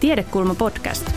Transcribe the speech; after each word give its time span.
Tiedekulma 0.00 0.54
podcast. 0.54 1.12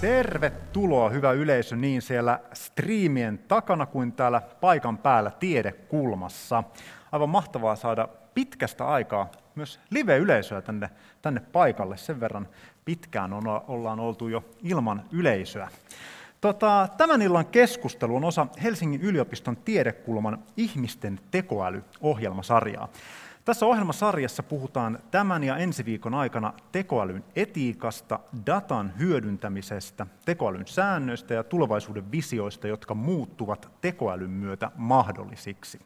Tervetuloa 0.00 1.10
hyvä 1.10 1.32
yleisö 1.32 1.76
niin 1.76 2.02
siellä 2.02 2.40
striimien 2.52 3.38
takana 3.38 3.86
kuin 3.86 4.12
täällä 4.12 4.40
paikan 4.60 4.98
päällä 4.98 5.30
Tiedekulmassa. 5.30 6.64
Aivan 7.12 7.28
mahtavaa 7.28 7.76
saada 7.76 8.08
pitkästä 8.34 8.86
aikaa 8.86 9.30
myös 9.54 9.80
live-yleisöä 9.90 10.60
tänne, 10.60 10.90
tänne 11.22 11.40
paikalle. 11.40 11.96
Sen 11.96 12.20
verran 12.20 12.48
pitkään 12.84 13.32
on, 13.32 13.42
ollaan 13.68 14.00
oltu 14.00 14.28
jo 14.28 14.44
ilman 14.62 15.02
yleisöä. 15.12 15.68
Tota, 16.40 16.88
tämän 16.96 17.22
illan 17.22 17.46
keskustelu 17.46 18.16
on 18.16 18.24
osa 18.24 18.46
Helsingin 18.62 19.00
yliopiston 19.00 19.56
tiedekulman 19.56 20.38
ihmisten 20.56 21.20
tekoäly-ohjelmasarjaa. 21.30 22.88
Tässä 23.44 23.66
ohjelmasarjassa 23.66 24.42
puhutaan 24.42 24.98
tämän 25.10 25.44
ja 25.44 25.56
ensi 25.56 25.84
viikon 25.84 26.14
aikana 26.14 26.52
tekoälyn 26.72 27.24
etiikasta, 27.36 28.20
datan 28.46 28.92
hyödyntämisestä, 28.98 30.06
tekoälyn 30.24 30.66
säännöistä 30.66 31.34
ja 31.34 31.44
tulevaisuuden 31.44 32.12
visioista, 32.12 32.68
jotka 32.68 32.94
muuttuvat 32.94 33.70
tekoälyn 33.80 34.30
myötä 34.30 34.70
mahdollisiksi. 34.76 35.80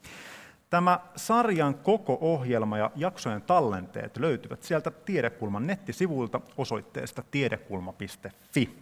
Tämä 0.70 1.00
sarjan 1.16 1.74
koko 1.74 2.18
ohjelma 2.20 2.78
ja 2.78 2.90
jaksojen 2.96 3.42
tallenteet 3.42 4.16
löytyvät 4.16 4.62
sieltä 4.62 4.90
Tiedekulman 4.90 5.66
nettisivuilta 5.66 6.40
osoitteesta 6.56 7.24
tiedekulma.fi. 7.30 8.76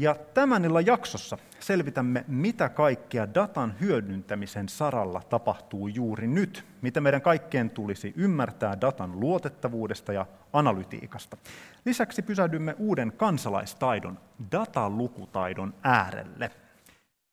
Ja 0.00 0.16
tämän 0.34 0.64
illan 0.64 0.86
jaksossa 0.86 1.38
selvitämme, 1.60 2.24
mitä 2.28 2.68
kaikkea 2.68 3.34
datan 3.34 3.74
hyödyntämisen 3.80 4.68
saralla 4.68 5.22
tapahtuu 5.28 5.88
juuri 5.88 6.26
nyt, 6.26 6.64
mitä 6.82 7.00
meidän 7.00 7.22
kaikkien 7.22 7.70
tulisi 7.70 8.12
ymmärtää 8.16 8.80
datan 8.80 9.20
luotettavuudesta 9.20 10.12
ja 10.12 10.26
analytiikasta. 10.52 11.36
Lisäksi 11.84 12.22
pysähdymme 12.22 12.74
uuden 12.78 13.12
kansalaistaidon, 13.12 14.18
datalukutaidon 14.52 15.74
äärelle. 15.82 16.50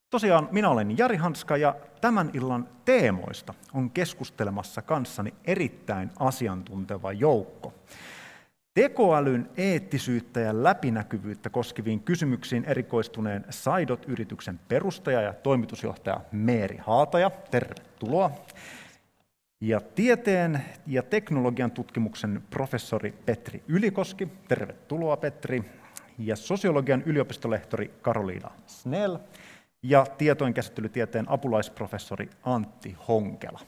Tosiaan 0.10 0.48
minä 0.52 0.70
olen 0.70 0.98
Jari 0.98 1.18
Hanska 1.18 1.58
ja 1.58 1.76
tämän 2.02 2.30
illan 2.34 2.68
teemoista 2.86 3.54
on 3.74 3.92
keskustelemassa 3.92 4.82
kanssani 4.82 5.34
erittäin 5.44 6.12
asiantunteva 6.20 7.12
joukko. 7.12 7.74
Tekoälyn 8.76 9.50
eettisyyttä 9.58 10.40
ja 10.40 10.64
läpinäkyvyyttä 10.64 11.50
koskeviin 11.50 12.00
kysymyksiin 12.00 12.66
erikoistuneen 12.66 13.46
Saidot-yrityksen 13.50 14.60
perustaja 14.68 15.22
ja 15.22 15.34
toimitusjohtaja 15.34 16.22
Meeri 16.32 16.78
Haataja, 16.78 17.30
tervetuloa. 17.30 18.32
Ja 19.62 19.82
tieteen 19.82 20.66
ja 20.88 21.04
teknologian 21.04 21.72
tutkimuksen 21.72 22.44
professori 22.50 23.14
Petri 23.26 23.64
Ylikoski, 23.68 24.28
tervetuloa 24.48 25.18
Petri. 25.18 25.64
Ja 26.18 26.36
sosiologian 26.36 27.04
yliopistolehtori 27.06 27.94
Karoliina 28.02 28.52
Snell 28.68 29.18
ja 29.84 30.06
tietojenkäsittelytieteen 30.18 31.30
apulaisprofessori 31.30 32.30
Antti 32.44 32.96
Honkela. 33.08 33.60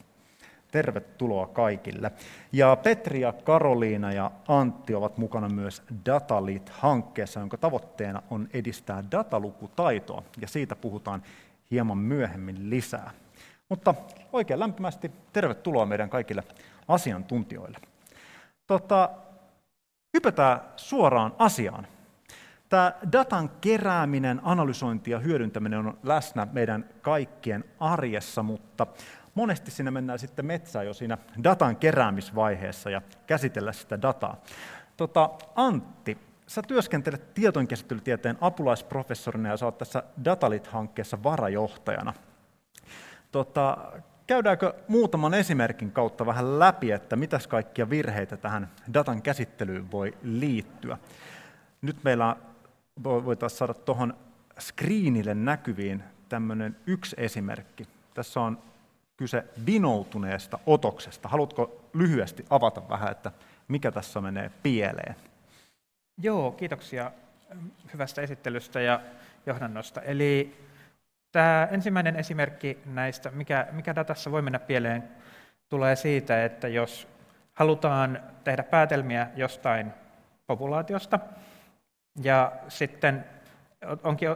Tervetuloa 0.78 1.48
kaikille. 1.48 2.12
Ja 2.52 2.76
Petri 2.76 3.22
ja 3.22 3.34
Karoliina 3.34 4.12
ja 4.12 4.32
Antti 4.48 4.96
ovat 4.96 5.18
mukana 5.18 5.50
myös 5.50 5.84
Datalit-hankkeessa, 6.06 7.40
jonka 7.40 7.58
tavoitteena 7.58 8.22
on 8.30 8.48
edistää 8.54 9.04
datalukutaitoa, 9.12 10.24
ja 10.42 10.48
siitä 10.48 10.76
puhutaan 10.76 11.24
hieman 11.72 11.98
myöhemmin 11.98 12.70
lisää. 12.70 13.12
Mutta 13.70 13.94
oikein 14.34 14.60
lämpimästi 14.60 15.12
tervetuloa 15.34 15.86
meidän 15.86 16.10
kaikille 16.10 16.44
asiantuntijoille. 16.88 17.78
Tota, 18.68 19.10
hypätään 20.14 20.62
suoraan 20.76 21.34
asiaan. 21.40 21.88
Tämä 22.70 22.94
datan 23.12 23.50
kerääminen, 23.62 24.42
analysointi 24.44 25.12
ja 25.12 25.20
hyödyntäminen 25.20 25.80
on 25.80 25.98
läsnä 26.04 26.48
meidän 26.52 26.86
kaikkien 27.02 27.64
arjessa, 27.80 28.44
mutta 28.44 28.88
monesti 29.38 29.72
siinä 29.72 29.92
mennään 29.92 30.20
sitten 30.20 30.46
metsään 30.46 30.86
jo 30.86 30.94
siinä 30.94 31.18
datan 31.44 31.76
keräämisvaiheessa 31.76 32.90
ja 32.90 33.02
käsitellä 33.28 33.74
sitä 33.74 34.02
dataa. 34.02 34.42
Tota, 34.98 35.30
Antti, 35.56 36.18
sä 36.48 36.62
työskentelet 36.62 37.34
tietojenkäsittelytieteen 37.34 38.38
apulaisprofessorina 38.42 39.50
ja 39.50 39.58
sä 39.58 39.66
oot 39.66 39.78
tässä 39.78 40.04
Datalit-hankkeessa 40.24 41.24
varajohtajana. 41.24 42.14
Tota, 43.32 43.78
käydäänkö 44.28 44.74
muutaman 44.88 45.34
esimerkin 45.34 45.92
kautta 45.92 46.26
vähän 46.26 46.60
läpi, 46.60 46.92
että 46.92 47.16
mitäs 47.16 47.48
kaikkia 47.48 47.90
virheitä 47.90 48.38
tähän 48.38 48.70
datan 48.94 49.22
käsittelyyn 49.22 49.92
voi 49.92 50.18
liittyä? 50.24 50.98
Nyt 51.82 51.98
meillä 52.04 52.36
voitaisiin 53.04 53.58
saada 53.58 53.74
tuohon 53.74 54.14
screenille 54.60 55.34
näkyviin 55.34 56.04
tämmöinen 56.30 56.76
yksi 56.88 57.16
esimerkki. 57.20 57.88
Tässä 58.14 58.42
on 58.42 58.58
kyse 59.18 59.44
vinoutuneesta 59.66 60.60
otoksesta. 60.66 61.30
Haluatko 61.30 61.90
lyhyesti 61.94 62.46
avata 62.50 62.90
vähän, 62.90 63.12
että 63.12 63.32
mikä 63.68 63.92
tässä 63.92 64.22
menee 64.22 64.52
pieleen? 64.64 65.16
Joo, 66.18 66.52
kiitoksia 66.52 67.12
hyvästä 67.94 68.22
esittelystä 68.22 68.82
ja 68.82 69.02
johdannosta. 69.46 70.02
Eli 70.02 70.58
tämä 71.32 71.68
ensimmäinen 71.72 72.16
esimerkki 72.16 72.78
näistä, 72.86 73.32
mikä, 73.32 73.68
mikä 73.72 73.96
datassa 73.96 74.32
voi 74.32 74.42
mennä 74.42 74.60
pieleen, 74.60 75.04
tulee 75.70 75.96
siitä, 75.96 76.46
että 76.46 76.68
jos 76.68 77.08
halutaan 77.54 78.24
tehdä 78.44 78.64
päätelmiä 78.64 79.28
jostain 79.36 79.94
populaatiosta, 80.48 81.20
ja 82.22 82.52
sitten 82.68 83.26
onkin 84.04 84.30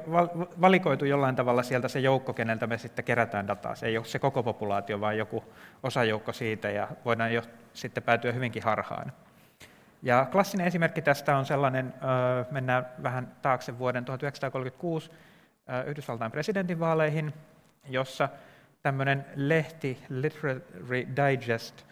valikoitu 0.62 1.06
jollain 1.06 1.36
tavalla 1.36 1.64
sieltä 1.64 1.88
se 1.88 2.00
joukko, 2.00 2.34
keneltä 2.34 2.68
me 2.68 2.78
sitten 2.78 3.06
kerätään 3.06 3.48
dataa. 3.48 3.76
Se 3.76 3.86
ei 3.86 3.98
ole 3.98 4.06
se 4.06 4.20
koko 4.20 4.44
populaatio, 4.44 5.02
vaan 5.02 5.18
joku 5.18 5.44
osajoukko 5.84 6.34
siitä, 6.34 6.70
ja 6.70 6.88
voidaan 7.06 7.34
jo 7.34 7.42
sitten 7.74 8.04
päätyä 8.04 8.32
hyvinkin 8.32 8.64
harhaan. 8.64 9.12
Ja 10.02 10.28
klassinen 10.32 10.68
esimerkki 10.68 11.02
tästä 11.02 11.38
on 11.38 11.46
sellainen, 11.46 11.94
mennään 12.52 12.86
vähän 13.04 13.32
taakse 13.42 13.80
vuoden 13.80 14.06
1936 14.06 15.12
Yhdysvaltain 15.88 16.32
presidentinvaaleihin, 16.32 17.34
jossa 17.90 18.30
tämmöinen 18.84 19.26
lehti 19.36 20.04
Literary 20.10 21.08
Digest 21.16 21.86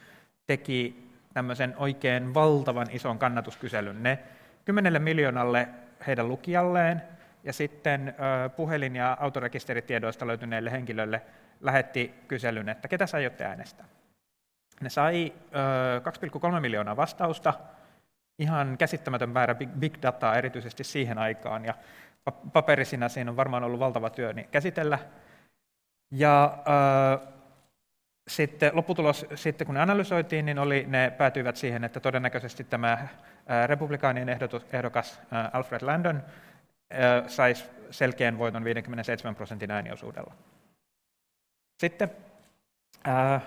teki 0.48 1.10
tämmöisen 1.34 1.74
oikein 1.78 2.34
valtavan 2.34 2.88
ison 2.92 3.20
kannatuskyselyn. 3.20 4.04
Ne 4.04 4.20
kymmenelle 4.66 5.00
miljoonalle 5.00 5.68
heidän 6.08 6.28
lukijalleen 6.28 7.02
ja 7.44 7.54
sitten 7.54 8.16
puhelin- 8.56 8.96
ja 8.96 9.18
autorekisteritiedoista 9.20 10.28
löytyneille 10.28 10.72
henkilöille 10.72 11.22
lähetti 11.62 12.14
kyselyn, 12.28 12.70
että 12.70 12.88
ketä 12.88 13.08
sä 13.08 13.18
aiotte 13.18 13.46
äänestää. 13.46 13.86
Ne 14.82 14.90
sai 14.90 15.34
2,3 16.04 16.60
miljoonaa 16.60 16.96
vastausta, 16.96 17.54
ihan 18.40 18.78
käsittämätön 18.78 19.30
määrä 19.30 19.56
big 19.56 19.94
dataa 20.02 20.36
erityisesti 20.36 20.84
siihen 20.84 21.18
aikaan, 21.18 21.66
ja 21.66 21.74
paperisina 22.54 23.10
siinä 23.10 23.32
on 23.32 23.38
varmaan 23.38 23.64
ollut 23.64 23.80
valtava 23.80 24.10
työ 24.10 24.34
niin 24.34 24.48
käsitellä. 24.52 25.00
Ja 26.12 26.58
sitten 28.28 28.72
lopputulos, 28.74 29.26
sitten 29.36 29.68
kun 29.68 29.76
ne 29.76 29.82
analysoitiin, 29.82 30.46
niin 30.46 30.60
oli, 30.60 30.86
ne 30.88 31.12
päätyivät 31.18 31.56
siihen, 31.56 31.84
että 31.84 32.00
todennäköisesti 32.00 32.64
tämä 32.64 33.08
republikaanien 33.66 34.30
ehdokas 34.74 35.22
Alfred 35.54 35.82
Landon 35.82 36.24
saisi 37.28 37.66
selkeän 37.92 38.38
voiton 38.38 38.64
57 38.64 39.36
prosentin 39.36 39.72
ääniosuudella. 39.72 40.34
Sitten 41.82 42.12
ää, 43.04 43.42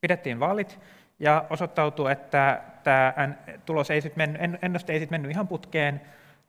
pidettiin 0.00 0.40
vaalit 0.40 0.78
ja 1.18 1.44
osoittautui, 1.50 2.12
että 2.12 2.62
tämä 2.84 3.14
tulos 3.66 3.90
ei 3.90 4.00
sit 4.00 4.16
mennyt, 4.16 4.40
ennuste 4.62 4.92
ei 4.92 5.00
sit 5.00 5.10
mennyt 5.10 5.30
ihan 5.30 5.48
putkeen, 5.48 6.00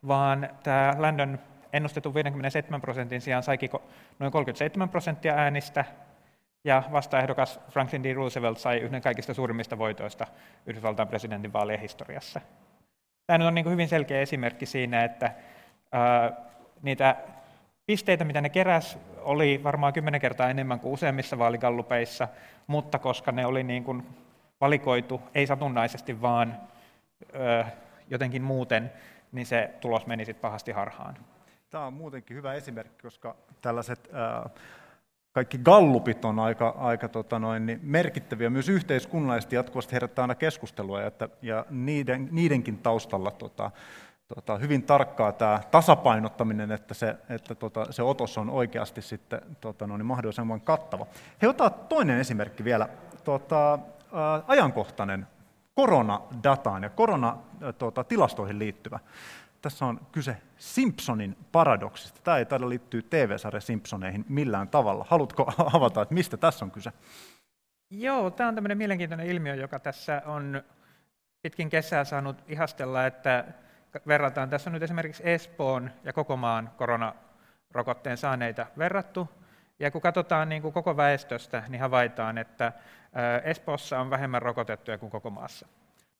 vaan 0.08 0.50
tämä 0.64 0.96
Landon 0.98 1.40
ennustetun 1.74 2.14
57 2.14 2.82
prosentin 2.82 3.22
sijaan 3.22 3.44
saikin 3.44 3.70
noin 4.20 4.32
37 4.32 4.90
prosenttia 4.90 5.34
äänistä, 5.34 5.86
ja 6.64 6.84
vastaehdokas 6.92 7.60
Franklin 7.70 8.04
D. 8.04 8.14
Roosevelt 8.14 8.58
sai 8.58 8.78
yhden 8.78 9.02
kaikista 9.02 9.34
suurimmista 9.34 9.78
voitoista 9.78 10.28
Yhdysvaltain 10.66 11.08
presidentinvaalien 11.08 11.80
historiassa. 11.80 12.42
Tämä 13.28 13.48
on 13.48 13.56
niin 13.56 13.70
hyvin 13.70 13.88
selkeä 13.88 14.22
esimerkki 14.22 14.66
siinä, 14.66 15.04
että 15.04 15.32
niitä 16.82 17.16
pisteitä, 17.86 18.26
mitä 18.26 18.42
ne 18.42 18.50
keräs, 18.50 18.98
oli 19.18 19.64
varmaan 19.64 19.94
kymmenen 19.94 20.22
kertaa 20.22 20.50
enemmän 20.50 20.80
kuin 20.80 20.94
useimmissa 20.94 21.38
vaaligallupeissa, 21.38 22.28
mutta 22.68 23.00
koska 23.00 23.32
ne 23.32 23.46
oli 23.46 23.64
niin 23.64 23.84
kuin 23.84 24.08
valikoitu, 24.62 25.22
ei 25.36 25.48
satunnaisesti, 25.48 26.22
vaan 26.22 26.58
jotenkin 28.10 28.42
muuten, 28.42 28.92
niin 29.32 29.46
se 29.46 29.72
tulos 29.82 30.08
meni 30.08 30.26
sitten 30.26 30.42
pahasti 30.42 30.72
harhaan. 30.72 31.18
Tämä 31.70 31.86
on 31.86 31.94
muutenkin 31.94 32.38
hyvä 32.38 32.54
esimerkki, 32.54 33.02
koska 33.02 33.36
tällaiset 33.62 34.10
kaikki 35.32 35.58
gallupit 35.58 36.26
on 36.26 36.40
aika, 36.40 36.70
aika 36.78 37.08
tota 37.10 37.40
noin, 37.40 37.66
niin 37.66 37.80
merkittäviä 37.84 38.50
myös 38.50 38.70
yhteiskunnallisesti 38.70 39.56
jatkuvasti 39.56 39.94
herättää 39.94 40.24
aina 40.24 40.36
keskustelua 40.36 41.02
ja, 41.02 41.08
että, 41.08 41.30
ja 41.42 41.66
niiden, 41.70 42.30
niidenkin 42.32 42.78
taustalla 42.78 43.32
tota, 43.32 43.72
tota, 44.36 44.58
hyvin 44.58 44.84
tarkkaa 44.84 45.32
tämä 45.32 45.60
tasapainottaminen, 45.72 46.72
että 46.72 46.94
se, 46.94 47.16
että 47.30 47.56
tota, 47.56 47.92
se 47.92 48.04
otos 48.04 48.38
on 48.38 48.50
oikeasti 48.50 49.02
sitten 49.02 49.42
tota, 49.62 49.88
no 49.88 49.98
niin 49.98 50.06
mahdollisimman 50.06 50.62
kattava. 50.62 51.08
He 51.42 51.48
ottaa 51.48 51.70
toinen 51.70 52.20
esimerkki 52.20 52.64
vielä, 52.64 52.90
tota, 53.24 53.80
ää, 54.14 54.42
ajankohtainen 54.48 55.28
koronadataan 55.76 56.84
ja 56.84 56.90
koronatilastoihin 56.90 58.60
liittyvä. 58.60 59.00
Tässä 59.62 59.86
on 59.86 60.00
kyse 60.12 60.38
Simpsonin 60.58 61.38
paradoksista. 61.52 62.22
Tämä 62.24 62.38
ei 62.38 62.46
taida 62.46 62.70
liittyä 62.70 63.02
TV-sarja 63.10 63.62
Simpsoneihin 63.62 64.26
millään 64.30 64.68
tavalla. 64.68 65.06
Haluatko 65.10 65.54
avata, 65.78 66.02
että 66.02 66.14
mistä 66.14 66.38
tässä 66.38 66.66
on 66.66 66.72
kyse? 66.72 66.92
Joo, 67.90 68.32
tämä 68.32 68.50
on 68.50 68.56
tämmöinen 68.56 68.78
mielenkiintoinen 68.78 69.28
ilmiö, 69.28 69.56
joka 69.56 69.80
tässä 69.80 70.22
on 70.26 70.64
pitkin 71.42 71.70
kesää 71.70 72.04
saanut 72.04 72.44
ihastella, 72.48 73.06
että 73.06 73.46
verrataan. 74.08 74.50
Tässä 74.50 74.70
on 74.70 74.74
nyt 74.74 74.84
esimerkiksi 74.84 75.30
Espoon 75.30 75.92
ja 76.04 76.14
koko 76.14 76.38
maan 76.38 76.72
koronarokotteen 76.78 78.18
saaneita 78.18 78.66
verrattu. 78.78 79.30
Ja 79.80 79.92
kun 79.92 80.02
katsotaan 80.02 80.50
niin 80.50 80.62
kuin 80.62 80.74
koko 80.74 80.98
väestöstä, 80.98 81.64
niin 81.68 81.82
havaitaan, 81.82 82.38
että 82.38 82.74
Espoossa 83.44 84.00
on 84.00 84.10
vähemmän 84.10 84.42
rokotettuja 84.42 84.98
kuin 84.98 85.12
koko 85.12 85.30
maassa. 85.30 85.68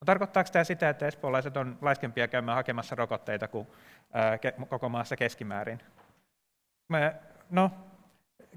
No, 0.02 0.06
tarkoittaako 0.06 0.50
tämä 0.54 0.64
sitä, 0.64 0.90
että 0.90 1.08
espoolaiset 1.08 1.58
on 1.58 1.78
laiskempia 1.82 2.28
käymään 2.28 2.56
hakemassa 2.56 2.96
rokotteita 2.96 3.48
kuin 3.48 3.68
koko 4.70 4.90
maassa 4.90 5.16
keskimäärin? 5.16 5.82
Me, 6.90 7.16
no, 7.50 7.72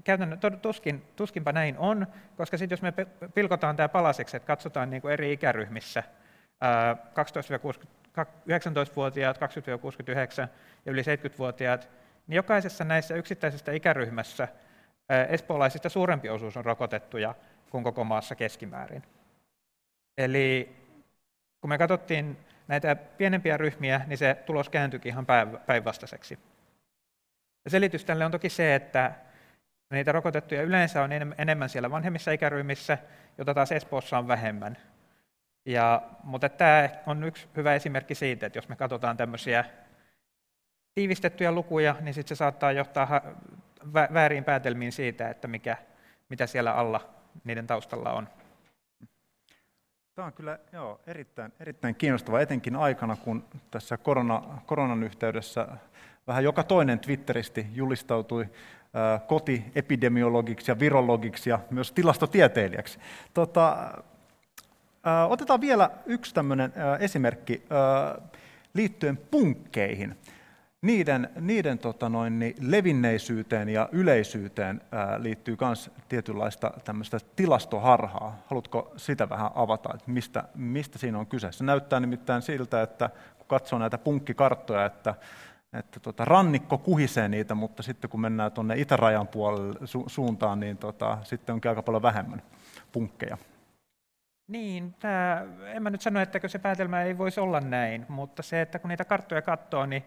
käytännön, 0.03 0.39
tuskin, 0.61 1.05
tuskinpa 1.15 1.51
näin 1.51 1.77
on, 1.77 2.07
koska 2.37 2.57
sitten 2.57 2.73
jos 2.73 2.81
me 2.81 2.93
pilkotaan 3.33 3.75
tämä 3.75 3.89
palaseksi, 3.89 4.37
että 4.37 4.47
katsotaan 4.47 4.89
niin 4.89 5.01
kuin 5.01 5.11
eri 5.11 5.33
ikäryhmissä, 5.33 6.03
19-vuotiaat, 8.23 9.37
20-69 9.37 9.41
ja 10.85 10.91
yli 10.91 11.01
70-vuotiaat, 11.01 11.89
niin 12.27 12.35
jokaisessa 12.35 12.83
näissä 12.83 13.15
yksittäisessä 13.15 13.71
ikäryhmässä 13.71 14.47
espoolaisista 15.29 15.89
suurempi 15.89 16.29
osuus 16.29 16.57
on 16.57 16.65
rokotettuja 16.65 17.35
kuin 17.69 17.83
koko 17.83 18.03
maassa 18.03 18.35
keskimäärin. 18.35 19.03
Eli 20.17 20.75
kun 21.61 21.69
me 21.69 21.77
katsottiin 21.77 22.37
näitä 22.67 22.95
pienempiä 22.95 23.57
ryhmiä, 23.57 24.01
niin 24.07 24.17
se 24.17 24.37
tulos 24.45 24.69
kääntyikin 24.69 25.09
ihan 25.09 25.25
päinvastaiseksi. 25.65 26.39
Ja 27.65 27.71
selitys 27.71 28.05
tälle 28.05 28.25
on 28.25 28.31
toki 28.31 28.49
se, 28.49 28.75
että 28.75 29.11
niitä 29.91 30.11
rokotettuja 30.11 30.61
yleensä 30.61 31.03
on 31.03 31.09
enemmän 31.37 31.69
siellä 31.69 31.91
vanhemmissa 31.91 32.31
ikäryhmissä, 32.31 32.97
jota 33.37 33.53
taas 33.53 33.71
Espoossa 33.71 34.17
on 34.17 34.27
vähemmän. 34.27 34.77
Ja, 35.65 36.01
mutta 36.23 36.49
tämä 36.49 36.89
on 37.05 37.23
yksi 37.23 37.47
hyvä 37.55 37.75
esimerkki 37.75 38.15
siitä, 38.15 38.45
että 38.45 38.57
jos 38.57 38.69
me 38.69 38.75
katsotaan 38.75 39.17
tämmöisiä 39.17 39.65
tiivistettyjä 40.95 41.51
lukuja, 41.51 41.95
niin 42.01 42.13
sitten 42.13 42.35
se 42.35 42.39
saattaa 42.39 42.71
johtaa 42.71 43.21
väärin 43.93 44.43
päätelmiin 44.43 44.91
siitä, 44.91 45.29
että 45.29 45.47
mikä, 45.47 45.77
mitä 46.29 46.47
siellä 46.47 46.73
alla 46.73 47.09
niiden 47.43 47.67
taustalla 47.67 48.13
on. 48.13 48.29
Tämä 50.15 50.25
on 50.25 50.33
kyllä 50.33 50.59
joo, 50.71 51.01
erittäin, 51.07 51.53
erittäin 51.59 51.95
kiinnostava, 51.95 52.39
etenkin 52.39 52.75
aikana, 52.75 53.15
kun 53.15 53.45
tässä 53.71 53.97
korona, 53.97 54.61
koronan 54.65 55.03
yhteydessä 55.03 55.67
vähän 56.27 56.43
joka 56.43 56.63
toinen 56.63 56.99
Twitteristi 56.99 57.67
julistautui 57.73 58.49
kotiepidemiologiksi 59.27 60.71
ja 60.71 60.79
virologiksi 60.79 61.49
ja 61.49 61.59
myös 61.69 61.91
tilastotieteilijäksi. 61.91 62.99
Tota, 63.33 63.91
otetaan 65.29 65.61
vielä 65.61 65.89
yksi 66.05 66.33
tämmöinen 66.33 66.73
esimerkki 66.99 67.65
liittyen 68.73 69.17
punkkeihin 69.17 70.15
niiden, 70.81 71.29
niiden 71.39 71.79
tota 71.79 72.09
noin, 72.09 72.39
niin 72.39 72.55
levinneisyyteen 72.61 73.69
ja 73.69 73.89
yleisyyteen 73.91 74.81
liittyy 75.17 75.57
myös 75.61 75.91
tietynlaista 76.09 76.71
tämmöistä 76.83 77.17
tilastoharhaa. 77.35 78.37
Haluatko 78.45 78.93
sitä 78.97 79.29
vähän 79.29 79.51
avata, 79.55 79.89
että 79.93 80.11
mistä, 80.11 80.43
mistä 80.55 80.99
siinä 80.99 81.19
on 81.19 81.27
kyse? 81.27 81.51
Se 81.51 81.63
näyttää 81.63 81.99
nimittäin 81.99 82.41
siltä, 82.41 82.81
että 82.81 83.09
kun 83.37 83.47
katsoo 83.47 83.79
näitä 83.79 83.97
punkkikarttoja, 83.97 84.85
että, 84.85 85.15
että 85.73 85.99
tota, 85.99 86.25
rannikko 86.25 86.77
kuhisee 86.77 87.29
niitä, 87.29 87.55
mutta 87.55 87.83
sitten 87.83 88.09
kun 88.09 88.21
mennään 88.21 88.51
tuonne 88.51 88.79
itärajan 88.79 89.27
puolelle 89.27 89.87
su, 89.87 90.03
suuntaan, 90.07 90.59
niin 90.59 90.77
tota, 90.77 91.17
sitten 91.23 91.53
onkin 91.53 91.69
aika 91.69 91.83
paljon 91.83 92.01
vähemmän 92.01 92.41
punkkeja. 92.91 93.37
Niin, 94.47 94.93
tämä, 94.93 95.45
en 95.65 95.83
mä 95.83 95.89
nyt 95.89 96.01
sano, 96.01 96.19
että 96.19 96.47
se 96.47 96.59
päätelmä 96.59 97.01
ei 97.01 97.17
voisi 97.17 97.39
olla 97.39 97.59
näin, 97.59 98.05
mutta 98.09 98.43
se, 98.43 98.61
että 98.61 98.79
kun 98.79 98.89
niitä 98.89 99.05
karttoja 99.05 99.41
katsoo, 99.41 99.85
niin 99.85 100.05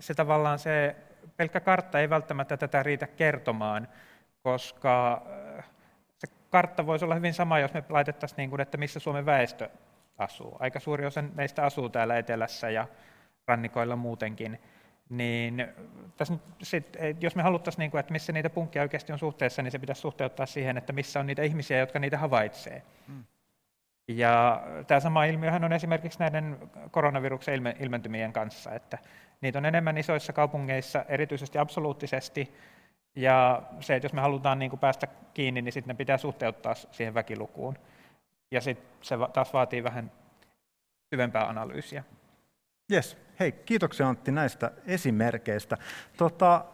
se 0.00 0.14
tavallaan 0.14 0.58
se 0.58 0.96
pelkkä 1.36 1.60
kartta 1.60 2.00
ei 2.00 2.10
välttämättä 2.10 2.56
tätä 2.56 2.82
riitä 2.82 3.06
kertomaan, 3.06 3.88
koska 4.42 5.22
äh, 5.58 5.64
se 6.18 6.26
kartta 6.50 6.86
voisi 6.86 7.04
olla 7.04 7.14
hyvin 7.14 7.34
sama, 7.34 7.58
jos 7.58 7.74
me 7.74 7.84
laitettaisiin, 7.88 8.36
niin 8.36 8.50
kuin, 8.50 8.60
että 8.60 8.78
missä 8.78 9.00
Suomen 9.00 9.26
väestö 9.26 9.70
asuu. 10.18 10.56
Aika 10.60 10.80
suuri 10.80 11.06
osa 11.06 11.22
meistä 11.34 11.64
asuu 11.64 11.88
täällä 11.88 12.18
etelässä 12.18 12.70
ja 12.70 12.86
rannikoilla 13.46 13.96
muutenkin. 13.96 14.60
Niin 15.08 15.68
tässä 16.16 16.34
sit, 16.62 16.96
jos 17.20 17.36
me 17.36 17.42
haluttaisiin, 17.42 17.80
niin 17.80 17.90
kuin, 17.90 18.00
että 18.00 18.12
missä 18.12 18.32
niitä 18.32 18.50
punkkeja 18.50 18.82
oikeasti 18.82 19.12
on 19.12 19.18
suhteessa, 19.18 19.62
niin 19.62 19.72
se 19.72 19.78
pitäisi 19.78 20.00
suhteuttaa 20.00 20.46
siihen, 20.46 20.76
että 20.76 20.92
missä 20.92 21.20
on 21.20 21.26
niitä 21.26 21.42
ihmisiä, 21.42 21.78
jotka 21.78 21.98
niitä 21.98 22.18
havaitsee. 22.18 22.82
Hmm. 23.06 23.24
Ja 24.08 24.62
tämä 24.86 25.00
sama 25.00 25.24
ilmiöhän 25.24 25.64
on 25.64 25.72
esimerkiksi 25.72 26.18
näiden 26.18 26.70
koronaviruksen 26.90 27.74
ilmentymien 27.80 28.32
kanssa, 28.32 28.74
että 28.74 28.98
Niitä 29.44 29.58
on 29.58 29.64
enemmän 29.64 29.98
isoissa 29.98 30.32
kaupungeissa, 30.32 31.04
erityisesti 31.08 31.58
absoluuttisesti, 31.58 32.54
ja 33.16 33.62
se, 33.80 33.96
että 33.96 34.04
jos 34.04 34.12
me 34.12 34.20
halutaan 34.20 34.58
niin 34.58 34.70
kuin 34.70 34.80
päästä 34.80 35.08
kiinni, 35.34 35.62
niin 35.62 35.72
sitten 35.72 35.88
ne 35.88 35.98
pitää 35.98 36.18
suhteuttaa 36.18 36.74
siihen 36.74 37.14
väkilukuun. 37.14 37.78
Ja 38.50 38.60
sitten 38.60 38.86
se 39.00 39.16
taas 39.32 39.52
vaatii 39.52 39.84
vähän 39.84 40.12
syvempää 41.14 41.48
analyysiä. 41.48 42.04
Yes. 42.92 43.18
Hei, 43.40 43.52
kiitoksia 43.52 44.08
Antti 44.08 44.32
näistä 44.32 44.70
esimerkkeistä. 44.86 45.76
Tota, 46.16 46.64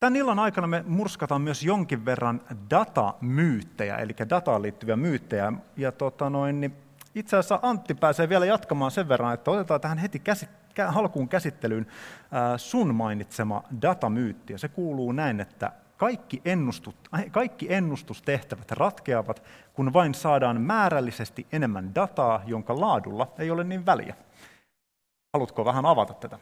tämän 0.00 0.16
illan 0.16 0.38
aikana 0.38 0.66
me 0.66 0.84
murskataan 0.86 1.42
myös 1.42 1.62
jonkin 1.62 2.04
verran 2.04 2.40
datamyyttejä, 2.70 3.96
eli 3.96 4.12
dataan 4.30 4.62
liittyviä 4.62 4.96
myyttejä. 4.96 5.52
Ja 5.76 5.92
tota 5.92 6.30
noin, 6.30 6.60
niin 6.60 6.76
itse 7.14 7.36
asiassa 7.36 7.58
Antti 7.62 7.94
pääsee 7.94 8.28
vielä 8.28 8.46
jatkamaan 8.46 8.90
sen 8.90 9.08
verran, 9.08 9.34
että 9.34 9.50
otetaan 9.50 9.80
tähän 9.80 9.98
heti 9.98 10.18
käsittelyyn 10.18 10.66
alkuun 10.94 11.28
käsittelyyn 11.28 11.86
sun 12.56 12.94
mainitsema 12.94 13.62
datamyytti. 13.82 14.52
Ja 14.52 14.58
se 14.58 14.68
kuuluu 14.68 15.12
näin, 15.12 15.40
että 15.40 15.72
kaikki, 15.96 16.42
ennustut, 16.44 16.96
kaikki 17.30 17.74
ennustustehtävät 17.74 18.70
ratkeavat, 18.70 19.42
kun 19.72 19.92
vain 19.92 20.14
saadaan 20.14 20.60
määrällisesti 20.60 21.46
enemmän 21.52 21.94
dataa, 21.94 22.42
jonka 22.46 22.80
laadulla 22.80 23.32
ei 23.38 23.50
ole 23.50 23.64
niin 23.64 23.86
väliä. 23.86 24.14
Haluatko 25.32 25.64
vähän 25.64 25.86
avata 25.86 26.14
tätä? 26.14 26.38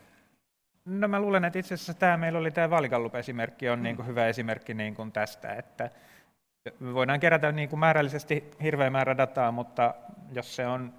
No 0.84 1.08
mä 1.08 1.20
luulen, 1.20 1.44
että 1.44 1.58
itse 1.58 1.74
asiassa 1.74 1.94
tämä 1.94 2.16
meillä 2.16 2.38
oli 2.38 2.50
tämä 2.50 2.70
vaalikallup-esimerkki 2.70 3.68
on 3.68 3.82
niin 3.82 3.96
kuin 3.96 4.06
hyvä 4.06 4.26
esimerkki 4.26 4.74
niin 4.74 4.94
kuin 4.94 5.12
tästä, 5.12 5.54
että 5.54 5.90
me 6.80 6.94
voidaan 6.94 7.20
kerätä 7.20 7.52
niin 7.52 7.68
kuin 7.68 7.80
määrällisesti 7.80 8.50
hirveä 8.62 8.90
määrä 8.90 9.16
dataa, 9.16 9.52
mutta 9.52 9.94
jos 10.32 10.56
se 10.56 10.66
on 10.66 10.94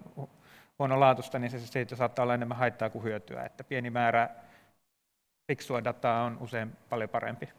huonolaatuista, 0.80 1.40
niin 1.40 1.52
se 1.52 1.60
siitä 1.60 1.96
saattaa 1.96 2.24
olla 2.24 2.34
enemmän 2.34 2.58
haittaa 2.58 2.90
kuin 2.90 3.04
hyötyä. 3.04 3.44
Että 3.44 3.64
pieni 3.64 3.90
määrä 3.90 4.30
fiksua 5.48 5.84
dataa 5.84 6.24
on 6.24 6.38
usein 6.42 6.72
paljon 6.90 7.10
parempi. 7.10 7.50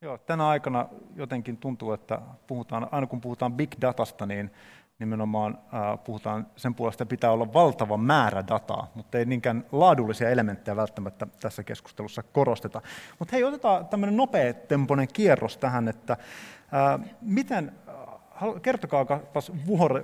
Joo, 0.00 0.18
tänä 0.18 0.48
aikana 0.48 0.88
jotenkin 1.16 1.56
tuntuu, 1.56 1.92
että 1.92 2.18
puhutaan, 2.46 2.88
aina 2.92 3.06
kun 3.06 3.20
puhutaan 3.20 3.52
big 3.52 3.70
datasta, 3.80 4.26
niin 4.26 4.50
nimenomaan 4.98 5.58
äh, 5.74 6.04
puhutaan 6.04 6.46
sen 6.56 6.74
puolesta, 6.74 7.02
että 7.02 7.10
pitää 7.10 7.30
olla 7.30 7.52
valtava 7.52 7.96
määrä 7.96 8.44
dataa, 8.48 8.90
mutta 8.94 9.18
ei 9.18 9.24
niinkään 9.24 9.64
laadullisia 9.72 10.30
elementtejä 10.30 10.76
välttämättä 10.76 11.26
tässä 11.40 11.62
keskustelussa 11.62 12.22
korosteta. 12.22 12.82
Mutta 13.18 13.32
hei, 13.32 13.44
otetaan 13.44 13.86
tämmöinen 13.86 14.16
nopea 14.16 14.54
tempoinen 14.54 15.08
kierros 15.12 15.56
tähän, 15.56 15.88
että 15.88 16.12
äh, 16.12 17.10
miten 17.20 17.72
kertokaa 18.62 19.06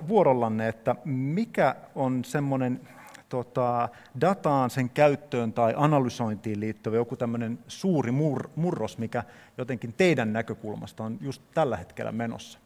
vuorollanne, 0.07 0.67
että 0.67 0.95
mikä 1.05 1.75
on 1.95 2.25
semmoinen 2.25 2.81
tota, 3.29 3.89
dataan, 4.21 4.69
sen 4.69 4.89
käyttöön 4.89 5.53
tai 5.53 5.73
analysointiin 5.77 6.59
liittyvä 6.59 6.95
joku 6.95 7.15
tämmöinen 7.15 7.59
suuri 7.67 8.11
mur, 8.11 8.49
murros, 8.55 8.97
mikä 8.97 9.23
jotenkin 9.57 9.93
teidän 9.93 10.33
näkökulmasta 10.33 11.03
on 11.03 11.17
just 11.21 11.41
tällä 11.53 11.77
hetkellä 11.77 12.11
menossa. 12.11 12.59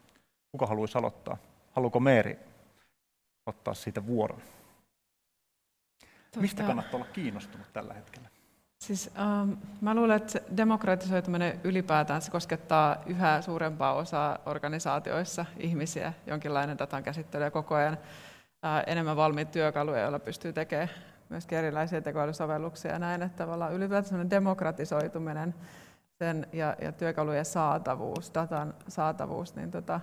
Kuka 0.51 0.65
haluaisi 0.65 0.97
aloittaa? 0.97 1.37
Haluaako 1.75 1.99
Meeri 1.99 2.39
ottaa 3.45 3.73
siitä 3.73 4.05
vuoron? 4.05 4.41
Tota... 6.31 6.41
Mistä 6.41 6.63
kannattaa 6.63 6.97
olla 6.99 7.09
kiinnostunut 7.13 7.73
tällä 7.73 7.93
hetkellä? 7.93 8.29
Siis, 8.79 9.11
ähm, 9.19 9.51
mä 9.81 9.95
luulen, 9.95 10.17
että 10.17 10.39
demokratisoituminen 10.57 11.59
ylipäätään 11.63 12.21
se 12.21 12.31
koskettaa 12.31 13.03
yhä 13.05 13.41
suurempaa 13.41 13.93
osaa 13.93 14.37
organisaatioissa 14.45 15.45
ihmisiä, 15.57 16.13
jonkinlainen 16.27 16.77
datan 16.77 17.03
käsittely 17.03 17.43
ja 17.43 17.51
koko 17.51 17.75
ajan 17.75 17.97
äh, 18.65 18.83
enemmän 18.87 19.15
valmiit 19.15 19.51
työkaluja, 19.51 20.01
joilla 20.01 20.19
pystyy 20.19 20.53
tekemään 20.53 20.89
myös 21.29 21.47
erilaisia 21.51 22.01
tekoälysovelluksia 22.01 22.91
ja 22.91 22.99
näin, 22.99 23.21
että 23.21 23.37
tavallaan 23.37 23.73
ylipäätään 23.73 24.29
demokratisoituminen 24.29 25.55
sen 26.19 26.47
ja, 26.53 26.75
ja 26.81 26.91
työkalujen 26.91 27.45
saatavuus, 27.45 28.31
datan 28.33 28.73
saatavuus, 28.87 29.55
niin 29.55 29.71
tota, 29.71 29.99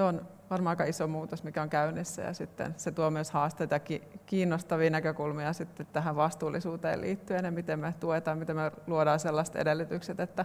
se 0.00 0.04
on 0.04 0.28
varmaan 0.50 0.72
aika 0.72 0.84
iso 0.84 1.06
muutos, 1.06 1.42
mikä 1.42 1.62
on 1.62 1.70
käynnissä 1.70 2.22
ja 2.22 2.34
sitten 2.34 2.74
se 2.76 2.92
tuo 2.92 3.10
myös 3.10 3.30
haasteita 3.30 3.74
ja 3.74 3.80
kiinnostavia 4.26 4.90
näkökulmia 4.90 5.52
sitten 5.52 5.86
tähän 5.86 6.16
vastuullisuuteen 6.16 7.00
liittyen 7.00 7.44
ja 7.44 7.50
miten 7.50 7.78
me 7.78 7.94
tuetaan, 8.00 8.38
miten 8.38 8.56
me 8.56 8.72
luodaan 8.86 9.20
sellaiset 9.20 9.56
edellytykset, 9.56 10.20
että, 10.20 10.44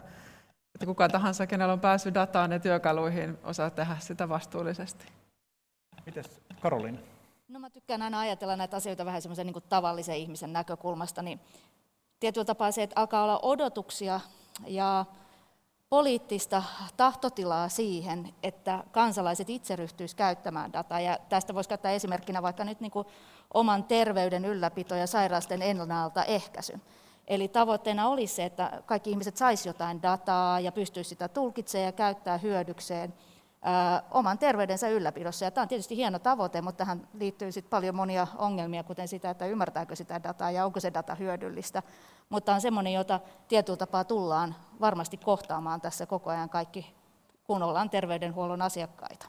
että 0.76 0.86
kuka 0.86 1.10
tahansa, 1.10 1.48
kenellä 1.48 1.74
on 1.74 1.80
päässyt 1.80 2.14
dataan 2.14 2.52
ja 2.52 2.60
työkaluihin, 2.60 3.38
osaa 3.44 3.70
tehdä 3.70 3.98
sitä 4.00 4.30
vastuullisesti. 4.30 5.06
Mites 6.06 6.42
Karoliina? 6.62 7.00
No 7.48 7.60
mä 7.60 7.70
tykkään 7.70 8.02
aina 8.02 8.20
ajatella 8.20 8.56
näitä 8.56 8.78
asioita 8.78 9.06
vähän 9.06 9.22
semmoisen 9.22 9.48
niin 9.48 9.64
tavallisen 9.70 10.18
ihmisen 10.18 10.54
näkökulmasta, 10.54 11.22
niin 11.22 11.40
tietyllä 12.20 12.46
tapaa 12.46 12.72
se, 12.72 12.84
että 12.84 13.00
alkaa 13.00 13.24
olla 13.24 13.40
odotuksia 13.42 14.20
ja 14.68 15.06
poliittista 15.96 16.64
tahtotilaa 16.98 17.70
siihen, 17.70 18.34
että 18.44 18.84
kansalaiset 18.92 19.50
itse 19.50 19.76
ryhtyisivät 19.76 20.18
käyttämään 20.18 20.74
dataa. 20.74 21.00
Ja 21.00 21.18
tästä 21.30 21.54
voisi 21.54 21.70
käyttää 21.70 21.92
esimerkkinä 21.92 22.42
vaikka 22.42 22.64
nyt 22.64 22.80
niin 22.80 22.92
kuin 22.92 23.08
oman 23.54 23.84
terveyden 23.84 24.46
ylläpito 24.46 24.96
ja 24.96 25.08
sairausten 25.08 25.62
ennaltaehkäisy. 25.62 26.80
Eli 27.28 27.48
tavoitteena 27.48 28.08
olisi 28.08 28.36
se, 28.36 28.46
että 28.46 28.82
kaikki 28.86 29.10
ihmiset 29.10 29.38
saisivat 29.38 29.76
jotain 29.76 30.02
dataa 30.02 30.60
ja 30.60 30.72
pystyisivät 30.72 31.10
sitä 31.10 31.28
tulkitsemaan 31.28 31.86
ja 31.86 31.92
käyttää 31.92 32.38
hyödykseen– 32.38 33.14
oman 34.12 34.38
terveydensä 34.38 34.90
ylläpidossa. 34.90 35.46
Ja 35.46 35.52
tämä 35.52 35.64
on 35.64 35.68
tietysti 35.68 35.96
hieno 35.96 36.20
tavoite, 36.20 36.62
mutta 36.62 36.78
tähän 36.78 37.08
liittyy 37.14 37.52
sit 37.52 37.70
paljon 37.70 37.96
monia 37.96 38.28
ongelmia, 38.38 38.84
kuten 38.84 39.08
sitä, 39.08 39.30
että 39.30 39.46
ymmärtääkö 39.46 39.96
sitä 39.96 40.24
dataa 40.24 40.52
ja 40.52 40.66
onko 40.66 40.80
se 40.80 40.94
data 40.94 41.16
hyödyllistä. 41.16 41.84
Mutta 42.30 42.54
on 42.54 42.62
semmoinen, 42.62 42.94
jota 42.94 43.20
tietyllä 43.48 43.78
tapaa 43.78 44.04
tullaan 44.04 44.56
varmasti 44.82 45.18
kohtaamaan 45.18 45.82
tässä 45.82 46.06
koko 46.06 46.30
ajan 46.30 46.50
kaikki, 46.50 46.96
kun 47.44 47.64
ollaan 47.64 47.90
terveydenhuollon 47.90 48.62
asiakkaita. 48.62 49.26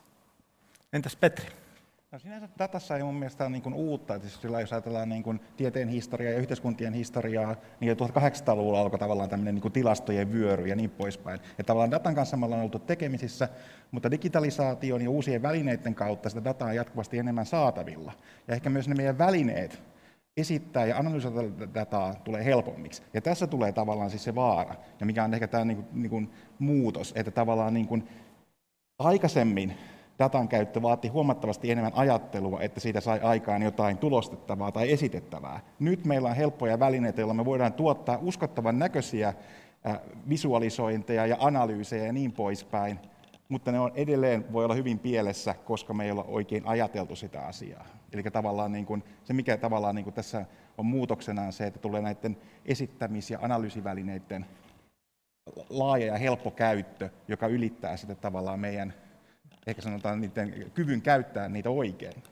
Entäs 0.93 1.17
Petri? 1.17 1.66
No 2.13 2.19
sinänsä 2.19 2.49
datassa 2.59 2.97
ei 2.97 3.03
mun 3.03 3.15
mielestä 3.15 3.45
ole 3.45 3.51
niin 3.51 3.75
uutta, 3.75 4.19
siis 4.19 4.45
jos 4.45 4.73
ajatellaan 4.73 5.09
niin 5.09 5.23
kuin 5.23 5.41
tieteen 5.57 5.89
historiaa 5.89 6.33
ja 6.33 6.39
yhteiskuntien 6.39 6.95
historiaa, 6.95 7.57
niin 7.81 7.97
1800-luvulla 7.97 8.81
alkoi 8.81 8.99
tavallaan 8.99 9.29
tämmöinen 9.29 9.55
niin 9.55 9.73
tilastojen 9.73 10.33
vyöry 10.33 10.67
ja 10.67 10.77
niin 10.77 10.91
poispäin. 10.91 11.41
Ja 11.59 11.65
tavallaan 11.65 11.91
datan 11.91 12.15
kanssa 12.15 12.37
me 12.37 12.47
ollaan 12.47 12.63
oltu 12.63 12.79
tekemisissä, 12.79 13.49
mutta 13.91 14.11
digitalisaation 14.11 15.03
ja 15.03 15.11
uusien 15.11 15.43
välineiden 15.43 15.95
kautta 15.95 16.29
sitä 16.29 16.45
dataa 16.45 16.69
on 16.69 16.75
jatkuvasti 16.75 17.19
enemmän 17.19 17.47
saatavilla. 17.47 18.13
Ja 18.49 18.55
ehkä 18.55 18.71
myös 18.71 18.89
ne 18.89 18.95
meidän 18.95 19.19
välineet 19.19 19.83
esittää 20.37 20.87
ja 20.87 20.99
analysoida 20.99 21.69
dataa 21.75 22.15
tulee 22.15 22.45
helpommiksi. 22.45 23.03
Ja 23.15 23.21
tässä 23.21 23.47
tulee 23.47 23.73
tavallaan 23.73 24.11
siis 24.11 24.25
se 24.25 24.35
vaara, 24.35 24.75
ja 25.01 25.07
mikä 25.07 25.25
on 25.25 25.35
ehkä 25.35 25.49
tämä 25.49 25.65
niin 25.65 25.77
kuin, 25.77 26.03
niin 26.03 26.11
kuin 26.11 26.31
muutos, 26.59 27.13
että 27.17 27.31
tavallaan 27.31 27.75
niin 27.75 27.89
kuin 27.89 28.09
aikaisemmin 28.99 29.77
datan 30.19 30.49
käyttö 30.49 30.83
vaati 30.83 31.09
huomattavasti 31.09 31.71
enemmän 31.71 31.93
ajattelua, 31.95 32.61
että 32.61 32.81
siitä 32.81 33.01
sai 33.01 33.21
aikaan 33.21 33.63
jotain 33.63 33.99
tulostettavaa 33.99 34.73
tai 34.73 34.93
esitettävää. 34.93 35.61
Nyt 35.79 36.05
meillä 36.05 36.29
on 36.29 36.37
helppoja 36.37 36.79
välineitä, 36.79 37.21
joilla 37.21 37.35
me 37.35 37.45
voidaan 37.45 37.73
tuottaa 37.73 38.19
uskottavan 38.23 38.79
näköisiä 38.79 39.35
visualisointeja 40.29 41.27
ja 41.27 41.37
analyysejä 41.41 42.05
ja 42.05 42.13
niin 42.13 42.33
poispäin, 42.33 42.99
mutta 43.49 43.73
ne 43.73 43.81
on 43.81 43.93
edelleen 43.95 44.53
voi 44.53 44.65
olla 44.65 44.75
hyvin 44.75 44.99
pielessä, 44.99 45.55
koska 45.65 45.95
me 45.95 46.05
ei 46.05 46.11
olla 46.11 46.25
oikein 46.29 46.67
ajateltu 46.67 47.17
sitä 47.17 47.47
asiaa. 47.47 47.87
Eli 48.13 48.23
tavallaan 48.23 48.73
niin 48.73 48.87
kuin, 48.87 49.05
se, 49.25 49.33
mikä 49.33 49.57
tavallaan 49.57 49.95
niin 49.95 50.05
kuin 50.05 50.15
tässä 50.15 50.45
on 50.79 50.87
muutoksena, 50.87 51.43
on 51.43 51.53
se, 51.53 51.67
että 51.67 51.79
tulee 51.79 52.03
näiden 52.03 52.37
esittämis- 52.65 53.31
ja 53.31 53.39
analyysivälineiden 53.43 54.47
laaja 55.71 56.07
ja 56.07 56.19
helppo 56.19 56.51
käyttö, 56.51 57.11
joka 57.29 57.47
ylittää 57.47 57.97
sitä 57.97 58.15
tavallaan 58.15 58.61
meidän 58.61 58.95
ehkä 59.67 59.83
sanotaan 59.83 60.21
niiden 60.21 60.71
kyvyn 60.75 61.03
käyttää 61.03 61.49
niitä 61.49 61.71
oikein. 61.71 62.23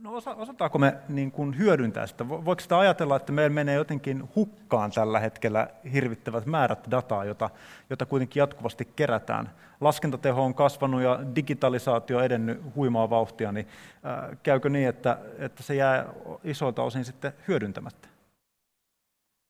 No 0.00 0.14
osataanko 0.36 0.78
me 0.78 0.96
niin 1.08 1.32
kuin 1.32 1.58
hyödyntää 1.58 2.06
sitä? 2.06 2.28
Voiko 2.28 2.60
sitä 2.60 2.78
ajatella, 2.78 3.16
että 3.16 3.32
meillä 3.32 3.54
menee 3.54 3.74
jotenkin 3.74 4.28
hukkaan 4.36 4.90
tällä 4.90 5.20
hetkellä 5.20 5.68
hirvittävät 5.92 6.46
määrät 6.46 6.90
dataa, 6.90 7.24
jota, 7.24 7.50
jota 7.90 8.06
kuitenkin 8.06 8.40
jatkuvasti 8.40 8.84
kerätään? 8.84 9.50
Laskentateho 9.80 10.44
on 10.44 10.54
kasvanut 10.54 11.02
ja 11.02 11.20
digitalisaatio 11.34 12.20
edennyt 12.20 12.74
huimaa 12.76 13.10
vauhtia, 13.10 13.52
niin 13.52 13.68
äh, 14.06 14.38
käykö 14.42 14.68
niin, 14.68 14.88
että, 14.88 15.18
että 15.38 15.62
se 15.62 15.74
jää 15.74 16.06
isolta 16.44 16.82
osin 16.82 17.04
sitten 17.04 17.32
hyödyntämättä? 17.48 18.08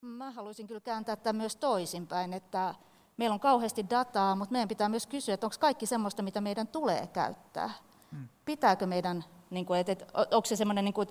Mä 0.01 0.31
haluaisin 0.31 0.67
kyllä 0.67 0.81
kääntää 0.81 1.17
tämän 1.17 1.37
myös 1.37 1.57
toisinpäin, 1.57 2.33
että 2.33 2.75
Meillä 3.17 3.35
on 3.35 3.41
kauheasti 3.41 3.91
dataa, 3.91 4.37
mutta 4.37 4.53
meidän 4.53 4.69
pitää 4.69 4.89
myös 4.89 5.07
kysyä, 5.07 5.35
että 5.35 5.47
onko 5.47 5.57
kaikki 5.61 5.87
sellaista, 5.87 6.23
mitä 6.23 6.41
meidän 6.41 6.67
tulee 6.67 7.07
käyttää. 7.07 7.71
Hmm. 8.13 8.29
Pitääkö 8.45 8.87
meidän, 8.87 9.25
niin 9.51 9.67
kuin, 9.67 9.81
että, 9.81 9.93
että 9.93 10.07
onko 10.19 10.45
se 10.45 10.57
semmoinen, 10.57 10.85
niin 10.85 10.95
kuin, 10.95 11.09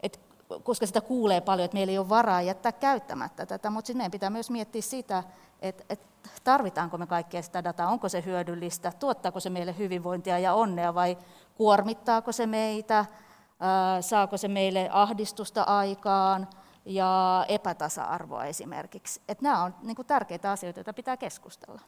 että 0.00 0.18
koska 0.62 0.86
sitä 0.86 1.00
kuulee 1.00 1.40
paljon, 1.40 1.64
että 1.64 1.74
meillä 1.74 1.90
ei 1.90 1.98
ole 1.98 2.08
varaa 2.08 2.42
jättää 2.42 2.72
käyttämättä 2.72 3.46
tätä, 3.46 3.70
mutta 3.70 3.86
sitten 3.86 3.98
meidän 3.98 4.10
pitää 4.10 4.30
myös 4.30 4.50
miettiä 4.50 4.82
sitä, 4.82 5.24
että, 5.62 5.84
että 5.88 6.06
tarvitaanko 6.44 6.98
me 6.98 7.06
kaikkea 7.06 7.42
sitä 7.42 7.64
dataa, 7.64 7.88
onko 7.88 8.08
se 8.08 8.24
hyödyllistä, 8.24 8.92
tuottaako 8.98 9.40
se 9.40 9.50
meille 9.50 9.78
hyvinvointia 9.78 10.38
ja 10.38 10.54
onnea 10.54 10.94
vai 10.94 11.18
kuormittaako 11.54 12.32
se 12.32 12.46
meitä, 12.46 13.04
saako 14.00 14.36
se 14.36 14.48
meille 14.48 14.88
ahdistusta 14.92 15.62
aikaan, 15.62 16.48
ja 16.86 17.44
epätasa-arvoa 17.48 18.44
esimerkiksi. 18.44 19.22
Että 19.28 19.42
nämä 19.42 19.62
on 19.62 19.74
niin 19.82 19.96
kuin 19.96 20.06
tärkeitä 20.06 20.50
asioita, 20.50 20.80
joita 20.80 20.92
pitää 20.92 21.16
keskustella. 21.16 21.80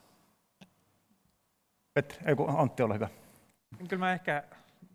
Petri, 1.95 2.23
ei 2.27 2.35
kun 2.35 2.59
Antti, 2.59 2.83
ole 2.83 2.95
hyvä. 2.95 3.09
Kyllä 3.89 4.01
mä 4.01 4.13
ehkä 4.13 4.43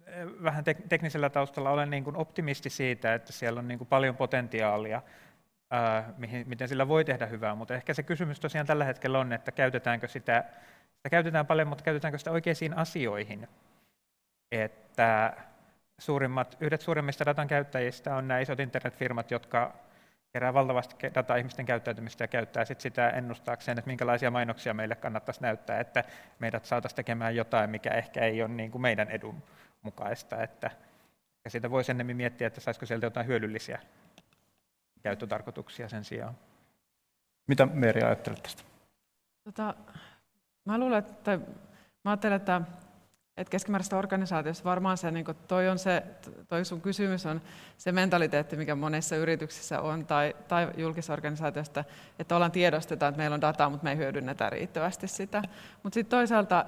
eh, 0.06 0.28
vähän 0.44 0.64
teknisellä 0.90 1.30
taustalla 1.30 1.70
olen 1.70 1.90
niin 1.90 2.04
kuin 2.04 2.16
optimisti 2.16 2.70
siitä, 2.70 3.14
että 3.14 3.32
siellä 3.32 3.60
on 3.60 3.68
niin 3.68 3.78
kuin 3.78 3.88
paljon 3.88 4.18
potentiaalia, 4.18 5.02
ää, 5.72 6.14
mihin, 6.18 6.48
miten 6.48 6.68
sillä 6.68 6.88
voi 6.88 7.06
tehdä 7.06 7.26
hyvää, 7.26 7.56
mutta 7.56 7.74
ehkä 7.76 7.94
se 7.94 8.04
kysymys 8.04 8.40
tosiaan 8.40 8.68
tällä 8.68 8.86
hetkellä 8.86 9.20
on, 9.20 9.34
että 9.34 9.52
käytetäänkö 9.52 10.08
sitä, 10.08 10.44
sitä 10.96 11.10
käytetään 11.10 11.48
paljon, 11.48 11.68
mutta 11.68 11.84
käytetäänkö 11.84 12.18
sitä 12.18 12.32
oikeisiin 12.32 12.78
asioihin. 12.78 13.48
Että 14.52 15.34
suurimmat, 16.00 16.58
yhdet 16.60 16.82
suurimmista 16.82 17.26
datan 17.26 17.48
käyttäjistä 17.48 18.16
on 18.16 18.28
nämä 18.28 18.40
isot 18.40 18.60
internetfirmat, 18.60 19.32
jotka 19.32 19.74
kerää 20.34 20.54
valtavasti 20.54 20.96
dataa 21.16 21.38
ihmisten 21.38 21.66
käyttäytymistä 21.66 22.24
ja 22.24 22.28
käyttää 22.28 22.66
sit 22.66 22.82
sitä 22.82 23.10
ennustaakseen, 23.10 23.78
että 23.78 23.88
minkälaisia 23.88 24.32
mainoksia 24.32 24.74
meille 24.74 24.96
kannattaisi 24.96 25.42
näyttää, 25.42 25.80
että 25.80 26.04
meidät 26.40 26.66
saataisiin 26.66 26.96
tekemään 26.96 27.36
jotain, 27.36 27.70
mikä 27.70 27.90
ehkä 27.90 28.22
ei 28.22 28.42
ole 28.42 28.50
niin 28.50 28.72
kuin 28.72 28.82
meidän 28.82 29.10
edun 29.10 29.44
mukaista. 29.82 30.44
Että, 30.44 30.72
ja 31.46 31.50
siitä 31.50 31.72
voisi 31.72 31.92
ennemmin 31.92 32.18
miettiä, 32.18 32.48
että 32.48 32.62
saisiko 32.62 32.86
sieltä 32.86 33.06
jotain 33.06 33.28
hyödyllisiä 33.28 33.80
käyttötarkoituksia 35.04 35.90
sen 35.90 36.04
sijaan. 36.04 36.38
Mitä 37.48 37.66
Meeri 37.66 38.04
ajattelet 38.04 38.44
tästä? 38.44 38.64
Tota, 39.44 39.76
mä 40.66 40.78
luulen, 40.78 41.00
että, 41.00 41.40
mä 42.04 42.12
ajattelen, 42.12 42.36
että 42.36 42.62
et 43.38 43.50
keskimääräistä 43.50 43.98
organisaatiossa 43.98 44.64
varmaan 44.64 44.98
se, 44.98 45.12
niin 45.12 45.26
toi, 45.48 45.70
on 45.70 45.80
se, 45.80 46.04
toi 46.48 46.66
sun 46.66 46.82
kysymys 46.82 47.26
on 47.26 47.42
se 47.78 47.92
mentaliteetti, 47.92 48.56
mikä 48.56 48.76
monessa 48.76 49.16
yrityksissä 49.16 49.82
on, 49.82 50.06
tai, 50.06 50.36
tai 50.48 50.70
julkisorganisaatiosta, 50.78 51.84
että 52.20 52.36
ollaan 52.36 52.52
tiedostetaan, 52.52 53.10
että 53.10 53.18
meillä 53.18 53.34
on 53.34 53.42
dataa, 53.42 53.70
mutta 53.70 53.84
me 53.84 53.92
ei 53.92 53.98
hyödynnetä 53.98 54.50
riittävästi 54.50 55.08
sitä. 55.08 55.42
Mutta 55.84 55.94
sitten 55.94 56.18
toisaalta 56.18 56.66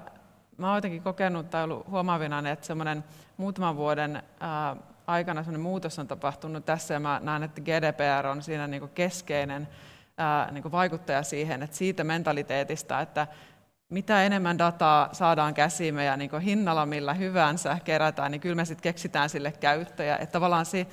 mä 0.57 0.67
oon 0.67 0.77
jotenkin 0.77 1.01
kokenut 1.01 1.49
tai 1.49 1.63
ollut 1.63 1.87
huomaavina, 1.87 2.49
että 2.49 2.65
semmoinen 2.65 3.03
muutaman 3.37 3.75
vuoden 3.75 4.23
ää, 4.39 4.75
aikana 5.07 5.43
semmoinen 5.43 5.61
muutos 5.61 5.99
on 5.99 6.07
tapahtunut 6.07 6.65
tässä, 6.65 6.93
ja 6.93 6.99
mä 6.99 7.21
näen, 7.23 7.43
että 7.43 7.61
GDPR 7.61 8.27
on 8.27 8.41
siinä 8.41 8.67
niin 8.67 8.89
keskeinen 8.89 9.67
ää, 10.17 10.51
niin 10.51 10.71
vaikuttaja 10.71 11.23
siihen, 11.23 11.63
että 11.63 11.75
siitä 11.75 12.03
mentaliteetista, 12.03 13.01
että 13.01 13.27
mitä 13.89 14.23
enemmän 14.23 14.57
dataa 14.57 15.09
saadaan 15.11 15.53
käsiimme 15.53 16.05
ja 16.05 16.17
niin 16.17 16.39
hinnalla 16.39 16.85
millä 16.85 17.13
hyvänsä 17.13 17.77
kerätään, 17.83 18.31
niin 18.31 18.41
kyllä 18.41 18.55
me 18.55 18.65
sitten 18.65 18.83
keksitään 18.83 19.29
sille 19.29 19.51
käyttäjä. 19.51 20.17
Että 20.17 20.33
tavallaan 20.33 20.65
se 20.65 20.87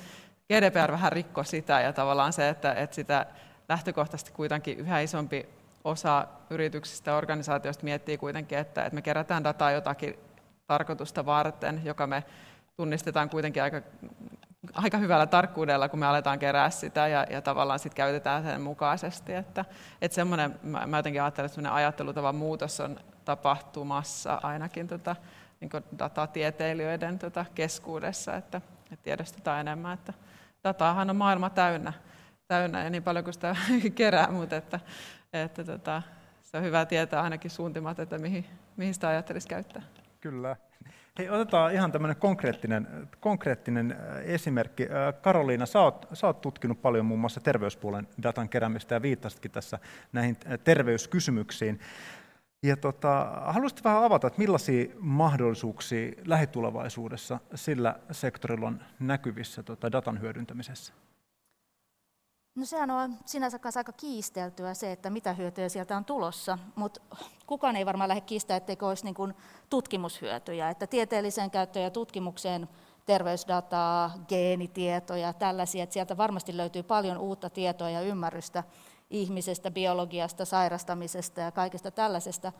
GDPR 0.47 0.91
vähän 0.91 1.11
rikko 1.11 1.43
sitä 1.43 1.81
ja 1.81 1.93
tavallaan 1.93 2.33
se, 2.33 2.49
että, 2.49 2.73
että 2.73 2.95
sitä 2.95 3.25
lähtökohtaisesti 3.69 4.31
kuitenkin 4.31 4.77
yhä 4.77 4.99
isompi 4.99 5.49
osa 5.83 6.27
yrityksistä 6.49 7.11
ja 7.11 7.17
organisaatioista 7.17 7.83
miettii 7.83 8.17
kuitenkin, 8.17 8.57
että, 8.57 8.85
että 8.85 8.95
me 8.95 9.01
kerätään 9.01 9.43
dataa 9.43 9.71
jotakin 9.71 10.19
tarkoitusta 10.67 11.25
varten, 11.25 11.81
joka 11.83 12.07
me 12.07 12.23
tunnistetaan 12.77 13.29
kuitenkin 13.29 13.63
aika 13.63 13.81
aika 14.73 14.97
hyvällä 14.97 15.25
tarkkuudella, 15.25 15.89
kun 15.89 15.99
me 15.99 16.05
aletaan 16.05 16.39
kerää 16.39 16.69
sitä 16.69 17.07
ja, 17.07 17.27
ja 17.29 17.41
tavallaan 17.41 17.79
sit 17.79 17.93
käytetään 17.93 18.43
sen 18.43 18.61
mukaisesti. 18.61 19.33
Että, 19.33 19.65
että 20.01 20.15
semmoinen, 20.15 20.59
mä, 20.63 20.87
mä 20.87 20.97
jotenkin 20.97 21.21
ajattelen, 21.21 21.45
että 21.45 21.55
semmoinen 21.55 21.75
ajattelutavan 21.75 22.35
muutos 22.35 22.79
on 22.79 22.99
tapahtumassa 23.25 24.39
ainakin 24.43 24.87
tota, 24.87 25.15
niin 25.59 25.83
datatieteilijöiden 25.99 27.19
tota 27.19 27.45
keskuudessa, 27.55 28.35
että, 28.35 28.61
että 28.91 29.03
tiedostetaan 29.03 29.59
enemmän, 29.59 29.93
että 29.93 30.13
dataahan 30.63 31.09
on 31.09 31.15
maailma 31.15 31.49
täynnä, 31.49 31.93
täynnä 32.47 32.83
ja 32.83 32.89
niin 32.89 33.03
paljon 33.03 33.23
kuin 33.23 33.33
sitä 33.33 33.55
kerää, 33.95 34.31
mutta 34.31 34.55
että, 34.55 34.79
että 35.33 35.63
tota, 35.63 36.01
se 36.41 36.57
on 36.57 36.63
hyvä 36.63 36.85
tietää 36.85 37.21
ainakin 37.21 37.51
suuntimat, 37.51 37.99
että 37.99 38.17
mihin, 38.17 38.45
mihin 38.77 38.93
sitä 38.93 39.07
ajattelisi 39.07 39.47
käyttää. 39.47 39.81
Kyllä. 40.21 40.55
Hei, 41.17 41.29
otetaan 41.29 41.73
ihan 41.73 41.91
tämmöinen 41.91 42.17
konkreettinen, 42.17 43.09
konkreettinen 43.19 43.91
äh, 43.91 44.17
esimerkki. 44.23 44.83
Äh, 44.83 45.21
Karoliina, 45.21 45.65
sä 45.65 45.81
oot, 45.81 46.07
sä 46.13 46.27
oot 46.27 46.41
tutkinut 46.41 46.81
paljon 46.81 47.05
muun 47.05 47.19
muassa 47.19 47.41
terveyspuolen 47.41 48.07
datan 48.23 48.49
keräämistä 48.49 48.95
ja 48.95 49.01
viittasitkin 49.01 49.51
tässä 49.51 49.79
näihin 50.13 50.37
äh, 50.51 50.59
terveyskysymyksiin. 50.63 51.79
Ja 52.63 52.77
tota, 52.77 53.43
haluaisit 53.45 53.83
vähän 53.83 54.03
avata, 54.03 54.27
että 54.27 54.39
millaisia 54.39 54.85
mahdollisuuksia 54.99 56.11
lähitulevaisuudessa 56.25 57.39
sillä 57.55 57.99
sektorilla 58.11 58.67
on 58.67 58.83
näkyvissä 58.99 59.63
tota, 59.63 59.91
datan 59.91 60.21
hyödyntämisessä? 60.21 60.93
No 62.55 62.65
sehän 62.65 62.91
on 62.91 63.17
sinänsä 63.25 63.59
kanssa 63.59 63.79
aika 63.79 63.91
kiisteltyä 63.91 64.73
se, 64.73 64.91
että 64.91 65.09
mitä 65.09 65.33
hyötyjä 65.33 65.69
sieltä 65.69 65.97
on 65.97 66.05
tulossa, 66.05 66.57
mutta 66.75 67.01
kukaan 67.47 67.75
ei 67.75 67.85
varmaan 67.85 68.07
lähde 68.07 68.21
kiistää, 68.21 68.57
etteikö 68.57 68.87
olisi 68.87 69.05
niin 69.05 69.33
tutkimushyötyjä, 69.69 70.69
että 70.69 70.87
tieteelliseen 70.87 71.51
käyttöön 71.51 71.83
ja 71.83 71.91
tutkimukseen 71.91 72.69
terveysdataa, 73.05 74.11
geenitietoja, 74.27 75.33
tällaisia, 75.33 75.83
että 75.83 75.93
sieltä 75.93 76.17
varmasti 76.17 76.57
löytyy 76.57 76.83
paljon 76.83 77.17
uutta 77.17 77.49
tietoa 77.49 77.89
ja 77.89 78.01
ymmärrystä 78.01 78.63
ihmisestä, 79.09 79.71
biologiasta, 79.71 80.45
sairastamisesta 80.45 81.41
ja 81.41 81.51
kaikesta 81.51 81.91
tällaisesta. 81.91 82.51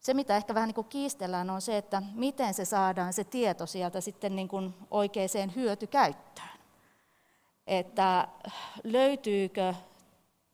Se, 0.00 0.14
mitä 0.14 0.36
ehkä 0.36 0.54
vähän 0.54 0.68
niin 0.68 0.74
kuin 0.74 0.88
kiistellään, 0.88 1.50
on 1.50 1.60
se, 1.60 1.76
että 1.76 2.02
miten 2.14 2.54
se 2.54 2.64
saadaan 2.64 3.12
se 3.12 3.24
tieto 3.24 3.66
sieltä 3.66 4.00
sitten 4.00 4.36
niin 4.36 4.48
kuin 4.48 4.74
oikeaan 4.90 5.54
hyötykäyttöön 5.56 6.55
että 7.66 8.28
löytyykö 8.84 9.74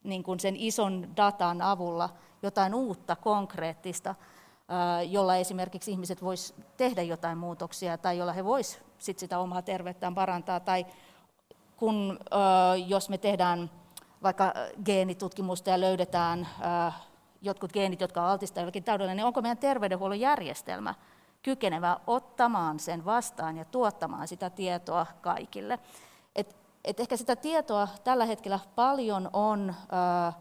niin 0.04 0.22
kuin 0.22 0.40
sen 0.40 0.56
ison 0.56 1.16
datan 1.16 1.62
avulla 1.62 2.10
jotain 2.42 2.74
uutta 2.74 3.16
konkreettista, 3.16 4.14
jolla 5.08 5.36
esimerkiksi 5.36 5.90
ihmiset 5.90 6.22
vois 6.22 6.54
tehdä 6.76 7.02
jotain 7.02 7.38
muutoksia 7.38 7.98
tai 7.98 8.18
jolla 8.18 8.32
he 8.32 8.44
vois 8.44 8.80
sit 8.98 9.18
sitä 9.18 9.38
omaa 9.38 9.62
terveyttään 9.62 10.14
parantaa. 10.14 10.60
Tai 10.60 10.86
kun, 11.76 12.18
jos 12.86 13.08
me 13.08 13.18
tehdään 13.18 13.70
vaikka 14.22 14.52
geenitutkimusta 14.84 15.70
ja 15.70 15.80
löydetään 15.80 16.48
jotkut 17.42 17.72
geenit, 17.72 18.00
jotka 18.00 18.30
altistaa 18.30 18.60
jollekin 18.60 18.84
taudelle, 18.84 19.14
niin 19.14 19.26
onko 19.26 19.42
meidän 19.42 19.58
terveydenhuollon 19.58 20.20
järjestelmä 20.20 20.94
kykenevä 21.42 21.96
ottamaan 22.06 22.80
sen 22.80 23.04
vastaan 23.04 23.56
ja 23.56 23.64
tuottamaan 23.64 24.28
sitä 24.28 24.50
tietoa 24.50 25.06
kaikille. 25.20 25.78
Et 26.84 27.00
ehkä 27.00 27.16
sitä 27.16 27.36
tietoa 27.36 27.88
tällä 28.04 28.24
hetkellä 28.24 28.58
paljon 28.74 29.30
on 29.32 29.74
ää, 29.90 30.32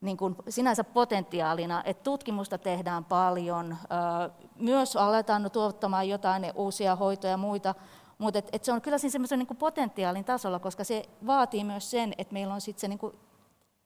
niin 0.00 0.16
kuin 0.16 0.36
sinänsä 0.48 0.84
potentiaalina, 0.84 1.82
että 1.84 2.02
tutkimusta 2.02 2.58
tehdään 2.58 3.04
paljon, 3.04 3.76
ää, 3.90 4.30
myös 4.58 4.96
aletaan 4.96 5.50
tuottamaan 5.50 6.08
jotain 6.08 6.52
uusia 6.54 6.96
hoitoja 6.96 7.30
ja 7.30 7.36
muita, 7.36 7.74
mutta 8.18 8.38
et, 8.38 8.48
et 8.52 8.64
se 8.64 8.72
on 8.72 8.80
kyllä 8.80 8.98
siinä 8.98 9.12
semmoisen 9.12 9.38
niin 9.38 9.56
potentiaalin 9.56 10.24
tasolla, 10.24 10.58
koska 10.58 10.84
se 10.84 11.02
vaatii 11.26 11.64
myös 11.64 11.90
sen, 11.90 12.14
että 12.18 12.32
meillä 12.32 12.54
on 12.54 12.60
sit 12.60 12.78
se, 12.78 12.88
niin 12.88 13.00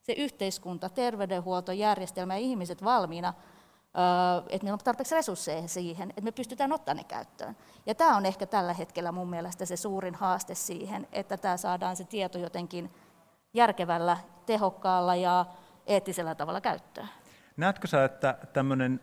se 0.02 0.12
yhteiskunta, 0.12 0.88
terveydenhuoltojärjestelmä 0.88 2.35
ja 2.35 2.40
ihmiset 2.40 2.85
valmiina 2.85 3.35
että 4.49 4.64
meillä 4.64 4.75
on 4.75 4.78
tarpeeksi 4.85 5.14
resursseja 5.14 5.68
siihen, 5.68 6.11
että 6.11 6.20
me 6.20 6.32
pystytään 6.32 6.73
ottamaan 6.73 6.97
ne 6.97 7.04
käyttöön. 7.04 7.56
Ja 7.87 7.94
tämä 7.94 8.16
on 8.16 8.26
ehkä 8.26 8.47
tällä 8.47 8.73
hetkellä 8.73 9.12
mun 9.12 9.30
mielestä 9.30 9.66
se 9.66 9.76
suurin 9.76 10.14
haaste 10.14 10.54
siihen, 10.54 11.09
että 11.12 11.37
tämä 11.37 11.56
saadaan 11.56 11.97
se 11.97 12.04
tieto 12.04 12.38
jotenkin 12.38 12.90
järkevällä, 13.54 14.16
tehokkaalla 14.47 15.14
ja 15.14 15.47
eettisellä 15.86 16.34
tavalla 16.34 16.60
käyttöön. 16.60 17.08
Näetkö 17.56 17.86
sä, 17.86 18.04
että 18.04 18.38
tämmöinen 18.52 19.00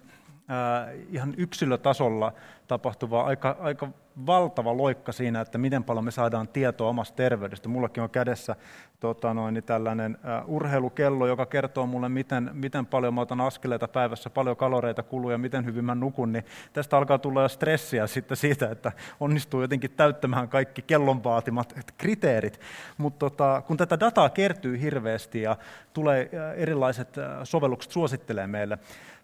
ihan 1.10 1.34
yksilötasolla 1.38 2.34
tapahtuva 2.68 3.22
aika, 3.22 3.58
aika 3.60 3.90
valtava 4.26 4.78
loikka 4.78 5.12
siinä, 5.12 5.42
että 5.42 5.58
miten 5.58 5.84
paljon 5.84 6.06
me 6.06 6.12
saadaan 6.12 6.48
tietoa 6.48 6.90
omasta 6.90 7.16
terveydestä. 7.16 7.70
Mullakin 7.70 8.04
on 8.04 8.10
kädessä 8.10 8.56
tota 9.00 9.34
noin, 9.34 9.54
niin 9.54 9.64
tällainen 9.64 10.18
uh, 10.48 10.56
urheilukello, 10.56 11.28
joka 11.28 11.46
kertoo 11.46 11.86
mulle, 11.86 12.10
miten, 12.10 12.50
miten 12.54 12.86
paljon 12.86 13.14
mä 13.14 13.22
otan 13.22 13.42
askeleita 13.42 13.88
päivässä, 13.88 14.30
paljon 14.30 14.58
kaloreita 14.58 15.04
kuluu 15.04 15.32
ja 15.32 15.38
miten 15.38 15.66
hyvin 15.66 15.86
mä 15.86 15.96
nukun. 15.96 16.32
Niin 16.32 16.46
tästä 16.74 16.98
alkaa 16.98 17.18
tulla 17.18 17.42
jo 17.42 17.50
stressiä 17.50 18.08
sitten 18.08 18.38
siitä, 18.38 18.72
että 18.72 18.92
onnistuu 19.20 19.62
jotenkin 19.62 19.92
täyttämään 19.92 20.50
kaikki 20.50 20.82
kellon 20.82 21.24
vaatimat 21.24 21.74
kriteerit. 21.98 22.60
Mutta 22.98 23.30
tota, 23.30 23.62
kun 23.68 23.78
tätä 23.78 24.00
dataa 24.00 24.30
kertyy 24.30 24.82
hirveästi 24.82 25.42
ja 25.42 25.58
tulee 25.94 26.30
erilaiset 26.56 27.16
sovellukset 27.44 27.92
suosittelee 27.92 28.48
meille, 28.48 28.78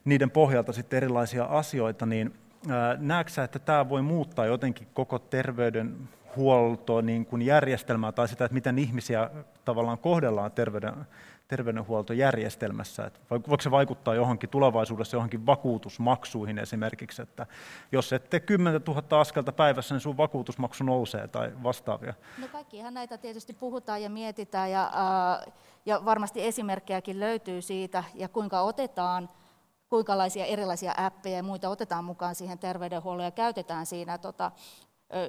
niiden 0.06 0.32
pohjalta 0.32 0.74
sitten 0.74 0.98
erilaisia 0.98 1.44
asioita, 1.44 2.06
niin 2.06 2.34
näetkö 2.97 3.43
että 3.43 3.60
tämä 3.60 3.89
voi 3.89 4.02
muuttaa 4.02 4.45
jotenkin 4.45 4.88
koko 4.93 5.19
terveydenhuolto 5.19 7.02
niin 7.02 7.26
kuin 7.26 7.41
järjestelmää 7.41 8.12
tai 8.12 8.28
sitä, 8.28 8.45
että 8.45 8.54
miten 8.54 8.80
ihmisiä 8.80 9.30
tavallaan 9.65 9.97
kohdellaan 9.97 10.52
terveyden, 10.52 10.93
terveydenhuoltojärjestelmässä. 11.47 13.06
Että 13.06 13.19
voiko 13.30 13.62
se 13.62 13.71
vaikuttaa 13.71 14.15
johonkin 14.15 14.49
tulevaisuudessa 14.49 15.17
johonkin 15.17 15.45
vakuutusmaksuihin 15.45 16.60
esimerkiksi, 16.60 17.21
että 17.21 17.45
jos 17.91 18.13
ette 18.13 18.39
10 18.39 18.82
000 18.88 19.19
askelta 19.19 19.52
päivässä, 19.52 19.95
niin 19.95 20.02
sun 20.02 20.17
vakuutusmaksu 20.17 20.84
nousee 20.84 21.28
tai 21.28 21.52
vastaavia? 21.63 22.13
No 22.41 22.47
kaikkihan 22.52 22.93
näitä 22.93 23.17
tietysti 23.17 23.54
puhutaan 23.54 24.04
ja 24.04 24.10
mietitään 24.10 24.71
ja, 24.71 24.91
ja 25.86 26.06
varmasti 26.06 26.45
esimerkkejäkin 26.45 27.19
löytyy 27.19 27.62
siitä 27.62 28.04
ja 28.13 28.28
kuinka 28.30 28.62
otetaan– 28.62 29.30
kuinka 29.94 30.14
erilaisia 30.48 30.94
appeja 30.98 31.38
ja 31.38 31.44
muita 31.44 31.70
otetaan 31.70 32.04
mukaan 32.04 32.36
siihen 32.36 32.60
terveydenhuolloon 32.60 33.26
ja 33.26 33.32
käytetään 33.32 33.86
siinä 33.86 34.18
tota, 34.18 34.52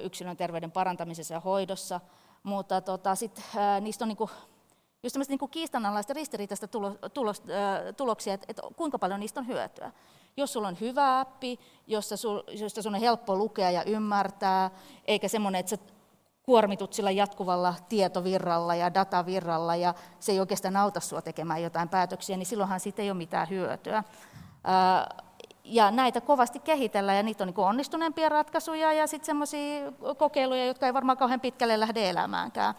yksilön 0.03 0.37
terveyden 0.37 0.71
parantamisessa 0.71 1.33
ja 1.33 1.39
hoidossa. 1.39 2.01
Mutta 2.43 2.81
tota, 2.81 3.15
sit, 3.15 3.41
ää, 3.55 3.79
niistä 3.79 4.05
on 4.05 4.09
niinku, 4.09 4.29
just 5.03 5.13
tämmöistä 5.13 5.31
niinku 5.31 5.47
kiistanalaista 5.47 6.13
ristiriitaista 6.13 6.67
tulo, 6.67 6.95
tulos, 7.13 7.43
tuloksia, 7.97 8.33
että 8.33 8.45
et 8.49 8.61
kuinka 8.75 8.99
paljon 8.99 9.19
niistä 9.19 9.39
on 9.39 9.47
hyötyä. 9.47 9.91
Jos 10.37 10.53
sulla 10.53 10.67
on 10.67 10.77
hyvä 10.81 11.19
appi, 11.19 11.59
josta, 11.87 12.17
sul, 12.17 12.41
josta 12.47 12.81
sun 12.81 12.95
on 12.95 13.01
helppo 13.01 13.35
lukea 13.35 13.71
ja 13.71 13.83
ymmärtää, 13.83 14.71
eikä 15.07 15.27
semmoinen, 15.27 15.59
että 15.59 15.69
sä 15.69 15.77
kuormitut 16.43 16.93
sillä 16.93 17.11
jatkuvalla 17.11 17.75
tietovirralla 17.89 18.75
ja 18.75 18.93
datavirralla 18.93 19.75
ja 19.75 19.93
se 20.19 20.31
ei 20.31 20.39
oikeastaan 20.39 20.77
auta 20.77 20.99
sinua 20.99 21.21
tekemään 21.21 21.63
jotain 21.63 21.89
päätöksiä, 21.89 22.37
niin 22.37 22.45
silloinhan 22.45 22.79
siitä 22.79 23.01
ei 23.01 23.11
ole 23.11 23.17
mitään 23.17 23.49
hyötyä. 23.49 24.03
Ja 25.63 25.91
näitä 25.91 26.21
kovasti 26.21 26.59
kehitellään 26.59 27.17
ja 27.17 27.23
niitä 27.23 27.43
on 27.43 27.47
niin 27.47 27.65
onnistuneempia 27.65 28.29
ratkaisuja 28.29 28.93
ja 28.93 29.07
sitten 29.07 29.25
semmoisia 29.25 29.91
kokeiluja, 30.17 30.65
jotka 30.65 30.85
ei 30.85 30.93
varmaan 30.93 31.17
kauhean 31.17 31.39
pitkälle 31.39 31.79
lähde 31.79 32.09
elämäänkään. 32.09 32.75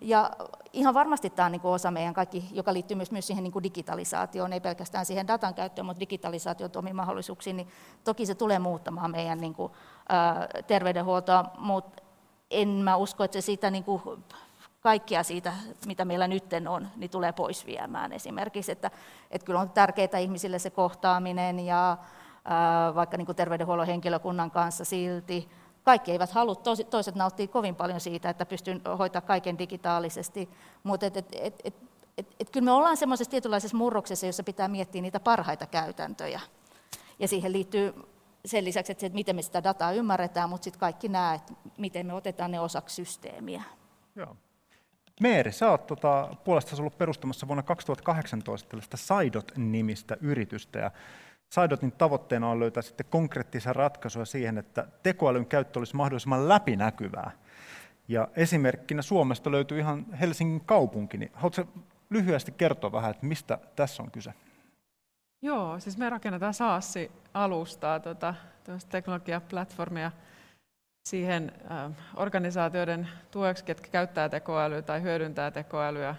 Ja 0.00 0.30
ihan 0.72 0.94
varmasti 0.94 1.30
tämä 1.30 1.46
on 1.46 1.52
niin 1.52 1.60
osa 1.64 1.90
meidän 1.90 2.14
kaikki, 2.14 2.44
joka 2.52 2.72
liittyy 2.72 2.96
myös, 2.96 3.10
myös 3.10 3.26
siihen 3.26 3.44
niin 3.44 3.62
digitalisaatioon, 3.62 4.52
ei 4.52 4.60
pelkästään 4.60 5.06
siihen 5.06 5.28
datan 5.28 5.54
käyttöön, 5.54 5.86
mutta 5.86 6.00
digitalisaation 6.00 6.70
omiin 6.76 6.96
mahdollisuuksiin, 6.96 7.56
niin 7.56 7.68
toki 8.04 8.26
se 8.26 8.34
tulee 8.34 8.58
muuttamaan 8.58 9.10
meidän 9.10 9.38
niin 9.38 9.54
kuin, 9.54 9.72
ää, 10.08 10.48
terveydenhuoltoa, 10.66 11.44
mutta 11.58 12.02
en 12.50 12.68
mä 12.68 12.96
usko, 12.96 13.24
että 13.24 13.40
se 13.40 13.44
siitä 13.44 13.70
niin 13.70 13.84
kuin, 13.84 14.24
kaikkia 14.80 15.22
siitä, 15.22 15.52
mitä 15.86 16.04
meillä 16.04 16.28
nyt 16.28 16.44
on, 16.68 16.88
niin 16.96 17.10
tulee 17.10 17.32
pois 17.32 17.66
viemään 17.66 18.12
esimerkiksi. 18.12 18.72
Että, 18.72 18.90
että 19.30 19.46
kyllä 19.46 19.60
on 19.60 19.70
tärkeää 19.70 20.18
ihmisille 20.20 20.58
se 20.58 20.70
kohtaaminen 20.70 21.60
ja 21.60 21.96
ää, 22.44 22.94
vaikka 22.94 23.16
niin 23.16 23.26
kuin 23.26 23.36
terveydenhuollon 23.36 23.86
henkilökunnan 23.86 24.50
kanssa 24.50 24.84
silti. 24.84 25.48
Kaikki 25.84 26.12
eivät 26.12 26.30
halua, 26.30 26.54
toiset 26.90 27.14
nauttii 27.14 27.48
kovin 27.48 27.76
paljon 27.76 28.00
siitä, 28.00 28.30
että 28.30 28.46
pystyy 28.46 28.80
hoitaa 28.98 29.20
kaiken 29.20 29.58
digitaalisesti, 29.58 30.48
mutta 30.82 31.06
et, 31.06 31.16
et, 31.16 31.28
et, 31.32 31.60
et, 31.64 31.74
et, 32.18 32.36
et 32.40 32.50
kyllä 32.50 32.64
me 32.64 32.72
ollaan 32.72 32.96
semmoisessa 32.96 33.30
tietynlaisessa 33.30 33.76
murroksessa, 33.76 34.26
jossa 34.26 34.42
pitää 34.42 34.68
miettiä 34.68 35.02
niitä 35.02 35.20
parhaita 35.20 35.66
käytäntöjä. 35.66 36.40
Ja 37.18 37.28
siihen 37.28 37.52
liittyy 37.52 37.94
sen 38.44 38.64
lisäksi, 38.64 38.92
että, 38.92 39.00
se, 39.00 39.06
että 39.06 39.14
miten 39.14 39.36
me 39.36 39.42
sitä 39.42 39.64
dataa 39.64 39.92
ymmärretään, 39.92 40.50
mutta 40.50 40.64
sitten 40.64 40.80
kaikki 40.80 41.08
nämä, 41.08 41.34
että 41.34 41.52
miten 41.78 42.06
me 42.06 42.12
otetaan 42.12 42.50
ne 42.50 42.60
osaksi 42.60 42.94
systeemiä. 42.94 43.62
Joo. 44.16 44.36
Meeri, 45.20 45.52
sä 45.52 45.70
oot 45.70 45.86
tota, 45.86 46.28
puolestasi 46.44 46.82
ollut 46.82 46.98
perustamassa 46.98 47.46
vuonna 47.46 47.62
2018 47.62 48.68
tällaista 48.68 48.96
Saidot-nimistä 48.96 50.16
yritystä. 50.20 50.78
Ja 50.78 50.90
Saidotin 51.50 51.92
tavoitteena 51.92 52.50
on 52.50 52.60
löytää 52.60 52.82
sitten 52.82 53.06
konkreettisia 53.10 53.72
ratkaisuja 53.72 54.24
siihen, 54.24 54.58
että 54.58 54.86
tekoälyn 55.02 55.46
käyttö 55.46 55.78
olisi 55.78 55.96
mahdollisimman 55.96 56.48
läpinäkyvää. 56.48 57.30
Ja 58.08 58.28
esimerkkinä 58.36 59.02
Suomesta 59.02 59.50
löytyy 59.50 59.78
ihan 59.78 60.06
Helsingin 60.20 60.64
kaupunki. 60.64 61.18
Niin 61.18 61.30
haluatko 61.34 61.64
lyhyesti 62.10 62.52
kertoa 62.52 62.92
vähän, 62.92 63.10
että 63.10 63.26
mistä 63.26 63.58
tässä 63.76 64.02
on 64.02 64.10
kyse? 64.10 64.32
Joo, 65.42 65.80
siis 65.80 65.98
me 65.98 66.10
rakennetaan 66.10 66.54
SaaS-alustaa, 66.54 68.00
tuota, 68.00 68.34
teknologiaplatformia 68.88 70.12
siihen 71.10 71.52
äh, 71.70 71.92
organisaatioiden 72.16 73.08
tueksi, 73.30 73.64
ketkä 73.64 73.88
käyttää 73.90 74.28
tekoälyä 74.28 74.82
tai 74.82 75.02
hyödyntää 75.02 75.50
tekoälyä. 75.50 76.14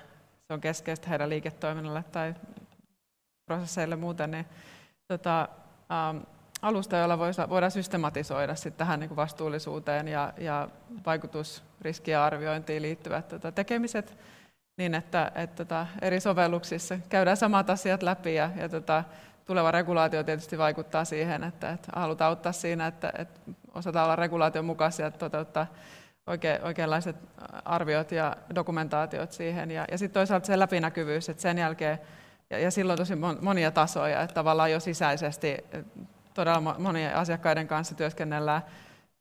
Se 0.48 0.54
on 0.54 0.62
keskeistä 0.62 1.10
heidän 1.10 1.30
liiketoiminnalle 1.30 2.04
tai 2.12 2.36
prosesseille 3.46 3.96
muuten. 3.96 4.32
Niin, 4.32 4.46
tota, 5.08 5.50
ähm, 5.92 6.18
alusta, 6.62 6.98
jolla 6.98 7.20
voidaan 7.50 7.72
systematisoida 7.72 8.56
sit 8.56 8.78
tähän 8.78 9.00
niin 9.00 9.16
vastuullisuuteen 9.16 10.08
ja, 10.08 10.34
ja 10.38 10.70
vaikutusriskien 11.06 12.20
arviointiin 12.20 12.82
liittyvät 12.82 13.28
tota, 13.28 13.52
tekemiset 13.52 14.18
niin, 14.78 14.96
että, 14.96 15.32
että 15.36 15.66
tota, 15.66 15.88
eri 16.02 16.20
sovelluksissa 16.20 17.00
käydään 17.10 17.38
samat 17.38 17.70
asiat 17.70 18.04
läpi 18.04 18.36
ja, 18.36 18.50
ja 18.56 18.70
tota, 18.70 19.04
tuleva 19.50 19.72
regulaatio 19.72 20.24
tietysti 20.24 20.58
vaikuttaa 20.58 21.06
siihen, 21.06 21.44
että, 21.44 21.72
että 21.72 21.92
halutaan 21.96 22.30
auttaa 22.30 22.52
siinä, 22.52 22.88
että, 22.88 23.14
että 23.18 23.40
osataan 23.74 24.06
olla 24.06 24.16
regulaation 24.16 24.66
mukaisia 24.66 25.06
ja 25.06 25.12
toteuttaa 25.12 25.68
oikein, 26.28 26.64
oikeanlaiset 26.64 27.16
arviot 27.66 28.12
ja 28.12 28.36
dokumentaatiot 28.56 29.32
siihen. 29.32 29.72
Ja, 29.72 29.86
ja 29.92 29.98
sitten 29.98 30.14
toisaalta 30.14 30.46
se 30.48 30.60
läpinäkyvyys, 30.60 31.30
että 31.30 31.42
sen 31.42 31.58
jälkeen, 31.58 32.00
ja, 32.50 32.60
ja 32.60 32.72
silloin 32.72 32.98
tosi 32.98 33.14
monia 33.42 33.72
tasoja, 33.72 34.22
että 34.22 34.34
tavallaan 34.34 34.72
jo 34.72 34.80
sisäisesti 34.80 35.58
todella 36.34 36.76
monien 36.78 37.16
asiakkaiden 37.16 37.68
kanssa 37.68 37.96
työskennellään 37.96 38.62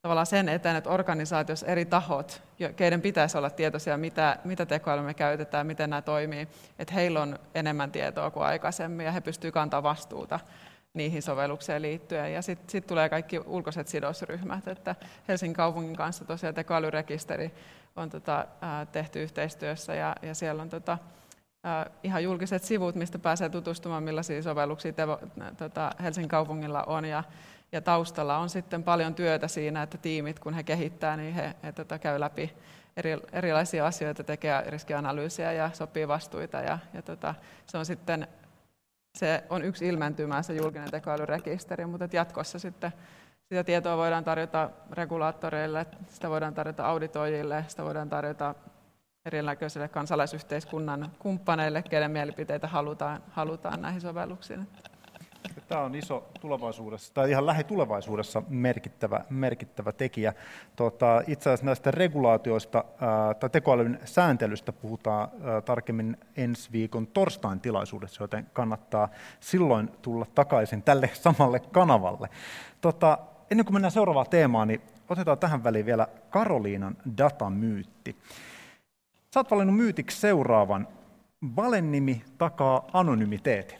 tavallaan 0.09 0.27
sen 0.27 0.49
eteen, 0.49 0.77
että 0.77 0.91
organisaatiossa 0.91 1.67
eri 1.67 1.85
tahot, 1.85 2.43
keiden 2.77 3.03
pitäisi 3.03 3.39
olla 3.39 3.51
tietoisia, 3.51 3.97
mitä, 3.97 4.37
mitä 4.45 4.67
tekoälyä 4.67 5.03
me 5.03 5.15
käytetään, 5.15 5.67
miten 5.67 5.91
nämä 5.91 6.03
toimii, 6.03 6.49
että 6.79 6.95
heillä 6.95 7.23
on 7.23 7.39
enemmän 7.55 7.93
tietoa 7.93 8.31
kuin 8.31 8.47
aikaisemmin 8.47 9.07
ja 9.07 9.13
he 9.13 9.21
pystyvät 9.21 9.55
kantamaan 9.55 9.83
vastuuta 9.83 10.41
niihin 10.95 11.23
sovellukseen 11.23 11.83
liittyen. 11.83 12.33
Ja 12.33 12.43
sitten 12.43 12.71
sit 12.71 12.87
tulee 12.87 13.09
kaikki 13.09 13.39
ulkoiset 13.47 13.89
sidosryhmät, 13.89 14.69
että 14.69 14.95
Helsingin 15.29 15.55
kaupungin 15.55 15.97
kanssa 15.97 16.25
tosiaan 16.25 16.55
tekoälyrekisteri 16.55 17.55
on 17.97 18.11
tota, 18.11 18.47
ää, 18.61 18.87
tehty 18.87 19.23
yhteistyössä 19.23 19.95
ja, 19.95 20.17
ja 20.23 20.35
siellä 20.35 20.63
on 20.63 20.69
tota, 20.69 20.99
ää, 21.65 21.91
ihan 22.03 22.25
julkiset 22.25 22.65
sivut, 22.65 22.95
mistä 22.95 23.19
pääsee 23.19 23.49
tutustumaan, 23.49 24.03
millaisia 24.03 24.43
sovelluksia 24.43 24.93
tevo, 24.93 25.19
tota, 25.57 25.91
Helsingin 26.03 26.29
kaupungilla 26.29 26.83
on. 26.83 27.05
Ja, 27.05 27.25
ja 27.73 27.81
taustalla 27.81 28.39
on 28.39 28.49
sitten 28.49 28.83
paljon 28.83 29.15
työtä 29.15 29.49
siinä, 29.49 29.83
että 29.83 29.99
tiimit, 29.99 30.39
kun 30.39 30.55
he 30.55 30.63
kehittää, 30.63 31.17
niin 31.17 31.35
he, 31.35 31.55
he 31.63 31.73
tota, 31.73 31.99
käy 31.99 32.21
läpi 32.21 32.53
eri, 32.97 33.17
erilaisia 33.33 33.87
asioita, 33.87 34.25
tekee 34.25 34.63
riskianalyysiä 34.67 35.53
ja 35.53 35.71
sopii 35.73 36.09
vastuita. 36.09 36.57
Ja, 36.57 36.79
ja 36.95 37.03
tota, 37.03 37.35
se 37.67 37.79
on 37.79 37.87
sitten 37.87 38.29
se 39.19 39.45
on 39.51 39.65
yksi 39.65 39.89
ilmentymä, 39.89 40.43
se 40.43 40.55
julkinen 40.55 40.91
tekoälyrekisteri, 40.91 41.87
mutta 41.87 42.09
jatkossa 42.13 42.59
sitten 42.59 42.93
sitä 43.49 43.65
tietoa 43.65 43.97
voidaan 43.97 44.25
tarjota 44.25 44.71
regulaattoreille, 44.93 45.87
sitä 46.09 46.31
voidaan 46.31 46.55
tarjota 46.55 46.87
auditoijille, 46.87 47.65
sitä 47.69 47.85
voidaan 47.85 48.09
tarjota 48.09 48.55
erinäköisille 49.25 49.89
kansalaisyhteiskunnan 49.89 51.13
kumppaneille, 51.19 51.83
kenen 51.83 52.11
mielipiteitä 52.11 52.67
halutaan, 52.67 53.23
halutaan 53.31 53.83
näihin 53.83 54.01
sovelluksiin. 54.01 54.69
Tämä 55.69 55.81
on 55.81 55.95
iso 55.95 56.29
tulevaisuudessa, 56.41 57.15
tai 57.15 57.31
ihan 57.31 57.47
lähitulevaisuudessa 57.47 58.43
merkittävä, 58.49 59.25
merkittävä 59.31 59.93
tekijä. 59.93 60.33
Tota, 60.77 61.23
itse 61.27 61.51
asiassa 61.51 61.67
näistä 61.67 61.91
regulaatioista 61.91 62.85
ää, 63.01 63.35
tai 63.35 63.51
tekoälyn 63.51 64.01
sääntelystä 64.05 64.73
puhutaan 64.73 65.29
ää, 65.43 65.61
tarkemmin 65.61 66.17
ensi 66.37 66.73
viikon 66.73 67.07
torstain 67.07 67.61
tilaisuudessa, 67.61 68.25
joten 68.25 68.47
kannattaa 68.53 69.09
silloin 69.41 69.91
tulla 70.03 70.27
takaisin 70.35 70.83
tälle 70.83 71.11
samalle 71.13 71.61
kanavalle. 71.61 72.29
Tota, 72.81 73.19
ennen 73.51 73.67
kuin 73.67 73.75
mennään 73.75 73.93
seuraavaan 73.93 74.31
teemaan, 74.31 74.69
niin 74.69 74.83
otetaan 75.09 75.39
tähän 75.39 75.65
väliin 75.65 75.87
vielä 75.87 76.09
Karoliinan 76.31 76.97
datamyytti. 77.19 78.17
Sä 79.35 79.41
oot 79.41 79.51
valinnut 79.51 79.77
myytiksi 79.77 80.21
seuraavan. 80.21 80.89
Valennimi 81.57 82.25
takaa 82.39 82.85
anonymiteetin. 82.93 83.79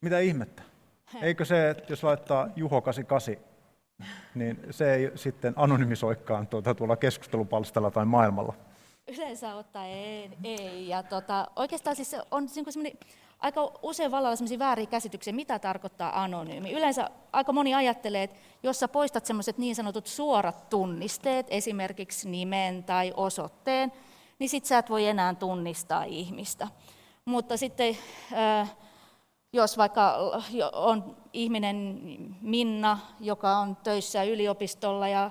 Mitä 0.00 0.18
ihmettä? 0.18 0.71
Eikö 1.22 1.44
se, 1.44 1.70
että 1.70 1.92
jos 1.92 2.04
laittaa 2.04 2.48
Juho 2.56 2.80
88, 2.80 3.52
niin 4.34 4.60
se 4.70 4.94
ei 4.94 5.12
sitten 5.14 5.52
anonymisoikaan 5.56 6.46
tuota, 6.46 6.74
tuolla 6.74 6.96
keskustelupalstalla 6.96 7.90
tai 7.90 8.04
maailmalla? 8.04 8.54
Yleensä 9.08 9.54
ottaa 9.54 9.86
ei. 9.86 10.30
ei. 10.44 10.88
Ja 10.88 11.02
tota, 11.02 11.46
oikeastaan 11.56 11.96
siis 11.96 12.16
on 12.30 12.48
niin 12.82 12.98
aika 13.38 13.72
usein 13.82 14.10
vallalla 14.10 14.36
sellaisia 14.36 14.58
vääriä 14.58 14.86
käsityksiä, 14.86 15.32
mitä 15.32 15.58
tarkoittaa 15.58 16.22
anonyymi. 16.22 16.72
Yleensä 16.72 17.10
aika 17.32 17.52
moni 17.52 17.74
ajattelee, 17.74 18.22
että 18.22 18.36
jos 18.62 18.80
sä 18.80 18.88
poistat 18.88 19.26
sellaiset 19.26 19.58
niin 19.58 19.74
sanotut 19.74 20.06
suorat 20.06 20.68
tunnisteet, 20.68 21.46
esimerkiksi 21.50 22.28
nimen 22.28 22.84
tai 22.84 23.12
osoitteen, 23.16 23.92
niin 24.38 24.48
sit 24.48 24.64
sä 24.64 24.78
et 24.78 24.90
voi 24.90 25.06
enää 25.06 25.34
tunnistaa 25.34 26.04
ihmistä. 26.04 26.68
Mutta 27.24 27.56
sitten 27.56 27.96
äh, 28.32 28.72
jos 29.52 29.78
vaikka 29.78 30.16
on 30.72 31.16
ihminen 31.32 32.00
Minna, 32.40 32.98
joka 33.20 33.56
on 33.56 33.76
töissä 33.76 34.22
yliopistolla 34.22 35.08
ja 35.08 35.30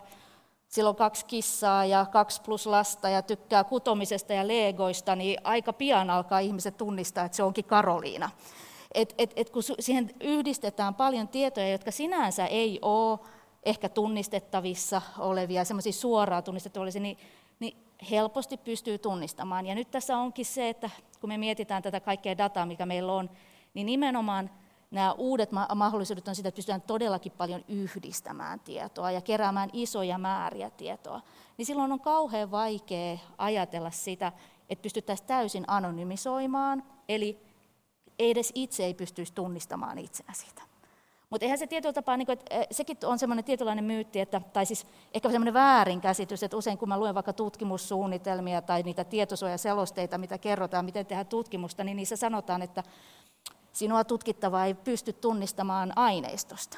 sillä 0.68 0.90
on 0.90 0.96
kaksi 0.96 1.26
kissaa 1.26 1.86
ja 1.86 2.06
kaksi 2.12 2.42
plus 2.42 2.66
lasta 2.66 3.10
ja 3.10 3.22
tykkää 3.22 3.64
kutomisesta 3.64 4.34
ja 4.34 4.48
legoista, 4.48 5.16
niin 5.16 5.40
aika 5.44 5.74
pian 5.74 6.10
alkaa 6.10 6.40
ihmiset 6.40 6.78
tunnistaa, 6.78 7.26
että 7.26 7.36
se 7.36 7.44
onkin 7.44 7.66
Karoliina. 7.66 8.30
Et, 8.94 9.16
et, 9.18 9.34
et 9.36 9.50
kun 9.50 9.64
siihen 9.80 10.10
yhdistetään 10.22 10.96
paljon 10.96 11.28
tietoja, 11.28 11.72
jotka 11.72 11.92
sinänsä 11.92 12.46
ei 12.46 12.80
ole 12.82 13.20
ehkä 13.64 13.90
tunnistettavissa 13.90 15.02
olevia, 15.18 15.66
semmoisia 15.66 15.94
suoraan 15.94 16.44
tunnistettavia, 16.44 16.92
niin, 17.00 17.18
niin 17.60 17.78
helposti 18.12 18.58
pystyy 18.58 18.98
tunnistamaan. 18.98 19.66
Ja 19.66 19.76
nyt 19.76 19.92
tässä 19.92 20.18
onkin 20.18 20.46
se, 20.46 20.70
että 20.70 20.90
kun 21.22 21.30
me 21.30 21.38
mietitään 21.38 21.84
tätä 21.84 22.00
kaikkea 22.00 22.38
dataa, 22.38 22.66
mikä 22.66 22.86
meillä 22.86 23.14
on, 23.14 23.30
niin 23.74 23.86
nimenomaan 23.86 24.50
nämä 24.92 25.14
uudet 25.14 25.50
mahdollisuudet 25.76 26.28
on 26.28 26.36
sitä, 26.36 26.50
että 26.50 26.56
pystytään 26.56 26.82
todellakin 26.82 27.32
paljon 27.32 27.66
yhdistämään 27.68 28.60
tietoa 28.60 29.12
ja 29.12 29.22
keräämään 29.22 29.70
isoja 29.74 30.18
määriä 30.18 30.70
tietoa. 30.70 31.22
Niin 31.58 31.66
silloin 31.66 31.92
on 31.92 32.00
kauhean 32.00 32.52
vaikea 32.52 33.18
ajatella 33.38 33.92
sitä, 33.92 34.32
että 34.70 34.84
pystyttäisiin 34.84 35.28
täysin 35.28 35.64
anonymisoimaan, 35.68 36.84
eli 37.10 37.40
edes 38.20 38.52
itse 38.56 38.86
ei 38.86 38.94
pystyisi 38.94 39.34
tunnistamaan 39.34 39.98
itseä 39.98 40.34
siitä. 40.34 40.62
Mutta 41.30 41.46
eihän 41.46 41.58
se 41.58 41.68
tietyllä 41.68 41.94
tapaa, 41.94 42.18
niin 42.18 42.26
kuin, 42.26 42.34
että 42.34 42.56
eh, 42.56 42.68
sekin 42.72 42.98
on 43.04 43.20
semmoinen 43.20 43.46
tietynlainen 43.46 43.86
myytti, 43.86 44.20
että, 44.20 44.42
tai 44.54 44.66
siis 44.66 44.88
ehkä 45.14 45.30
semmoinen 45.30 45.54
väärinkäsitys, 45.54 46.44
että 46.44 46.58
usein 46.58 46.78
kun 46.78 46.90
mä 46.90 47.00
luen 47.00 47.16
vaikka 47.16 47.34
tutkimussuunnitelmia 47.34 48.62
tai 48.62 48.84
niitä 48.84 49.04
tietosuojaselosteita, 49.04 50.18
mitä 50.18 50.38
kerrotaan, 50.38 50.86
miten 50.86 51.06
tehdään 51.06 51.28
tutkimusta, 51.28 51.84
niin 51.84 51.98
niissä 51.98 52.16
sanotaan, 52.16 52.62
että 52.62 52.84
sinua 53.82 54.04
tutkittava 54.04 54.65
ei 54.65 54.74
pysty 54.74 55.13
tunnistamaan 55.13 55.94
aineistosta. 55.96 56.78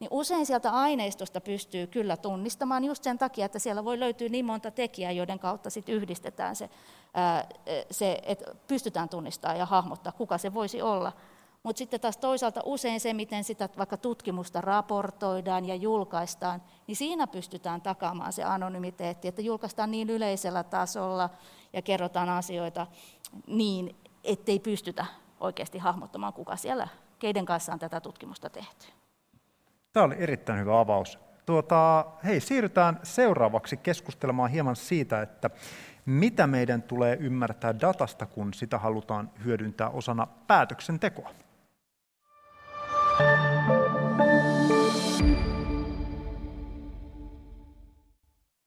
Niin 0.00 0.08
usein 0.10 0.46
sieltä 0.46 0.70
aineistosta 0.70 1.40
pystyy 1.40 1.86
kyllä 1.86 2.16
tunnistamaan 2.16 2.84
just 2.84 3.04
sen 3.04 3.18
takia, 3.18 3.46
että 3.46 3.58
siellä 3.58 3.84
voi 3.84 4.00
löytyä 4.00 4.28
niin 4.28 4.44
monta 4.44 4.70
tekijää, 4.70 5.12
joiden 5.12 5.38
kautta 5.38 5.70
sit 5.70 5.88
yhdistetään 5.88 6.56
se, 6.56 6.70
se 7.90 8.20
että 8.22 8.54
pystytään 8.68 9.08
tunnistamaan 9.08 9.58
ja 9.58 9.66
hahmottaa, 9.66 10.12
kuka 10.12 10.38
se 10.38 10.54
voisi 10.54 10.82
olla. 10.82 11.12
Mutta 11.62 11.78
sitten 11.78 12.00
taas 12.00 12.16
toisaalta 12.16 12.60
usein 12.64 13.00
se, 13.00 13.14
miten 13.14 13.44
sitä 13.44 13.68
vaikka 13.78 13.96
tutkimusta 13.96 14.60
raportoidaan 14.60 15.64
ja 15.64 15.74
julkaistaan, 15.74 16.62
niin 16.86 16.96
siinä 16.96 17.26
pystytään 17.26 17.80
takaamaan 17.80 18.32
se 18.32 18.44
anonymiteetti, 18.44 19.28
että 19.28 19.42
julkaistaan 19.42 19.90
niin 19.90 20.10
yleisellä 20.10 20.62
tasolla 20.62 21.30
ja 21.72 21.82
kerrotaan 21.82 22.28
asioita 22.28 22.86
niin, 23.46 23.96
ettei 24.24 24.58
pystytä 24.58 25.06
oikeasti 25.44 25.78
hahmottamaan, 25.78 26.32
kuka 26.32 26.56
siellä, 26.56 26.88
keiden 27.18 27.46
kanssa 27.46 27.72
on 27.72 27.78
tätä 27.78 28.00
tutkimusta 28.00 28.50
tehty. 28.50 28.86
Tämä 29.92 30.06
oli 30.06 30.14
erittäin 30.18 30.58
hyvä 30.58 30.80
avaus. 30.80 31.18
Tuota, 31.46 32.04
hei, 32.24 32.40
siirrytään 32.40 33.00
seuraavaksi 33.02 33.76
keskustelemaan 33.76 34.50
hieman 34.50 34.76
siitä, 34.76 35.22
että 35.22 35.50
mitä 36.06 36.46
meidän 36.46 36.82
tulee 36.82 37.16
ymmärtää 37.20 37.80
datasta, 37.80 38.26
kun 38.26 38.54
sitä 38.54 38.78
halutaan 38.78 39.30
hyödyntää 39.44 39.88
osana 39.88 40.26
päätöksentekoa. 40.26 41.30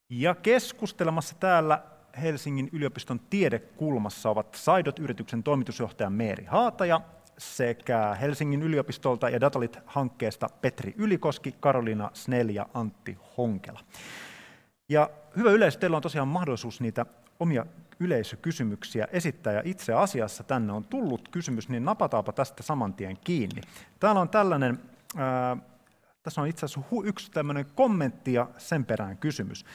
Ja 0.10 0.36
keskustelemassa 0.36 1.36
täällä 1.40 1.84
Helsingin 2.22 2.70
yliopiston 2.72 3.20
tiedekulmassa 3.20 4.30
ovat 4.30 4.56
Saidot-yrityksen 4.56 5.44
toimitusjohtaja 5.44 6.10
Meeri 6.10 6.46
Haataja 6.46 7.02
sekä 7.38 8.16
Helsingin 8.22 8.64
yliopistolta 8.64 9.30
ja 9.30 9.42
Datalit-hankkeesta 9.42 10.50
Petri 10.62 10.94
Ylikoski, 10.98 11.56
Karoliina 11.60 12.12
Snell 12.14 12.50
ja 12.50 12.66
Antti 12.74 13.18
Honkela. 13.38 13.80
Ja 14.90 15.10
hyvä 15.38 15.52
yleisö, 15.52 15.80
teillä 15.80 15.98
on 15.98 16.04
tosiaan 16.04 16.28
mahdollisuus 16.28 16.82
niitä 16.82 17.06
omia 17.40 17.66
yleisökysymyksiä 18.00 19.08
esittää, 19.12 19.54
ja 19.54 19.62
itse 19.66 19.94
asiassa 19.94 20.44
tänne 20.44 20.74
on 20.74 20.86
tullut 20.86 21.30
kysymys, 21.30 21.70
niin 21.70 21.86
napataanpa 21.86 22.34
tästä 22.34 22.64
saman 22.64 22.94
tien 22.94 23.18
kiinni. 23.24 23.62
Täällä 24.00 24.22
on 24.22 24.30
tällainen, 24.30 24.80
ää, 25.18 25.58
tässä 26.24 26.42
on 26.42 26.48
itse 26.48 26.66
asiassa 26.66 26.92
yksi 27.04 27.32
tämmöinen 27.32 27.66
kommentti 27.76 28.34
ja 28.34 28.48
sen 28.58 28.86
perään 28.86 29.18
kysymys. 29.18 29.66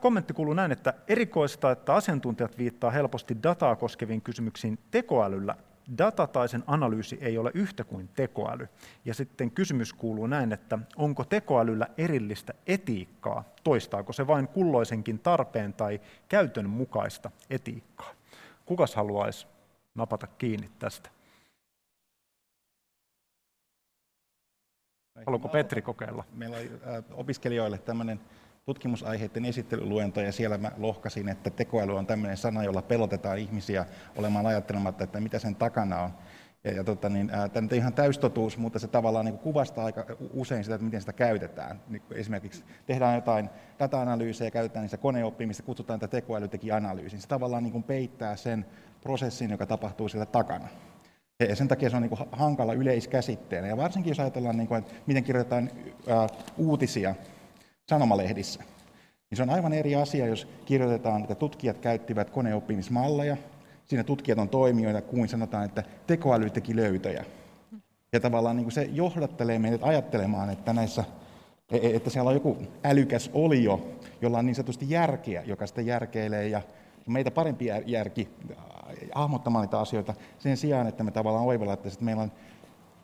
Kommentti 0.00 0.32
kuuluu 0.32 0.54
näin, 0.54 0.72
että 0.72 0.94
erikoista, 1.08 1.70
että 1.70 1.94
asiantuntijat 1.94 2.58
viittaa 2.58 2.90
helposti 2.90 3.36
dataa 3.42 3.76
koskeviin 3.76 4.22
kysymyksiin 4.22 4.78
tekoälyllä 4.90 5.56
data 5.98 6.26
tai 6.26 6.48
sen 6.48 6.64
analyysi 6.66 7.18
ei 7.20 7.38
ole 7.38 7.50
yhtä 7.54 7.84
kuin 7.84 8.08
tekoäly. 8.08 8.68
Ja 9.04 9.14
sitten 9.14 9.50
kysymys 9.50 9.92
kuuluu 9.92 10.26
näin, 10.26 10.52
että 10.52 10.78
onko 10.96 11.24
tekoälyllä 11.24 11.86
erillistä 11.98 12.54
etiikkaa? 12.66 13.44
Toistaako 13.64 14.12
se 14.12 14.26
vain 14.26 14.48
kulloisenkin 14.48 15.18
tarpeen 15.18 15.72
tai 15.72 16.00
käytön 16.28 16.70
mukaista 16.70 17.30
etiikkaa? 17.50 18.10
Kukas 18.66 18.94
haluaisi 18.94 19.46
napata 19.94 20.26
kiinni 20.26 20.70
tästä? 20.78 21.10
Haluatko 25.26 25.48
Petri 25.48 25.82
kokeilla? 25.82 26.24
Meillä 26.32 26.56
oli 26.56 26.70
opiskelijoille 27.10 27.78
tämmöinen 27.78 28.20
tutkimusaiheiden 28.68 29.44
esittelyluento 29.44 30.20
ja 30.20 30.32
siellä 30.32 30.58
mä 30.58 30.72
lohkasin, 30.76 31.28
että 31.28 31.50
tekoäly 31.50 31.96
on 31.96 32.06
tämmöinen 32.06 32.36
sana, 32.36 32.64
jolla 32.64 32.82
pelotetaan 32.82 33.38
ihmisiä 33.38 33.86
olemaan 34.16 34.46
ajattelematta, 34.46 35.04
että 35.04 35.20
mitä 35.20 35.38
sen 35.38 35.54
takana 35.54 36.02
on. 36.02 36.10
Ja, 36.64 36.72
ja 36.72 36.84
tota, 36.84 37.08
niin, 37.08 37.28
tämä 37.28 37.68
on 37.72 37.76
ihan 37.76 37.92
täystotuus, 37.92 38.58
mutta 38.58 38.78
se 38.78 38.88
tavallaan 38.88 39.24
niin 39.24 39.38
kuvastaa 39.38 39.84
aika 39.84 40.06
usein 40.32 40.64
sitä, 40.64 40.74
että 40.74 40.84
miten 40.84 41.00
sitä 41.00 41.12
käytetään. 41.12 41.80
Niin 41.88 42.02
esimerkiksi 42.10 42.64
tehdään 42.86 43.14
jotain 43.14 43.50
data-analyysejä, 43.78 44.50
käytetään 44.50 44.82
niissä 44.82 44.96
koneoppimista, 44.96 45.62
kutsutaan, 45.62 45.96
että 45.96 46.08
tekoäly 46.08 46.48
teki 46.48 46.72
analyysin. 46.72 47.20
Se 47.20 47.28
tavallaan 47.28 47.62
niin 47.62 47.82
peittää 47.82 48.36
sen 48.36 48.66
prosessin, 49.00 49.50
joka 49.50 49.66
tapahtuu 49.66 50.08
siellä 50.08 50.26
takana. 50.26 50.68
Ja 51.48 51.56
sen 51.56 51.68
takia 51.68 51.90
se 51.90 51.96
on 51.96 52.02
niin 52.02 52.28
hankala 52.32 52.74
yleiskäsitteenä. 52.74 53.68
Ja 53.68 53.76
varsinkin 53.76 54.10
jos 54.10 54.20
ajatellaan, 54.20 54.56
niin 54.56 54.68
kuin, 54.68 54.78
että 54.78 54.94
miten 55.06 55.24
kirjoitetaan 55.24 55.70
ää, 56.08 56.26
uutisia, 56.56 57.14
sanomalehdissä. 57.88 58.60
Niin 59.30 59.36
se 59.36 59.42
on 59.42 59.50
aivan 59.50 59.72
eri 59.72 59.96
asia, 59.96 60.26
jos 60.26 60.48
kirjoitetaan, 60.64 61.22
että 61.22 61.34
tutkijat 61.34 61.78
käyttivät 61.78 62.30
koneoppimismalleja, 62.30 63.36
siinä 63.86 64.04
tutkijat 64.04 64.38
on 64.38 64.48
toimijoita, 64.48 65.02
kuin 65.02 65.28
sanotaan, 65.28 65.64
että 65.64 65.82
tekoäly 66.06 66.50
teki 66.50 66.76
löytöjä. 66.76 67.24
Ja 68.12 68.20
tavallaan 68.20 68.56
niin 68.56 68.64
kuin 68.64 68.72
se 68.72 68.88
johdattelee 68.92 69.58
meidät 69.58 69.80
ajattelemaan, 69.84 70.50
että, 70.50 70.72
näissä, 70.72 71.04
e, 71.70 71.76
e, 71.76 71.96
että 71.96 72.10
siellä 72.10 72.28
on 72.28 72.34
joku 72.34 72.56
älykäs 72.84 73.30
olio, 73.32 73.98
jolla 74.22 74.38
on 74.38 74.46
niin 74.46 74.54
sanotusti 74.54 74.90
järkeä, 74.90 75.42
joka 75.42 75.66
sitä 75.66 75.80
järkeilee 75.80 76.48
ja 76.48 76.62
meitä 77.06 77.30
parempi 77.30 77.66
järki 77.86 78.28
äh, 78.50 78.56
hahmottamaan 79.14 79.64
niitä 79.64 79.80
asioita 79.80 80.14
sen 80.38 80.56
sijaan, 80.56 80.86
että 80.86 81.04
me 81.04 81.10
tavallaan 81.10 81.44
oivallaan, 81.44 81.78
että 81.78 82.04
meillä 82.04 82.22
on 82.22 82.32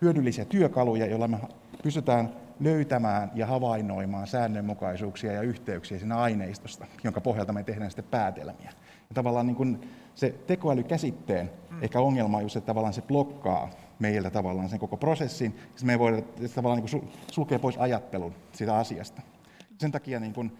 hyödyllisiä 0.02 0.44
työkaluja, 0.44 1.06
joilla 1.06 1.28
me 1.28 1.38
pystytään 1.82 2.43
löytämään 2.60 3.30
ja 3.34 3.46
havainnoimaan 3.46 4.26
säännönmukaisuuksia 4.26 5.32
ja 5.32 5.42
yhteyksiä 5.42 5.98
siinä 5.98 6.16
aineistosta, 6.16 6.86
jonka 7.04 7.20
pohjalta 7.20 7.52
me 7.52 7.62
tehdään 7.62 7.90
sitten 7.90 8.10
päätelmiä. 8.10 8.72
Ja 9.08 9.14
tavallaan 9.14 9.46
niin 9.46 9.56
kuin 9.56 9.90
se 10.14 10.34
tekoälykäsitteen 10.46 11.50
mm. 11.70 11.82
ehkä 11.82 12.00
ongelma 12.00 12.36
on 12.36 12.42
just, 12.42 12.56
että 12.56 12.66
tavallaan 12.66 12.94
se 12.94 13.02
blokkaa 13.02 13.70
meiltä 13.98 14.30
tavallaan 14.30 14.68
sen 14.68 14.78
koko 14.78 14.96
prosessin, 14.96 15.56
ja 15.80 15.86
me 15.86 15.92
ei 15.92 15.98
voida 15.98 16.22
tavallaan 16.54 16.82
niin 16.82 17.00
kuin 17.00 17.12
sulkea 17.32 17.58
pois 17.58 17.78
ajattelun 17.78 18.34
siitä 18.52 18.76
asiasta. 18.76 19.22
Sen 19.78 19.92
takia 19.92 20.20
niin 20.20 20.32
kuin, 20.32 20.58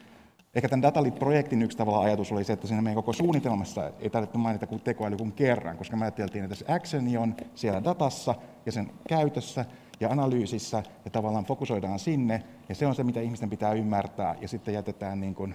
ehkä 0.55 0.69
tämän 0.69 0.83
Datalit-projektin 0.83 1.63
yksi 1.63 1.79
tavalla 1.79 2.01
ajatus 2.01 2.33
oli 2.33 2.45
se, 2.45 2.53
että 2.53 2.67
siinä 2.67 2.83
meidän 2.83 2.95
koko 2.95 3.13
suunnitelmassa 3.13 3.91
ei 4.01 4.11
tarvitse 4.11 4.39
mainita 4.39 4.67
kuin 4.67 4.81
tekoäly 4.81 5.17
kuin 5.17 5.33
kerran, 5.33 5.79
koska 5.79 5.97
me 5.97 6.05
ajateltiin, 6.05 6.45
että 6.45 6.57
se 6.57 6.65
actioni 6.69 7.17
on 7.17 7.35
siellä 7.55 7.85
datassa 7.85 8.35
ja 8.67 8.73
sen 8.73 8.91
käytössä, 9.09 9.65
ja 10.01 10.09
analyysissä 10.09 10.83
ja 11.05 11.11
tavallaan 11.11 11.45
fokusoidaan 11.45 11.99
sinne, 11.99 12.43
ja 12.69 12.75
se 12.75 12.87
on 12.87 12.95
se, 12.95 13.05
mitä 13.05 13.21
ihmisten 13.21 13.51
pitää 13.51 13.73
ymmärtää, 13.73 14.37
ja 14.41 14.49
sitten 14.49 14.75
jätetään 14.75 15.21
niin 15.21 15.35
kuin 15.35 15.55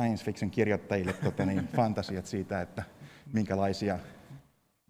science 0.00 0.24
fiction 0.24 0.50
kirjoittajille 0.50 1.12
tota 1.12 1.46
niin, 1.46 1.68
fantasiat 1.76 2.26
siitä, 2.26 2.60
että 2.60 2.82
minkälaisia 3.32 3.98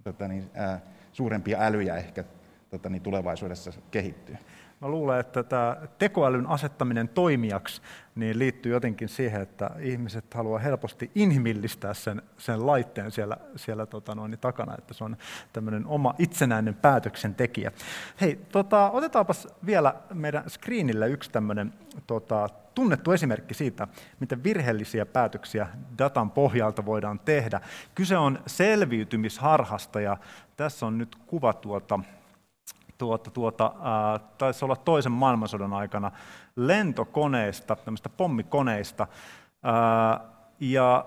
tota 0.05 0.29
niin, 0.29 0.51
ää, 0.55 0.81
suurempia 1.13 1.59
älyjä 1.61 1.97
ehkä 1.97 2.25
tota 2.71 2.89
niin, 2.89 3.03
tulevaisuudessa 3.03 3.73
kehittyy. 3.91 4.37
Mä 4.81 4.89
luulen, 4.89 5.21
että 5.21 5.43
tämä 5.43 5.77
tekoälyn 5.99 6.47
asettaminen 6.47 7.09
toimijaksi 7.09 7.83
niin 8.15 8.39
liittyy 8.39 8.73
jotenkin 8.73 9.09
siihen, 9.09 9.41
että 9.41 9.71
ihmiset 9.81 10.35
haluaa 10.35 10.59
helposti 10.59 11.11
inhimillistää 11.15 11.95
sen, 11.95 12.23
sen 12.39 12.67
laitteen 12.67 13.11
siellä, 13.11 13.37
siellä 13.57 13.87
tota 13.87 14.15
noin, 14.15 14.39
takana, 14.41 14.75
että 14.79 14.95
se 14.95 15.05
on 15.05 15.17
tämmöinen 15.53 15.87
oma 15.87 16.15
itsenäinen 16.19 16.75
päätöksentekijä. 16.75 17.73
Hei, 18.21 18.41
tota, 18.53 18.91
otetaanpas 18.91 19.49
vielä 19.67 19.95
meidän 20.15 20.51
screenille 20.51 21.09
yksi 21.09 21.31
tämmöinen 21.31 21.73
tota, 22.07 22.49
tunnettu 22.75 23.13
esimerkki 23.13 23.55
siitä, 23.55 23.89
miten 24.21 24.45
virheellisiä 24.45 25.07
päätöksiä 25.07 25.67
datan 25.99 26.31
pohjalta 26.31 26.87
voidaan 26.87 27.21
tehdä. 27.25 27.61
Kyse 27.95 28.17
on 28.17 28.39
selviytymisharhasta 28.47 30.01
ja 30.01 30.17
tässä 30.57 30.87
on 30.87 30.99
nyt 30.99 31.17
kuva 31.27 31.53
tuota, 31.53 32.01
tuota, 33.01 33.31
tuota, 33.31 33.75
ää, 33.83 34.19
taisi 34.39 34.65
olla 34.65 34.77
toisen 34.77 35.13
maailmansodan 35.13 35.73
aikana 35.73 36.11
lentokoneista, 36.57 37.77
tämmöistä 37.77 38.09
pommikoneista, 38.09 39.07
ää, 39.63 40.21
ja 40.61 41.05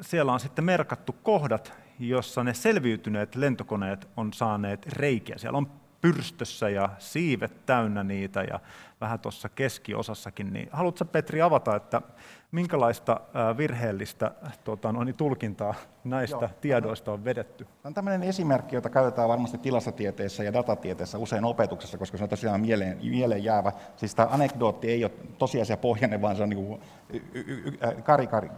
siellä 0.00 0.32
on 0.32 0.40
sitten 0.40 0.64
merkattu 0.64 1.16
kohdat, 1.22 1.72
jossa 1.98 2.44
ne 2.44 2.54
selviytyneet 2.54 3.34
lentokoneet 3.34 4.08
on 4.16 4.32
saaneet 4.32 4.86
reikiä. 4.86 5.38
Siellä 5.38 5.58
on 5.58 5.70
pyrstössä 6.00 6.68
ja 6.68 6.88
siivet 6.98 7.66
täynnä 7.66 8.04
niitä 8.04 8.42
ja 8.42 8.60
vähän 9.00 9.20
tuossa 9.20 9.48
keskiosassakin. 9.48 10.52
Niin 10.52 10.68
haluatko 10.72 11.04
Petri 11.04 11.42
avata, 11.42 11.76
että 11.76 12.02
minkälaista 12.52 13.20
virheellistä 13.56 14.30
tuota, 14.64 14.92
noin, 14.92 15.14
tulkintaa 15.14 15.74
näistä 16.04 16.36
Joo. 16.36 16.50
tiedoista 16.60 17.12
on 17.12 17.24
vedetty? 17.24 17.64
Tämä 17.64 17.74
on 17.84 17.94
tämmöinen 17.94 18.22
esimerkki, 18.22 18.74
jota 18.74 18.90
käytetään 18.90 19.28
varmasti 19.28 19.58
tilastotieteessä 19.58 20.44
ja 20.44 20.52
datatieteessä 20.52 21.18
usein 21.18 21.44
opetuksessa, 21.44 21.98
koska 21.98 22.18
se 22.18 22.22
on 22.22 22.30
tosiaan 22.30 22.60
mieleen, 22.60 22.98
mieleen 23.02 23.44
jäävä. 23.44 23.72
Siis 23.96 24.14
tämä 24.14 24.28
anekdootti 24.30 24.90
ei 24.90 25.04
ole 25.04 25.12
pohjainen, 25.80 26.22
vaan 26.22 26.36
se 26.36 26.42
on 26.42 26.48
niin 26.48 26.80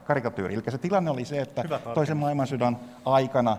karikatyyri. 0.04 0.54
Eli 0.54 0.62
se 0.68 0.78
tilanne 0.78 1.10
oli 1.10 1.24
se, 1.24 1.40
että 1.40 1.64
toisen 1.94 2.16
maailmansodan 2.16 2.76
aikana 3.04 3.56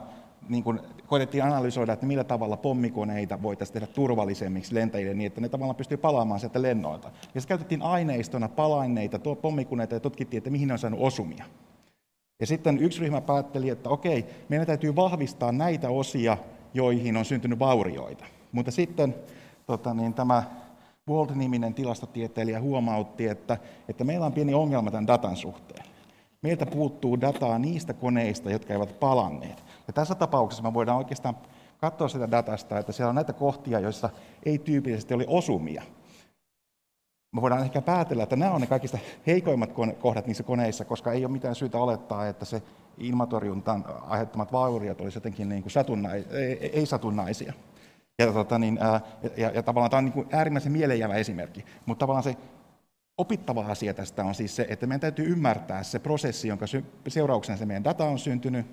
niin 0.50 0.64
kuin 0.64 0.80
koitettiin 1.08 1.44
analysoida, 1.44 1.94
että 1.94 2.06
millä 2.06 2.24
tavalla 2.24 2.58
pommikoneita 2.58 3.42
voitaisiin 3.42 3.74
tehdä 3.74 3.88
turvallisemmiksi 3.88 4.76
lentäjille 4.76 5.14
niin, 5.14 5.28
että 5.28 5.42
ne 5.42 5.50
tavallaan 5.50 5.76
pystyy 5.76 5.98
palaamaan 5.98 6.40
sieltä 6.40 6.62
lennoilta. 6.62 7.12
Ja 7.36 7.42
käytettiin 7.48 7.82
aineistona 7.82 8.50
palaineita 8.50 9.20
pommikoneita 9.42 9.96
ja 9.96 10.00
tutkittiin, 10.00 10.38
että 10.38 10.50
mihin 10.50 10.68
ne 10.68 10.74
on 10.74 10.80
saanut 10.80 11.00
osumia. 11.02 11.46
Ja 12.40 12.48
sitten 12.48 12.78
yksi 12.78 13.00
ryhmä 13.00 13.22
päätteli, 13.22 13.70
että 13.70 13.90
okei, 13.90 14.26
meidän 14.50 14.68
täytyy 14.68 14.96
vahvistaa 14.96 15.52
näitä 15.52 15.90
osia, 15.90 16.38
joihin 16.74 17.18
on 17.18 17.26
syntynyt 17.26 17.60
vaurioita. 17.60 18.26
Mutta 18.52 18.72
sitten 18.72 19.16
tota 19.66 19.94
niin, 19.94 20.14
tämä 20.14 20.44
Walt-niminen 21.10 21.74
tilastotieteilijä 21.74 22.62
huomautti, 22.62 23.28
että, 23.28 23.58
että 23.88 24.04
meillä 24.04 24.26
on 24.26 24.34
pieni 24.34 24.54
ongelma 24.54 24.92
tämän 24.92 25.08
datan 25.08 25.36
suhteen. 25.36 25.86
Meiltä 26.42 26.66
puuttuu 26.66 27.22
dataa 27.22 27.60
niistä 27.60 27.94
koneista, 27.94 28.52
jotka 28.52 28.74
eivät 28.74 29.00
palanneet. 29.00 29.64
Ja 29.90 29.94
tässä 29.94 30.16
tapauksessa 30.16 30.64
me 30.64 30.74
voidaan 30.74 30.98
oikeastaan 30.98 31.38
katsoa 31.78 32.08
sitä 32.08 32.32
datasta, 32.32 32.80
että 32.80 32.92
siellä 32.92 33.10
on 33.10 33.16
näitä 33.16 33.34
kohtia, 33.34 33.80
joissa 33.80 34.10
ei 34.46 34.58
tyypillisesti 34.58 35.14
ole 35.14 35.26
osumia. 35.28 35.84
Me 37.36 37.42
voidaan 37.42 37.64
ehkä 37.64 37.82
päätellä, 37.82 38.24
että 38.24 38.36
nämä 38.36 38.52
on 38.52 38.62
ne 38.62 38.68
kaikista 38.68 38.98
heikoimmat 39.28 39.70
kohdat 40.00 40.28
niissä 40.28 40.44
koneissa, 40.44 40.86
koska 40.86 41.12
ei 41.12 41.26
ole 41.26 41.32
mitään 41.32 41.56
syytä 41.56 41.78
olettaa, 41.78 42.28
että 42.28 42.46
se 42.46 42.62
ilmatorjuntan 42.98 43.86
aiheuttamat 44.02 44.52
vauriot 44.52 45.02
olisivat 45.02 45.16
jotenkin 45.16 45.50
niin 45.50 45.62
kuin 45.62 45.72
satunnai, 45.72 46.26
ei, 46.32 46.70
ei 46.74 46.86
satunnaisia. 46.86 47.54
Ja, 48.20 48.34
tota 48.34 48.60
niin, 48.60 48.78
ää, 48.82 49.02
ja, 49.38 49.52
ja 49.52 49.64
tavallaan 49.64 49.90
tämä 49.90 49.98
on 49.98 50.06
niin 50.06 50.14
kuin 50.14 50.28
äärimmäisen 50.32 50.72
mieleenjäävä 50.72 51.16
esimerkki, 51.16 51.66
mutta 51.86 52.00
tavallaan 52.00 52.24
se 52.24 52.38
opittava 53.18 53.66
asia 53.66 53.94
tästä 53.94 54.24
on 54.24 54.36
siis 54.36 54.56
se, 54.56 54.68
että 54.70 54.88
meidän 54.88 55.00
täytyy 55.00 55.26
ymmärtää 55.26 55.84
se 55.84 56.00
prosessi, 56.00 56.48
jonka 56.48 56.66
seurauksena 57.08 57.58
se 57.58 57.66
meidän 57.66 57.84
data 57.84 58.06
on 58.06 58.20
syntynyt, 58.20 58.66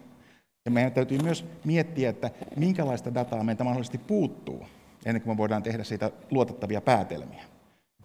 ja 0.67 0.71
meidän 0.71 0.93
täytyy 0.93 1.19
myös 1.19 1.45
miettiä, 1.65 2.11
että 2.11 2.31
minkälaista 2.57 3.15
dataa 3.15 3.45
meiltä 3.45 3.65
mahdollisesti 3.65 3.99
puuttuu, 3.99 4.67
ennen 5.05 5.23
kuin 5.23 5.35
me 5.35 5.39
voidaan 5.39 5.63
tehdä 5.63 5.85
siitä 5.85 6.11
luotettavia 6.31 6.81
päätelmiä. 6.81 7.45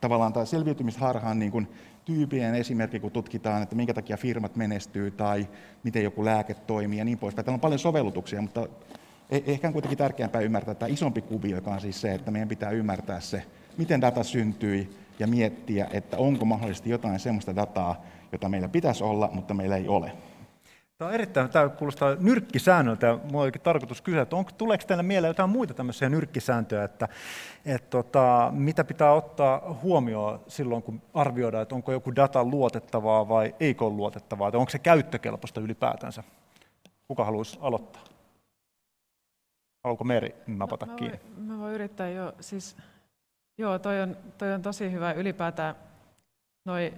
Tavallaan 0.02 0.34
tämä 0.34 0.46
selviytymisharha 0.46 1.30
on 1.30 1.40
niin 1.40 1.52
kuin 1.52 1.68
tyypillinen 2.06 2.56
esimerkki, 2.56 3.00
kun 3.00 3.12
tutkitaan, 3.12 3.64
että 3.64 3.76
minkä 3.76 3.94
takia 3.94 4.18
firmat 4.18 4.56
menestyy 4.56 5.12
tai 5.12 5.48
miten 5.84 6.04
joku 6.04 6.26
lääke 6.26 6.54
toimii 6.54 7.00
ja 7.00 7.06
niin 7.06 7.18
poispäin. 7.18 7.46
Täällä 7.46 7.56
on 7.56 7.62
paljon 7.62 7.80
sovellutuksia, 7.80 8.42
mutta 8.42 8.68
e- 9.30 9.42
ehkä 9.46 9.68
on 9.68 9.74
kuitenkin 9.74 9.98
tärkeämpää 9.98 10.42
ymmärtää 10.42 10.76
tämä 10.76 10.90
isompi 10.90 11.22
kuvio, 11.22 11.56
joka 11.56 11.72
on 11.72 11.82
siis 11.82 12.02
se, 12.02 12.14
että 12.14 12.32
meidän 12.32 12.50
pitää 12.50 12.70
ymmärtää 12.72 13.20
se, 13.20 13.44
miten 13.78 14.02
data 14.02 14.24
syntyi 14.24 14.90
ja 15.20 15.28
miettiä, 15.28 15.88
että 15.92 16.18
onko 16.18 16.46
mahdollisesti 16.46 16.90
jotain 16.90 17.20
sellaista 17.20 17.56
dataa, 17.56 18.06
jota 18.32 18.50
meillä 18.50 18.70
pitäisi 18.70 19.04
olla, 19.04 19.30
mutta 19.34 19.54
meillä 19.54 19.78
ei 19.78 19.88
ole. 19.88 20.12
Tämä 21.02 21.10
on 21.10 21.16
erittäin, 21.16 21.50
tämä 21.50 21.70
kuulostaa 21.70 22.16
nyrkkisäännöltä, 22.20 23.08
ja 23.08 23.20
minulla 23.24 23.44
olikin 23.44 23.62
tarkoitus 23.62 24.02
kysyä, 24.02 24.22
että 24.22 24.36
onko, 24.36 24.52
tuleeko 24.58 24.84
teille 24.88 25.04
mieleen 25.04 25.30
jotain 25.30 25.50
muita 25.50 25.74
tämmöisiä 25.74 26.10
nyrkkisääntöjä, 26.10 26.84
että, 26.84 27.08
että 27.66 27.90
tota, 27.90 28.52
mitä 28.56 28.84
pitää 28.84 29.14
ottaa 29.14 29.80
huomioon 29.84 30.40
silloin, 30.48 30.84
kun 30.84 31.02
arvioidaan, 31.14 31.62
että 31.62 31.76
onko 31.76 31.92
joku 31.92 32.16
data 32.16 32.44
luotettavaa 32.44 33.30
vai 33.30 33.56
eikö 33.60 33.86
ole 33.86 33.94
luotettavaa, 33.94 34.48
että 34.48 34.58
onko 34.58 34.70
se 34.70 34.80
käyttökelpoista 34.80 35.62
ylipäätänsä? 35.62 36.24
Kuka 37.08 37.26
haluaisi 37.26 37.60
aloittaa? 37.62 38.04
Haluaako 39.84 40.04
Meri 40.04 40.36
napata 40.48 40.86
mä, 40.86 40.96
kiinni? 40.96 41.18
Mä 41.18 41.36
voin, 41.36 41.48
mä 41.48 41.60
voin 41.60 41.74
yrittää 41.74 42.10
jo, 42.10 42.34
siis 42.40 42.78
joo, 43.58 43.80
toi 43.80 44.02
on, 44.02 44.18
toi 44.38 44.54
on 44.54 44.62
tosi 44.62 44.92
hyvä 44.92 45.12
ylipäätään 45.12 45.76
noi 46.66 46.94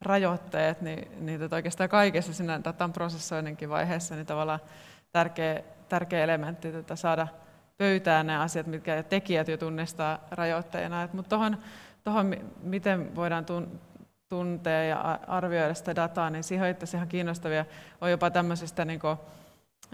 rajoitteet, 0.00 0.80
niin, 0.80 1.26
niin 1.26 1.40
tota 1.40 1.56
oikeastaan 1.56 1.90
kaikessa 1.90 2.34
siinä 2.34 2.60
datan 2.64 2.92
prosessoinninkin 2.92 3.70
vaiheessa 3.70 4.14
niin 4.14 4.26
tavallaan 4.26 4.60
tärkeä, 5.12 5.62
tärkeä 5.88 6.24
elementti 6.24 6.72
tota 6.72 6.96
saada 6.96 7.28
pöytään 7.78 8.26
ne 8.26 8.36
asiat, 8.36 8.66
mitkä 8.66 9.02
tekijät 9.02 9.48
jo 9.48 9.56
tunnistaa 9.56 10.18
rajoitteina. 10.30 11.08
Mutta 11.12 11.28
tuohon, 11.28 11.58
tohon, 12.04 12.36
miten 12.62 13.14
voidaan 13.16 13.44
tun, 13.44 13.80
tuntea 14.28 14.84
ja 14.84 15.18
arvioida 15.26 15.74
sitä 15.74 15.96
dataa, 15.96 16.30
niin 16.30 16.44
siihen 16.44 16.76
on 16.82 16.88
ihan 16.94 17.08
kiinnostavia. 17.08 17.64
On 18.00 18.10
jopa 18.10 18.30
tämmöisistä 18.30 18.84
niin 18.84 19.00
kuin, 19.00 19.16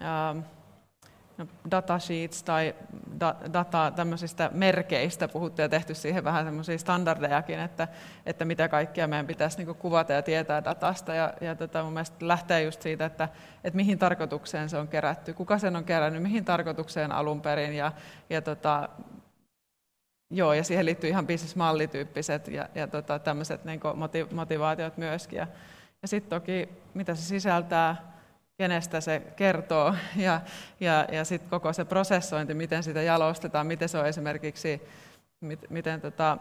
ää, 0.00 0.34
datasheets 1.70 2.42
tai 2.42 2.74
da, 3.20 3.34
data 3.52 3.92
tämmöisistä 3.96 4.50
merkeistä 4.54 5.28
puhuttu 5.28 5.62
ja 5.62 5.68
tehty 5.68 5.94
siihen 5.94 6.24
vähän 6.24 6.44
semmoisia 6.44 6.78
standardejakin, 6.78 7.58
että, 7.58 7.88
että 8.26 8.44
mitä 8.44 8.68
kaikkea 8.68 9.06
meidän 9.06 9.26
pitäisi 9.26 9.64
niin 9.64 9.76
kuvata 9.76 10.12
ja 10.12 10.22
tietää 10.22 10.64
datasta. 10.64 11.14
Ja, 11.14 11.34
ja 11.40 11.54
tota, 11.54 11.82
mun 11.82 11.92
mielestä 11.92 12.28
lähtee 12.28 12.62
just 12.62 12.82
siitä, 12.82 13.04
että, 13.04 13.28
että 13.64 13.76
mihin 13.76 13.98
tarkoitukseen 13.98 14.68
se 14.68 14.78
on 14.78 14.88
kerätty, 14.88 15.34
kuka 15.34 15.58
sen 15.58 15.76
on 15.76 15.84
kerännyt, 15.84 16.22
mihin 16.22 16.44
tarkoitukseen 16.44 17.12
alun 17.12 17.40
perin 17.40 17.74
ja, 17.74 17.92
ja 18.30 18.42
tota, 18.42 18.88
Joo, 20.30 20.52
ja 20.52 20.64
siihen 20.64 20.86
liittyy 20.86 21.10
ihan 21.10 21.26
bisnesmallityyppiset 21.26 22.48
ja, 22.48 22.68
ja 22.74 22.86
tota, 22.86 23.18
tämmöiset 23.18 23.64
niin 23.64 23.80
motivaatiot 24.32 24.96
myöskin. 24.96 25.36
Ja, 25.36 25.46
ja 26.02 26.08
sitten 26.08 26.40
toki, 26.40 26.68
mitä 26.94 27.14
se 27.14 27.22
sisältää, 27.22 28.15
kenestä 28.58 29.00
se 29.00 29.22
kertoo 29.36 29.94
ja, 30.16 30.40
ja, 30.80 31.06
ja 31.12 31.24
sitten 31.24 31.50
koko 31.50 31.72
se 31.72 31.84
prosessointi, 31.84 32.54
miten 32.54 32.82
sitä 32.82 33.02
jalostetaan, 33.02 33.66
miten 33.66 33.88
se 33.88 33.98
on 33.98 34.06
esimerkiksi, 34.06 34.82
mit, 35.40 35.70
miten 35.70 36.00
tota, 36.00 36.38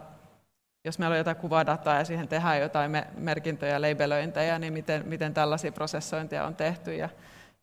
jos 0.86 1.00
meillä 1.00 1.14
on 1.14 1.18
jotain 1.18 1.38
kuvadataa 1.38 1.98
ja 1.98 2.06
siihen 2.06 2.28
tehdään 2.28 2.60
jotain 2.62 2.92
merkintöjä 3.18 3.74
ja 3.74 3.82
labelöintejä, 3.82 4.60
niin 4.60 4.74
miten, 4.74 5.08
miten 5.08 5.34
tällaisia 5.34 5.72
prosessointeja 5.72 6.46
on 6.46 6.56
tehty 6.56 6.96
ja, 6.96 7.10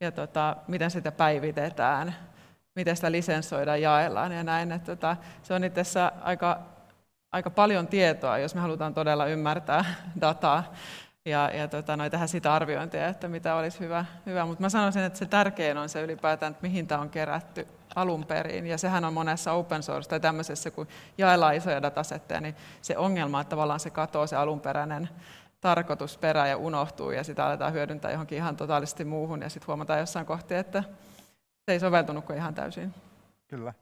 ja 0.01 0.13
tota, 0.13 0.57
miten 0.69 0.91
sitä 0.91 1.13
päivitetään, 1.13 2.15
miten 2.75 2.97
sitä 2.97 3.13
lisensoidaan, 3.13 3.83
jaellaan 3.83 4.33
ja 4.33 4.45
näin. 4.45 4.73
Että 4.73 4.97
tota, 4.97 5.17
se 5.43 5.55
on 5.55 5.65
itse 5.65 5.81
asiassa 5.81 6.13
aika, 6.21 6.61
aika 7.33 7.51
paljon 7.51 7.87
tietoa, 7.87 8.39
jos 8.39 8.55
me 8.55 8.61
halutaan 8.61 8.95
todella 8.95 9.27
ymmärtää 9.27 9.85
dataa 10.21 10.75
ja, 11.25 11.51
ja 11.55 11.69
tota, 11.69 11.97
no, 11.97 12.11
tehdä 12.11 12.27
sitä 12.27 12.55
arviointia, 12.55 13.09
että 13.09 13.29
mitä 13.29 13.55
olisi 13.55 13.81
hyvä. 13.81 14.05
hyvä. 14.27 14.47
Mutta 14.47 14.63
mä 14.63 14.69
sanoisin, 14.69 15.03
että 15.03 15.19
se 15.19 15.27
tärkein 15.27 15.79
on 15.79 15.89
se 15.89 16.03
ylipäätään, 16.03 16.51
että 16.51 16.63
mihin 16.63 16.87
tämä 16.87 17.01
on 17.01 17.11
kerätty 17.11 17.67
alun 17.95 18.27
perin. 18.27 18.67
Ja 18.67 18.79
sehän 18.79 19.05
on 19.05 19.15
monessa 19.15 19.53
open 19.53 19.83
source 19.83 20.09
tai 20.09 20.21
tämmöisessä, 20.21 20.71
kun 20.71 20.87
jaellaan 21.19 21.55
isoja 21.55 21.83
datasetteja, 21.83 22.41
niin 22.41 22.55
se 22.83 22.97
ongelma, 22.97 23.41
että 23.41 23.51
tavallaan 23.51 23.81
se 23.81 23.91
katoo 23.91 24.27
se 24.27 24.37
alunperäinen 24.37 25.09
tarkoitusperä 25.61 26.47
ja 26.47 26.57
unohtuu 26.57 27.11
ja 27.11 27.25
sitä 27.25 27.47
aletaan 27.47 27.73
hyödyntää 27.73 28.11
johonkin 28.11 28.39
ihan 28.39 28.57
totaalisesti 28.57 29.05
muuhun 29.05 29.43
ja 29.43 29.49
sitten 29.49 29.67
huomataan 29.67 30.01
jossain 30.01 30.27
kohti, 30.27 30.55
että 30.55 30.85
se 31.65 31.73
ei 31.73 31.81
soveltunutkaan 31.81 32.39
ihan 32.39 32.55
täysin. 32.55 32.95
Kyllä. 33.49 33.75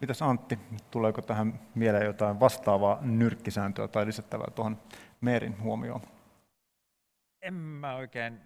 Mitäs 0.00 0.22
Antti, 0.22 0.58
tuleeko 0.90 1.22
tähän 1.22 1.60
mieleen 1.74 2.06
jotain 2.06 2.40
vastaavaa 2.40 2.98
nyrkkisääntöä 3.00 3.88
tai 3.88 4.06
lisättävää 4.06 4.50
tuohon 4.54 4.78
Meerin 5.20 5.62
huomioon? 5.62 6.00
En 7.42 7.54
mä 7.54 7.94
oikein 7.94 8.40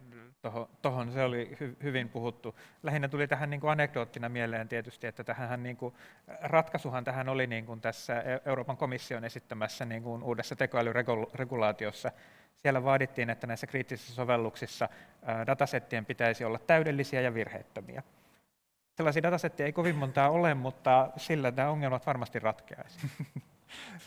tuohon, 0.82 1.12
se 1.12 1.22
oli 1.22 1.56
hy, 1.61 1.76
hyvin 1.82 2.09
puhuttu. 2.09 2.59
Lähinnä 2.82 3.09
tuli 3.09 3.28
tähän 3.28 3.50
niin 3.50 3.61
kuin 3.61 3.70
anekdoottina 3.70 4.28
mieleen 4.28 4.68
tietysti, 4.68 5.06
että 5.06 5.24
tähän 5.24 5.62
niin 5.62 5.76
kuin, 5.76 5.94
ratkaisuhan 6.42 7.04
tähän 7.04 7.28
oli 7.28 7.46
niin 7.46 7.66
kuin 7.66 7.80
tässä 7.80 8.20
e- 8.20 8.40
Euroopan 8.44 8.76
komission 8.76 9.24
esittämässä 9.24 9.85
niin 9.85 10.02
kuin 10.02 10.22
uudessa 10.22 10.56
tekoälyregulaatiossa. 10.56 12.12
Siellä 12.56 12.85
vaadittiin, 12.85 13.30
että 13.30 13.46
näissä 13.46 13.66
kriittisissä 13.66 14.14
sovelluksissa 14.14 14.88
datasettien 15.46 16.06
pitäisi 16.06 16.44
olla 16.44 16.59
täydellisiä 16.59 17.20
ja 17.20 17.35
virheettömiä. 17.35 18.02
Sellaisia 18.96 19.22
datasetteja 19.22 19.66
ei 19.66 19.72
kovin 19.72 19.96
montaa 19.96 20.30
ole, 20.30 20.54
mutta 20.54 21.11
sillä 21.16 21.50
nämä 21.50 21.70
ongelmat 21.70 22.06
varmasti 22.06 22.38
ratkeaisivat. 22.38 23.11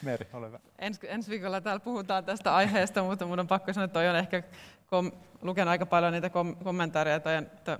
Meri, 0.01 0.27
ole 0.33 0.47
hyvä. 0.47 0.59
Ens, 0.79 0.99
ensi 1.03 1.31
viikolla 1.31 1.61
täällä 1.61 1.79
puhutaan 1.79 2.25
tästä 2.25 2.55
aiheesta, 2.55 3.03
mutta 3.03 3.25
minun 3.25 3.39
on 3.39 3.47
pakko 3.47 3.73
sanoa, 3.73 3.85
että 3.85 3.93
toi 3.93 4.07
on 4.07 4.15
ehkä 4.15 4.43
kom, 4.89 5.11
lukenut 5.41 5.71
aika 5.71 5.85
paljon 5.85 6.13
niitä 6.13 6.29
kom, 6.29 6.55
kommentaareja, 6.55 7.19
tai, 7.19 7.35
että 7.35 7.79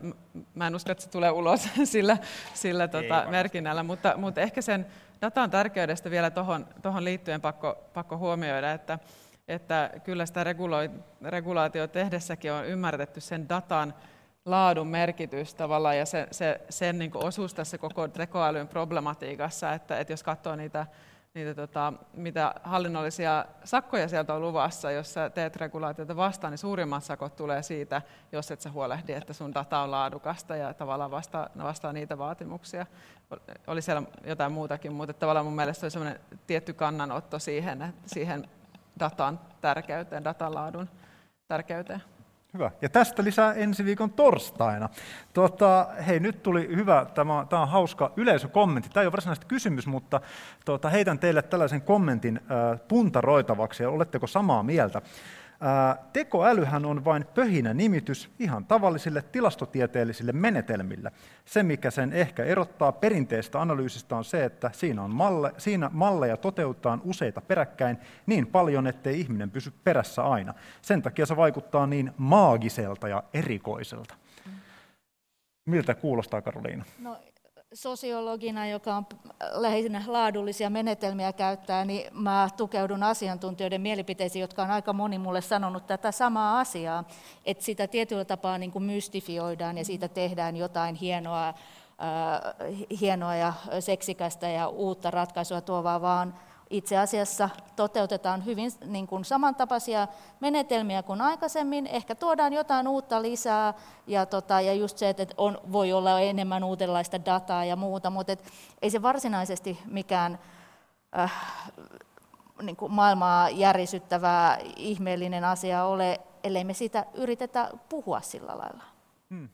mä 0.53 0.67
en 0.67 0.75
usko, 0.75 0.91
että 0.91 1.03
se 1.03 1.09
tulee 1.09 1.31
ulos 1.31 1.69
sillä, 1.83 2.17
sillä 2.53 2.87
tota, 2.87 3.25
merkinnällä, 3.29 3.83
mutta, 3.83 4.13
mutta 4.17 4.41
ehkä 4.41 4.61
sen 4.61 4.85
datan 5.21 5.49
tärkeydestä 5.49 6.11
vielä 6.11 6.31
tuohon 6.31 7.03
liittyen 7.03 7.41
pakko, 7.41 7.77
pakko 7.93 8.17
huomioida, 8.17 8.71
että, 8.71 8.99
että 9.47 9.91
kyllä 10.03 10.25
sitä 10.25 10.45
regulaatio 11.21 11.87
tehdessäkin 11.87 12.51
on 12.51 12.65
ymmärretty 12.65 13.21
sen 13.21 13.49
datan 13.49 13.93
laadun 14.45 14.87
merkitys 14.87 15.55
tavallaan 15.55 15.97
ja 15.97 16.05
se, 16.05 16.27
se, 16.31 16.61
sen 16.69 16.99
niin 16.99 17.11
osuus 17.13 17.53
tässä 17.53 17.77
koko 17.77 18.07
tekoälyn 18.07 18.67
problematiikassa, 18.67 19.73
että, 19.73 19.99
että 19.99 20.13
jos 20.13 20.23
katsoo 20.23 20.55
niitä 20.55 20.87
niitä 21.33 21.55
tota, 21.55 21.93
mitä 22.13 22.53
hallinnollisia 22.63 23.45
sakkoja 23.63 24.07
sieltä 24.07 24.33
on 24.33 24.41
luvassa, 24.41 24.91
jos 24.91 25.13
sä 25.13 25.29
teet 25.29 25.55
regulaatiota 25.55 26.15
vastaan, 26.15 26.51
niin 26.51 26.57
suurimmat 26.57 27.03
sakot 27.03 27.35
tulee 27.35 27.63
siitä, 27.63 28.01
jos 28.31 28.51
et 28.51 28.61
sä 28.61 28.71
huolehdi, 28.71 29.13
että 29.13 29.33
sun 29.33 29.53
data 29.53 29.79
on 29.79 29.91
laadukasta 29.91 30.55
ja 30.55 30.73
tavallaan 30.73 31.11
vastaa, 31.11 31.49
vastaa 31.57 31.93
niitä 31.93 32.17
vaatimuksia. 32.17 32.85
Oli 33.67 33.81
siellä 33.81 34.03
jotain 34.23 34.51
muutakin, 34.51 34.93
mutta 34.93 35.13
tavallaan 35.13 35.45
mun 35.45 35.55
mielestä 35.55 35.85
oli 35.85 35.91
sellainen 35.91 36.19
tietty 36.47 36.73
kannanotto 36.73 37.39
siihen, 37.39 37.93
siihen 38.05 38.49
datan 38.99 39.39
tärkeyteen, 39.61 40.23
datan 40.23 40.55
laadun 40.55 40.89
tärkeyteen. 41.47 42.03
Hyvä. 42.53 42.71
Ja 42.81 42.89
tästä 42.89 43.23
lisää 43.23 43.53
ensi 43.53 43.85
viikon 43.85 44.11
torstaina. 44.11 44.89
Tota, 45.33 45.87
hei, 46.07 46.19
nyt 46.19 46.43
tuli 46.43 46.67
hyvä, 46.75 47.05
tämä, 47.13 47.45
tämä 47.49 47.61
on 47.61 47.69
hauska 47.69 48.11
yleisökommentti. 48.15 48.89
Tämä 48.89 49.01
ei 49.01 49.07
ole 49.07 49.11
varsinaisesti 49.11 49.45
kysymys, 49.45 49.87
mutta 49.87 50.21
tota, 50.65 50.89
heitän 50.89 51.19
teille 51.19 51.41
tällaisen 51.41 51.81
kommentin 51.81 52.37
äh, 52.37 52.79
puntaroitavaksi, 52.87 53.83
ja 53.83 53.89
oletteko 53.89 54.27
samaa 54.27 54.63
mieltä? 54.63 55.01
Tekoälyhän 56.13 56.85
on 56.85 57.05
vain 57.05 57.25
pöhinä 57.35 57.73
nimitys 57.73 58.29
ihan 58.39 58.65
tavallisille 58.65 59.21
tilastotieteellisille 59.21 60.31
menetelmille. 60.31 61.11
Se, 61.45 61.63
mikä 61.63 61.91
sen 61.91 62.13
ehkä 62.13 62.43
erottaa 62.43 62.91
perinteistä 62.91 63.61
analyysistä, 63.61 64.15
on 64.15 64.25
se, 64.25 64.45
että 64.45 64.71
siinä, 64.73 65.03
on 65.03 65.11
malle, 65.11 65.53
siinä 65.57 65.89
malleja 65.93 66.37
toteutetaan 66.37 67.01
useita 67.03 67.41
peräkkäin 67.41 67.97
niin 68.25 68.47
paljon, 68.47 68.87
ettei 68.87 69.19
ihminen 69.19 69.51
pysy 69.51 69.73
perässä 69.83 70.23
aina. 70.23 70.53
Sen 70.81 71.01
takia 71.01 71.25
se 71.25 71.35
vaikuttaa 71.35 71.87
niin 71.87 72.11
maagiselta 72.17 73.07
ja 73.07 73.23
erikoiselta. 73.33 74.15
Miltä 75.65 75.95
kuulostaa, 75.95 76.41
Karoliina? 76.41 76.85
No, 76.99 77.17
sosiologina, 77.73 78.67
joka 78.67 78.95
on 78.95 79.05
lähinnä 79.51 80.03
laadullisia 80.07 80.69
menetelmiä 80.69 81.33
käyttää, 81.33 81.85
niin 81.85 82.13
mä 82.13 82.49
tukeudun 82.57 83.03
asiantuntijoiden 83.03 83.81
mielipiteisiin, 83.81 84.41
jotka 84.41 84.63
on 84.63 84.71
aika 84.71 84.93
moni 84.93 85.17
mulle 85.17 85.41
sanonut 85.41 85.87
tätä 85.87 86.11
samaa 86.11 86.59
asiaa, 86.59 87.03
että 87.45 87.63
sitä 87.63 87.87
tietyllä 87.87 88.25
tapaa 88.25 88.57
niin 88.57 88.71
kuin 88.71 88.83
mystifioidaan 88.83 89.77
ja 89.77 89.85
siitä 89.85 90.07
tehdään 90.07 90.55
jotain 90.57 90.95
hienoa, 90.95 91.47
äh, 91.47 91.55
hienoa 93.01 93.35
ja 93.35 93.53
seksikästä 93.79 94.49
ja 94.49 94.67
uutta 94.67 95.11
ratkaisua 95.11 95.61
tuovaa, 95.61 96.01
vaan 96.01 96.33
itse 96.69 96.97
asiassa 96.97 97.49
toteutetaan 97.75 98.45
hyvin 98.45 98.71
niin 98.85 99.07
kuin 99.07 99.25
samantapaisia 99.25 100.07
menetelmiä 100.39 101.03
kuin 101.03 101.21
aikaisemmin. 101.21 101.87
Ehkä 101.87 102.15
tuodaan 102.15 102.53
jotain 102.53 102.87
uutta 102.87 103.21
lisää 103.21 103.73
ja, 104.07 104.25
tota, 104.25 104.61
ja 104.61 104.73
just 104.73 104.97
se, 104.97 105.09
että 105.09 105.25
on, 105.37 105.57
voi 105.71 105.93
olla 105.93 106.19
enemmän 106.19 106.63
uudenlaista 106.63 107.25
dataa 107.25 107.65
ja 107.65 107.75
muuta, 107.75 108.09
mutta 108.09 108.31
et 108.31 108.43
ei 108.81 108.89
se 108.89 109.01
varsinaisesti 109.01 109.79
mikään 109.85 110.39
äh, 111.19 111.33
niin 112.61 112.75
kuin 112.75 112.91
maailmaa 112.91 113.49
järisyttävää 113.49 114.57
ihmeellinen 114.75 115.43
asia 115.43 115.83
ole, 115.83 116.19
ellei 116.43 116.63
me 116.63 116.73
sitä 116.73 117.05
yritetä 117.13 117.69
puhua 117.89 118.21
sillä 118.21 118.57
lailla. 118.57 118.83
Hmm. 119.29 119.49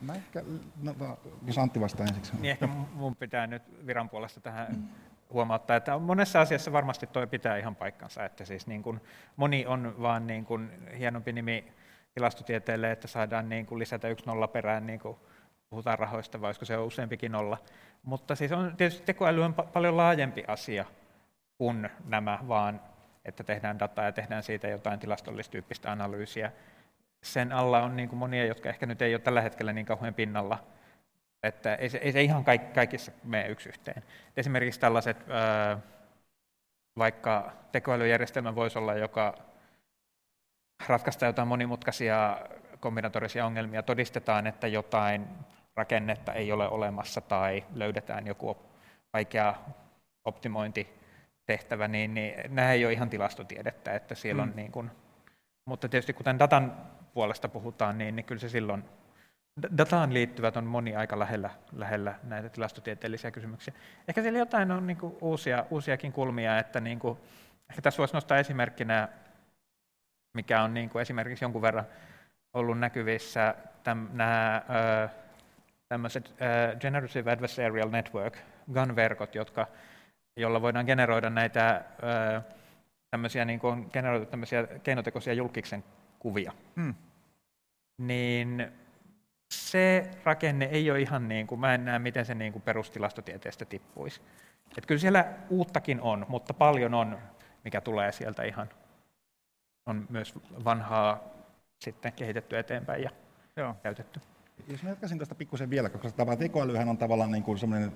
Mä 0.00 0.14
ehkä, 0.14 0.42
no, 0.82 0.94
jos 1.46 1.58
Antti 1.58 1.80
vastaa 1.80 2.06
ensiksi. 2.06 2.32
Niin 2.36 2.50
ehkä 2.50 2.66
mun 2.94 3.16
pitää 3.16 3.46
nyt 3.46 3.86
viran 3.86 4.08
puolesta 4.08 4.40
tähän 4.40 4.88
huomauttaa, 5.32 5.76
että 5.76 5.98
monessa 5.98 6.40
asiassa 6.40 6.72
varmasti 6.72 7.06
tuo 7.06 7.26
pitää 7.26 7.56
ihan 7.56 7.76
paikkansa, 7.76 8.24
että 8.24 8.44
siis 8.44 8.66
niin 8.66 8.82
kuin 8.82 9.00
moni 9.36 9.66
on 9.66 9.94
vaan 10.02 10.26
niin 10.26 10.44
kuin 10.44 10.70
hienompi 10.98 11.32
nimi 11.32 11.72
tilastotieteelle, 12.14 12.90
että 12.90 13.08
saadaan 13.08 13.48
niin 13.48 13.66
kuin 13.66 13.78
lisätä 13.78 14.08
yksi 14.08 14.26
nolla 14.26 14.48
perään, 14.48 14.86
niin 14.86 15.00
kuin 15.00 15.16
puhutaan 15.70 15.98
rahoista, 15.98 16.40
vai 16.40 16.54
se 16.54 16.76
useampikin 16.76 17.32
nolla. 17.32 17.58
Mutta 18.02 18.34
siis 18.34 18.52
on 18.52 18.76
tietysti 18.76 19.02
tekoäly 19.06 19.44
on 19.44 19.54
paljon 19.54 19.96
laajempi 19.96 20.44
asia 20.48 20.84
kuin 21.58 21.90
nämä, 22.04 22.38
vaan 22.48 22.80
että 23.24 23.44
tehdään 23.44 23.78
dataa 23.78 24.04
ja 24.04 24.12
tehdään 24.12 24.42
siitä 24.42 24.68
jotain 24.68 25.00
tilastollistyyppistä 25.00 25.92
analyysiä. 25.92 26.52
Sen 27.22 27.52
alla 27.52 27.82
on 27.82 27.96
niin 27.96 28.08
kuin 28.08 28.18
monia, 28.18 28.46
jotka 28.46 28.68
ehkä 28.68 28.86
nyt 28.86 29.02
ei 29.02 29.14
ole 29.14 29.20
tällä 29.20 29.40
hetkellä 29.40 29.72
niin 29.72 29.86
kauhean 29.86 30.14
pinnalla, 30.14 30.58
että 31.42 31.74
ei 31.74 31.88
se, 31.88 31.98
ei 31.98 32.12
se 32.12 32.22
ihan 32.22 32.44
kaik, 32.44 32.72
kaikissa 32.72 33.12
mene 33.24 33.48
yksi 33.48 33.68
yhteen. 33.68 34.02
Esimerkiksi 34.36 34.80
tällaiset, 34.80 35.16
vaikka 36.98 37.52
tekoälyjärjestelmä 37.72 38.54
voisi 38.54 38.78
olla, 38.78 38.94
joka 38.94 39.38
ratkaista 40.88 41.26
jotain 41.26 41.48
monimutkaisia 41.48 42.38
kombinatorisia 42.80 43.46
ongelmia, 43.46 43.82
todistetaan, 43.82 44.46
että 44.46 44.66
jotain 44.66 45.28
rakennetta 45.76 46.32
ei 46.32 46.52
ole 46.52 46.68
olemassa 46.68 47.20
tai 47.20 47.64
löydetään 47.74 48.26
joku 48.26 48.56
vaikea 49.12 49.54
optimointitehtävä, 50.24 51.88
niin, 51.88 52.14
niin 52.14 52.34
nämä 52.48 52.72
ei 52.72 52.84
ole 52.84 52.92
ihan 52.92 53.10
tilastotiedettä, 53.10 53.92
että 53.92 54.14
siellä 54.14 54.42
mm. 54.44 54.50
on 54.50 54.56
niin 54.56 54.72
kuin, 54.72 54.90
mutta 55.64 55.88
tietysti 55.88 56.12
kuten 56.12 56.38
datan 56.38 56.76
puolesta 57.14 57.48
puhutaan, 57.48 57.98
niin, 57.98 58.16
niin 58.16 58.26
kyllä 58.26 58.40
se 58.40 58.48
silloin 58.48 58.84
dataan 59.78 60.14
liittyvät 60.14 60.56
on 60.56 60.64
moni 60.64 60.96
aika 60.96 61.18
lähellä, 61.18 61.50
lähellä 61.72 62.14
näitä 62.22 62.48
tilastotieteellisiä 62.48 63.30
kysymyksiä. 63.30 63.74
Ehkä 64.08 64.22
siellä 64.22 64.38
jotain 64.38 64.70
on 64.70 64.86
niin 64.86 64.96
kuin 64.96 65.16
uusia, 65.20 65.64
uusiakin 65.70 66.12
kulmia, 66.12 66.58
että 66.58 66.80
niin 66.80 66.98
kuin, 66.98 67.18
ehkä 67.70 67.82
tässä 67.82 67.98
voisi 67.98 68.14
nostaa 68.14 68.38
esimerkkinä, 68.38 69.08
mikä 70.34 70.62
on 70.62 70.74
niin 70.74 70.90
kuin 70.90 71.02
esimerkiksi 71.02 71.44
jonkun 71.44 71.62
verran 71.62 71.86
ollut 72.54 72.78
näkyvissä 72.78 73.54
täm, 73.84 74.08
nämä 74.12 74.62
tämmöiset 75.88 76.34
Generative 76.80 77.32
Adversarial 77.32 77.90
Network, 77.90 78.36
GAN-verkot, 78.72 79.34
jotka, 79.34 79.66
jolla 80.36 80.62
voidaan 80.62 80.86
generoida 80.86 81.30
näitä 81.30 81.84
tämmöisiä, 83.10 83.44
niin 83.44 83.60
kuin 83.60 83.90
generoida 83.92 84.26
tämmöisiä 84.26 84.66
keinotekoisia 84.82 85.32
julkiksen 85.32 85.84
kuvia. 86.18 86.52
Hmm. 86.76 86.94
Niin 87.98 88.72
se 89.52 90.10
rakenne 90.24 90.64
ei 90.64 90.90
ole 90.90 91.00
ihan 91.00 91.28
niin 91.28 91.46
kuin, 91.46 91.60
mä 91.60 91.74
en 91.74 91.84
näe, 91.84 91.98
miten 91.98 92.26
se 92.26 92.34
niin 92.34 92.52
kuin 92.52 92.62
perustilastotieteestä 92.62 93.64
tippuisi. 93.64 94.20
Et 94.78 94.86
kyllä 94.86 94.98
siellä 95.00 95.24
uuttakin 95.48 96.00
on, 96.00 96.26
mutta 96.28 96.54
paljon 96.54 96.94
on, 96.94 97.18
mikä 97.64 97.80
tulee 97.80 98.12
sieltä 98.12 98.42
ihan, 98.42 98.68
on 99.86 100.06
myös 100.08 100.34
vanhaa 100.64 101.20
sitten 101.78 102.12
kehitetty 102.12 102.58
eteenpäin 102.58 103.02
ja 103.02 103.10
Joo. 103.56 103.76
käytetty. 103.82 104.20
Jos 104.68 104.82
mä 104.82 104.88
jatkaisin 104.88 105.18
tästä 105.18 105.34
pikkusen 105.34 105.70
vielä, 105.70 105.88
koska 105.88 106.10
tämä 106.10 106.36
tekoälyhän 106.36 106.88
on 106.88 106.98
tavallaan 106.98 107.30
niin 107.30 107.42
kuin 107.42 107.58
semmoinen 107.58 107.92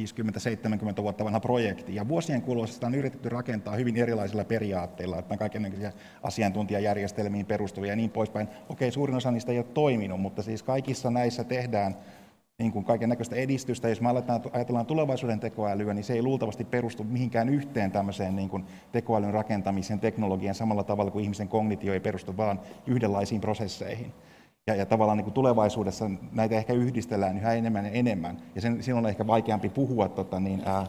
50-70 0.00 1.02
vuotta 1.02 1.24
vanha 1.24 1.40
projekti, 1.40 1.94
ja 1.94 2.08
vuosien 2.08 2.42
kuluessa 2.42 2.74
sitä 2.74 2.86
on 2.86 2.94
yritetty 2.94 3.28
rakentaa 3.28 3.76
hyvin 3.76 3.96
erilaisilla 3.96 4.44
periaatteilla, 4.44 5.18
että 5.18 5.34
on 5.34 5.38
kaikenlaisia 5.38 5.92
asiantuntijajärjestelmiin 6.22 7.46
perustuvia 7.46 7.92
ja 7.92 7.96
niin 7.96 8.10
poispäin. 8.10 8.48
Okei, 8.68 8.90
suurin 8.90 9.16
osa 9.16 9.30
niistä 9.30 9.52
ei 9.52 9.58
ole 9.58 9.66
toiminut, 9.74 10.20
mutta 10.20 10.42
siis 10.42 10.62
kaikissa 10.62 11.10
näissä 11.10 11.44
tehdään 11.44 11.96
niin 12.58 12.72
kuin 12.72 12.84
kaiken 12.84 13.08
näköistä 13.08 13.36
edistystä. 13.36 13.88
Jos 13.88 14.00
me 14.00 14.08
aletaan, 14.08 14.40
ajatellaan 14.52 14.86
tulevaisuuden 14.86 15.40
tekoälyä, 15.40 15.94
niin 15.94 16.04
se 16.04 16.12
ei 16.12 16.22
luultavasti 16.22 16.64
perustu 16.64 17.04
mihinkään 17.04 17.48
yhteen 17.48 17.92
tämmöiseen 17.92 18.36
niin 18.36 18.48
kuin 18.48 18.64
tekoälyn 18.92 19.34
rakentamiseen 19.34 20.00
teknologian 20.00 20.54
samalla 20.54 20.84
tavalla 20.84 21.10
kuin 21.10 21.22
ihmisen 21.22 21.48
kognitio 21.48 21.92
ei 21.92 22.00
perustu 22.00 22.36
vaan 22.36 22.60
yhdenlaisiin 22.86 23.40
prosesseihin. 23.40 24.12
Ja, 24.66 24.74
ja 24.74 24.86
tavallaan 24.86 25.18
niin 25.18 25.24
kuin 25.24 25.34
tulevaisuudessa 25.34 26.10
näitä 26.32 26.54
ehkä 26.54 26.72
yhdistellään 26.72 27.36
yhä 27.36 27.52
enemmän 27.52 27.84
ja 27.84 27.90
enemmän. 27.90 28.36
Ja 28.54 28.60
sen, 28.60 28.82
silloin 28.82 29.04
on 29.04 29.08
ehkä 29.08 29.26
vaikeampi 29.26 29.68
puhua 29.68 30.08
tota 30.08 30.40
niin, 30.40 30.62
ää, 30.66 30.86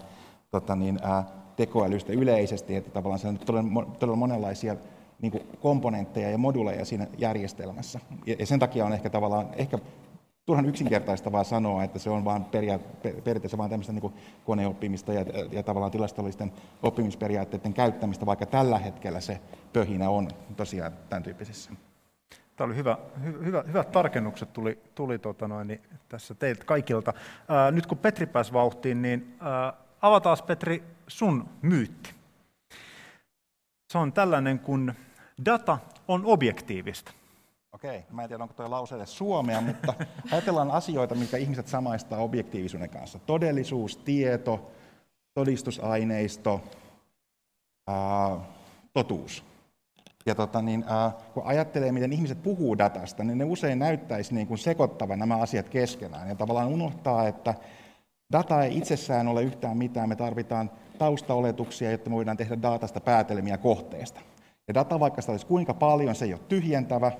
tota 0.51 0.75
niin, 0.75 0.99
ää, 1.03 1.23
tekoälystä 1.55 2.13
yleisesti, 2.13 2.75
että 2.75 2.91
tavallaan 2.91 3.19
se 3.19 3.27
on 3.27 3.37
todella, 3.37 3.85
todella 3.99 4.15
monenlaisia 4.15 4.75
niin 5.21 5.31
kuin 5.31 5.43
komponentteja 5.61 6.29
ja 6.29 6.37
moduleja 6.37 6.85
siinä 6.85 7.07
järjestelmässä. 7.17 7.99
Ja, 8.25 8.35
ja 8.39 8.45
sen 8.45 8.59
takia 8.59 8.85
on 8.85 8.93
ehkä 8.93 9.09
tavallaan 9.09 9.47
ehkä 9.55 9.79
turhan 10.45 10.65
yksinkertaistavaa 10.65 11.43
sanoa, 11.43 11.83
että 11.83 11.99
se 11.99 12.09
on 12.09 12.25
vain 12.25 12.43
periaatteessa 12.43 13.57
vain 13.57 13.69
tämmöistä 13.69 13.93
niin 13.93 14.13
koneoppimista 14.45 15.13
ja, 15.13 15.25
ja 15.51 15.63
tavallaan 15.63 15.91
tilastollisten 15.91 16.51
oppimisperiaatteiden 16.83 17.73
käyttämistä, 17.73 18.25
vaikka 18.25 18.45
tällä 18.45 18.79
hetkellä 18.79 19.19
se 19.19 19.39
pöhinä 19.73 20.09
on 20.09 20.27
tosiaan 20.55 20.91
tämän 21.09 21.23
tyyppisissä. 21.23 21.71
Tämä 22.55 22.65
oli 22.65 22.75
hyvä, 22.75 22.97
hy, 23.23 23.45
hyvä, 23.45 23.63
hyvät 23.67 23.91
tarkennukset 23.91 24.53
tuli, 24.53 24.79
tuli 24.95 25.19
tota 25.19 25.47
noin, 25.47 25.67
niin 25.67 25.81
tässä 26.09 26.33
teiltä 26.33 26.65
kaikilta. 26.65 27.13
Ää, 27.47 27.71
nyt 27.71 27.85
kun 27.85 27.97
Petri 27.97 28.25
pääsi 28.25 28.53
vauhtiin, 28.53 29.01
niin 29.01 29.37
ää, 29.39 29.73
avataan 30.01 30.37
Petri 30.47 30.83
sun 31.07 31.49
myytti. 31.61 32.13
Se 33.91 33.97
on 33.97 34.13
tällainen, 34.13 34.59
kun 34.59 34.93
data 35.45 35.77
on 36.07 36.25
objektiivista. 36.25 37.11
Okei, 37.71 38.03
mä 38.11 38.23
en 38.23 38.27
tiedä 38.27 38.43
onko 38.43 38.53
tuo 38.53 38.71
lause 38.71 38.95
edes 38.95 39.17
suomea, 39.17 39.61
mutta 39.61 39.93
ajatellaan 40.31 40.71
asioita, 40.71 41.15
mitkä 41.15 41.37
ihmiset 41.37 41.67
samaistaa 41.67 42.19
objektiivisuuden 42.19 42.89
kanssa. 42.89 43.19
Todellisuus, 43.19 43.97
tieto, 43.97 44.71
todistusaineisto, 45.33 46.63
ää, 47.87 48.39
totuus. 48.93 49.54
Ja 50.25 50.35
tota, 50.35 50.61
niin, 50.61 50.85
ää, 50.87 51.11
kun 51.33 51.43
ajattelee, 51.45 51.91
miten 51.91 52.13
ihmiset 52.13 52.43
puhuu 52.43 52.77
datasta, 52.77 53.23
niin 53.23 53.37
ne 53.37 53.45
usein 53.45 53.79
näyttäisi 53.79 54.33
niin 54.33 54.47
kuin 54.47 54.57
sekoittavan 54.57 55.19
nämä 55.19 55.37
asiat 55.37 55.69
keskenään. 55.69 56.29
Ja 56.29 56.35
tavallaan 56.35 56.67
unohtaa, 56.67 57.27
että 57.27 57.53
data 58.31 58.63
ei 58.63 58.77
itsessään 58.77 59.27
ole 59.27 59.43
yhtään 59.43 59.77
mitään. 59.77 60.09
Me 60.09 60.15
tarvitaan 60.15 60.71
taustaoletuksia, 60.97 61.91
jotta 61.91 62.09
me 62.09 62.15
voidaan 62.15 62.37
tehdä 62.37 62.61
datasta 62.61 62.99
päätelmiä 62.99 63.57
kohteesta. 63.57 64.19
Ja 64.67 64.73
data, 64.73 64.99
vaikka 64.99 65.21
sitä 65.21 65.31
olisi 65.31 65.45
kuinka 65.45 65.73
paljon, 65.73 66.15
se 66.15 66.25
ei 66.25 66.33
ole 66.33 66.41
tyhjentävä. 66.49 67.11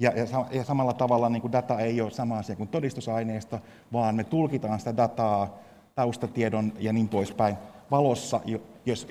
Ja, 0.00 0.12
ja, 0.16 0.46
ja 0.50 0.64
samalla 0.64 0.92
tavalla 0.92 1.28
niin 1.28 1.42
kuin 1.42 1.52
data 1.52 1.80
ei 1.80 2.00
ole 2.00 2.10
sama 2.10 2.38
asia 2.38 2.56
kuin 2.56 2.68
todistusaineisto, 2.68 3.60
vaan 3.92 4.14
me 4.14 4.24
tulkitaan 4.24 4.78
sitä 4.78 4.96
dataa 4.96 5.58
taustatiedon 5.94 6.72
ja 6.78 6.92
niin 6.92 7.08
poispäin 7.08 7.56
valossa, 7.90 8.40
jos, 8.86 9.08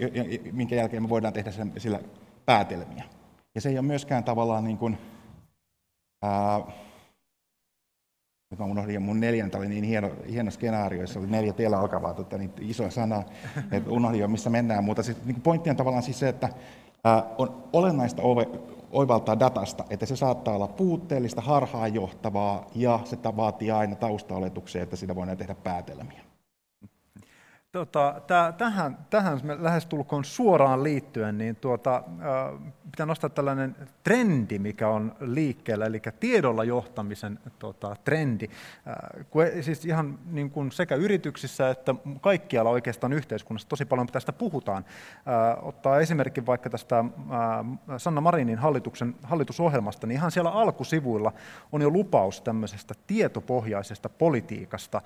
minkä 0.52 0.76
jälkeen 0.76 1.04
me 1.04 1.10
voidaan 1.10 1.34
tehdä 1.34 1.52
sen, 1.52 1.74
sillä 1.78 2.00
päätelmiä. 2.46 3.04
Ja 3.56 3.62
se 3.62 3.70
ei 3.70 3.78
ole 3.78 3.88
myöskään 3.88 4.24
tavallaan 4.24 4.64
niin 4.64 4.78
kuin, 4.78 4.98
ää, 6.24 6.62
nyt 8.52 8.60
mä 8.60 8.66
unohdin 8.66 9.02
mun 9.02 9.20
neljän, 9.20 9.52
oli 9.56 9.68
niin 9.68 9.84
hieno, 9.84 10.12
hieno 10.30 10.52
skenaario, 10.52 11.02
jossa 11.02 11.20
oli 11.20 11.28
neljä 11.28 11.54
teillä 11.54 11.80
alkavaa 11.80 12.14
tota, 12.14 12.38
niin 12.38 12.52
iso 12.60 12.90
sana, 12.90 13.24
että 13.72 13.92
unohdin 13.92 14.22
jo 14.22 14.28
missä 14.28 14.50
mennään, 14.50 14.84
mutta 14.84 15.04
siis, 15.04 15.26
niin 15.26 15.42
pointti 15.42 15.70
on 15.70 15.76
tavallaan 15.76 16.04
siis 16.04 16.20
se, 16.20 16.30
että 16.30 16.50
ää, 17.04 17.24
on 17.38 17.64
olennaista 17.74 18.22
oivaltaa 18.92 19.40
datasta, 19.40 19.84
että 19.90 20.06
se 20.06 20.16
saattaa 20.16 20.56
olla 20.56 20.68
puutteellista, 20.68 21.42
harhaanjohtavaa 21.42 22.68
ja 22.76 23.00
se 23.04 23.18
vaatii 23.24 23.72
aina 23.72 23.96
taustaoletuksia, 23.96 24.84
että 24.84 24.96
sitä 24.96 25.16
voidaan 25.16 25.38
tehdä 25.38 25.56
päätelmiä. 25.56 26.25
Tota, 27.76 28.22
tähän, 28.58 28.98
tähän 29.10 29.40
lähestulkoon 29.60 30.26
suoraan 30.26 30.84
liittyen, 30.84 31.38
niin 31.38 31.56
tuota, 31.56 32.04
pitää 32.92 33.06
nostaa 33.06 33.30
tällainen 33.30 33.76
trendi, 34.04 34.60
mikä 34.60 34.88
on 34.88 35.16
liikkeellä, 35.20 35.86
eli 35.86 36.02
tiedolla 36.20 36.64
johtamisen 36.64 37.40
tota, 37.60 37.96
trendi. 38.04 38.48
Kun, 39.30 39.44
e, 39.44 39.62
siis 39.62 39.86
ihan 39.86 40.20
niin 40.32 40.50
kuin 40.50 40.72
sekä 40.72 40.96
yrityksissä 40.96 41.70
että 41.70 41.96
kaikkialla 42.22 42.70
oikeastaan 42.70 43.14
yhteiskunnassa 43.14 43.70
tosi 43.70 43.86
paljon 43.86 44.08
tästä 44.08 44.34
puhutaan. 44.34 44.86
Ottaa 45.62 46.00
esimerkki 46.00 46.46
vaikka 46.46 46.70
tästä 46.70 47.06
Sanna 47.98 48.22
Marinin 48.22 48.58
hallituksen, 48.58 49.16
hallitusohjelmasta, 49.24 50.08
niin 50.08 50.18
ihan 50.18 50.32
siellä 50.32 50.50
alkusivuilla 50.50 51.32
on 51.72 51.82
jo 51.82 51.90
lupaus 51.90 52.42
tämmöisestä 52.42 52.94
tietopohjaisesta 53.08 54.10
politiikasta, 54.10 55.02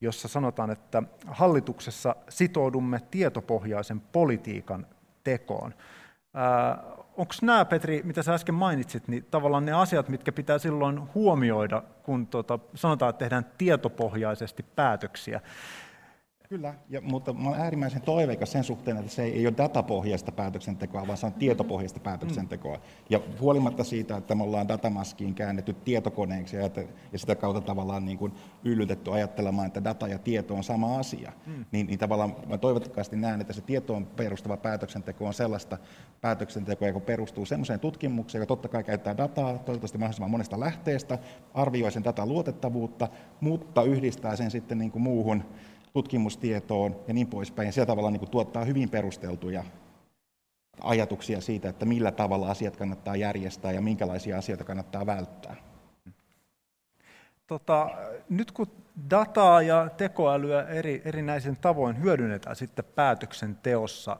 jossa 0.00 0.28
sanotaan, 0.28 0.70
että 0.70 1.02
hallituksessa 1.26 2.16
sitoudumme 2.28 3.00
tietopohjaisen 3.10 4.00
politiikan 4.00 4.86
tekoon. 5.24 5.74
Onko 7.16 7.34
nämä, 7.42 7.64
Petri, 7.64 8.02
mitä 8.04 8.22
sä 8.22 8.34
äsken 8.34 8.54
mainitsit, 8.54 9.08
niin 9.08 9.26
tavallaan 9.30 9.66
ne 9.66 9.72
asiat, 9.72 10.08
mitkä 10.08 10.32
pitää 10.32 10.58
silloin 10.58 11.14
huomioida, 11.14 11.82
kun 12.02 12.26
tuota, 12.26 12.58
sanotaan, 12.74 13.10
että 13.10 13.18
tehdään 13.18 13.46
tietopohjaisesti 13.58 14.62
päätöksiä? 14.62 15.40
Kyllä, 16.48 16.74
ja, 16.88 17.00
mutta 17.00 17.32
mä 17.32 17.48
olen 17.48 17.60
äärimmäisen 17.60 18.02
toiveikas 18.02 18.52
sen 18.52 18.64
suhteen, 18.64 18.96
että 18.96 19.10
se 19.10 19.22
ei 19.22 19.46
ole 19.46 19.56
datapohjaista 19.56 20.32
päätöksentekoa, 20.32 21.06
vaan 21.06 21.18
se 21.18 21.26
on 21.26 21.32
tietopohjaista 21.32 22.00
päätöksentekoa. 22.00 22.80
Ja 23.10 23.20
huolimatta 23.40 23.84
siitä, 23.84 24.16
että 24.16 24.34
me 24.34 24.42
ollaan 24.42 24.68
datamaskiin 24.68 25.34
käännetty 25.34 25.72
tietokoneeksi 25.72 26.56
ja, 26.56 26.70
ja 27.12 27.18
sitä 27.18 27.34
kautta 27.34 27.60
tavallaan 27.60 28.04
niin 28.04 28.18
kuin 28.18 28.32
yllytetty 28.64 29.12
ajattelemaan, 29.12 29.66
että 29.66 29.84
data 29.84 30.08
ja 30.08 30.18
tieto 30.18 30.54
on 30.54 30.64
sama 30.64 30.98
asia, 30.98 31.32
mm. 31.46 31.64
niin, 31.72 31.86
niin 31.86 31.98
tavallaan 31.98 32.36
mä 32.46 32.58
toivottavasti 32.58 33.16
näen, 33.16 33.40
että 33.40 33.52
se 33.52 33.60
tietoon 33.60 34.06
perustuva 34.06 34.56
päätöksenteko 34.56 35.26
on 35.26 35.34
sellaista 35.34 35.78
päätöksentekoa, 36.20 36.88
joka 36.88 37.00
perustuu 37.00 37.46
sellaiseen 37.46 37.80
tutkimukseen, 37.80 38.40
joka 38.40 38.48
totta 38.48 38.68
kai 38.68 38.84
käyttää 38.84 39.16
dataa, 39.16 39.58
toivottavasti 39.58 39.98
mahdollisimman 39.98 40.30
monesta 40.30 40.60
lähteestä, 40.60 41.18
arvioi 41.54 41.92
sen 41.92 42.04
datan 42.04 42.28
luotettavuutta, 42.28 43.08
mutta 43.40 43.82
yhdistää 43.82 44.36
sen 44.36 44.50
sitten 44.50 44.78
niin 44.78 44.90
kuin 44.90 45.02
muuhun 45.02 45.44
tutkimustietoon 45.96 46.96
ja 47.08 47.14
niin 47.14 47.26
poispäin. 47.26 47.72
Sillä 47.72 47.86
tavalla 47.86 48.10
niin 48.10 48.20
kuin 48.20 48.30
tuottaa 48.30 48.64
hyvin 48.64 48.90
perusteltuja 48.90 49.64
ajatuksia 50.80 51.40
siitä, 51.40 51.68
että 51.68 51.84
millä 51.84 52.12
tavalla 52.12 52.50
asiat 52.50 52.76
kannattaa 52.76 53.16
järjestää 53.16 53.72
ja 53.72 53.80
minkälaisia 53.80 54.38
asioita 54.38 54.64
kannattaa 54.64 55.06
välttää. 55.06 55.56
Tota, 57.46 57.90
nyt 58.28 58.52
kun 58.52 58.66
dataa 59.10 59.62
ja 59.62 59.88
tekoälyä 59.96 60.62
eri, 60.62 61.02
erinäisen 61.04 61.56
tavoin 61.56 62.02
hyödynnetään 62.02 62.56
sitten 62.56 62.84
päätöksenteossa, 62.84 64.16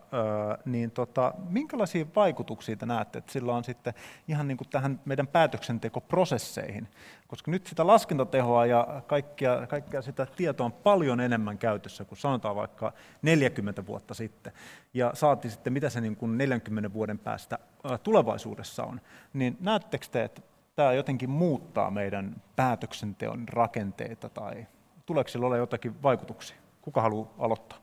niin 0.64 0.90
tota, 0.90 1.34
minkälaisia 1.48 2.06
vaikutuksia 2.16 2.76
te 2.76 2.86
näette, 2.86 3.18
että 3.18 3.32
sillä 3.32 3.54
on 3.54 3.64
sitten 3.64 3.94
ihan 4.28 4.48
niin 4.48 4.56
kuin 4.56 4.68
tähän 4.68 5.00
meidän 5.04 5.26
päätöksentekoprosesseihin? 5.26 6.88
Koska 7.26 7.50
nyt 7.50 7.66
sitä 7.66 7.86
laskentatehoa 7.86 8.66
ja 8.66 9.02
kaikkia, 9.06 9.66
kaikkia 9.66 10.02
sitä 10.02 10.26
tietoa 10.36 10.64
on 10.64 10.72
paljon 10.72 11.20
enemmän 11.20 11.58
käytössä 11.58 12.04
kuin 12.04 12.18
sanotaan 12.18 12.56
vaikka 12.56 12.92
40 13.22 13.86
vuotta 13.86 14.14
sitten. 14.14 14.52
Ja 14.94 15.10
saatiin 15.14 15.52
sitten, 15.52 15.72
mitä 15.72 15.90
se 15.90 16.00
niin 16.00 16.16
kuin 16.16 16.38
40 16.38 16.92
vuoden 16.92 17.18
päästä 17.18 17.58
tulevaisuudessa 18.02 18.84
on. 18.84 19.00
Niin 19.32 19.56
näettekö 19.60 20.06
te, 20.10 20.24
että 20.24 20.42
tämä 20.76 20.92
jotenkin 20.92 21.30
muuttaa 21.30 21.90
meidän 21.90 22.42
päätöksenteon 22.56 23.48
rakenteita 23.48 24.28
tai 24.28 24.66
tuleeko 25.06 25.28
sillä 25.28 25.46
olla 25.46 25.56
jotakin 25.56 26.02
vaikutuksia? 26.02 26.56
Kuka 26.82 27.02
haluaa 27.02 27.28
aloittaa? 27.38 27.78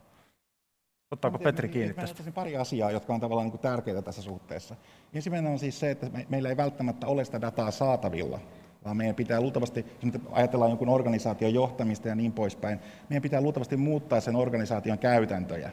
Ottaako 1.11 1.39
Petri 1.39 1.69
kiinni 1.69 1.93
tästä? 1.93 2.31
pari 2.31 2.57
asiaa, 2.57 2.91
jotka 2.91 3.13
on 3.13 3.19
tavallaan 3.19 3.49
niin 3.49 3.59
tärkeitä 3.59 4.01
tässä 4.01 4.21
suhteessa. 4.21 4.75
Ensimmäinen 5.13 5.51
on 5.51 5.59
siis 5.59 5.79
se, 5.79 5.91
että 5.91 6.09
me, 6.09 6.25
meillä 6.29 6.49
ei 6.49 6.57
välttämättä 6.57 7.07
ole 7.07 7.25
sitä 7.25 7.41
dataa 7.41 7.71
saatavilla, 7.71 8.39
vaan 8.85 8.97
meidän 8.97 9.15
pitää 9.15 9.41
luultavasti, 9.41 9.85
jos 10.03 10.13
ajatellaan 10.31 10.71
jonkun 10.71 10.89
organisaation 10.89 11.53
johtamista 11.53 12.07
ja 12.07 12.15
niin 12.15 12.33
poispäin, 12.33 12.79
meidän 13.09 13.21
pitää 13.21 13.41
luultavasti 13.41 13.77
muuttaa 13.77 14.21
sen 14.21 14.35
organisaation 14.35 14.99
käytäntöjä, 14.99 15.71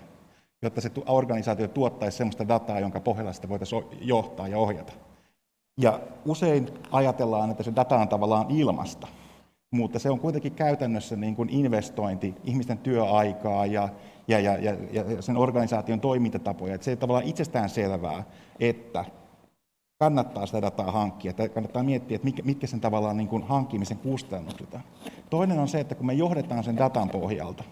jotta 0.63 0.81
se 0.81 0.91
organisaatio 1.07 1.69
tuottaisi 1.69 2.17
sellaista 2.17 2.49
dataa, 2.49 2.81
jonka 2.81 3.01
pohjalla 3.01 3.33
sitä 3.33 3.49
voitaisiin 3.49 3.85
johtaa 4.01 4.49
ja 4.49 4.59
ohjata. 4.59 5.10
Ja 5.81 6.01
usein 6.27 6.69
ajatellaan, 6.93 7.51
että 7.51 7.63
se 7.63 7.73
data 7.77 7.97
on 7.97 8.09
tavallaan 8.09 8.51
ilmasta, 8.51 9.07
mutta 9.71 9.99
se 9.99 10.11
on 10.11 10.21
kuitenkin 10.21 10.53
käytännössä 10.53 11.17
niin 11.17 11.37
kuin 11.37 11.49
investointi 11.49 12.35
ihmisten 12.45 12.79
työaikaa 12.79 13.67
ja, 13.67 13.89
ja, 14.29 14.41
ja, 14.41 14.57
ja, 14.59 14.75
ja 14.93 15.23
sen 15.23 15.37
organisaation 15.37 16.01
toimintatapoja. 16.01 16.75
Että 16.75 16.85
se 16.85 16.91
ei 16.91 16.97
tavallaan 16.97 17.29
itsestään 17.29 17.69
selvää, 17.69 18.25
että 18.61 19.05
kannattaa 19.99 20.47
sitä 20.47 20.63
dataa 20.63 20.91
hankkia, 20.91 21.31
että 21.31 21.49
kannattaa 21.49 21.83
miettiä, 21.83 22.15
että 22.15 22.25
mitkä, 22.25 22.43
mitkä 22.43 22.67
sen 22.67 22.81
tavallaan 22.81 23.17
niin 23.17 23.29
kuin 23.29 23.43
hankkimisen 23.43 23.99
kustannukset 23.99 24.75
on. 24.75 24.81
Toinen 25.31 25.59
on 25.59 25.69
se, 25.69 25.81
että 25.81 25.95
kun 25.95 26.07
me 26.07 26.13
johdetaan 26.15 26.65
sen 26.65 26.77
datan 26.77 27.09
pohjalta, 27.09 27.65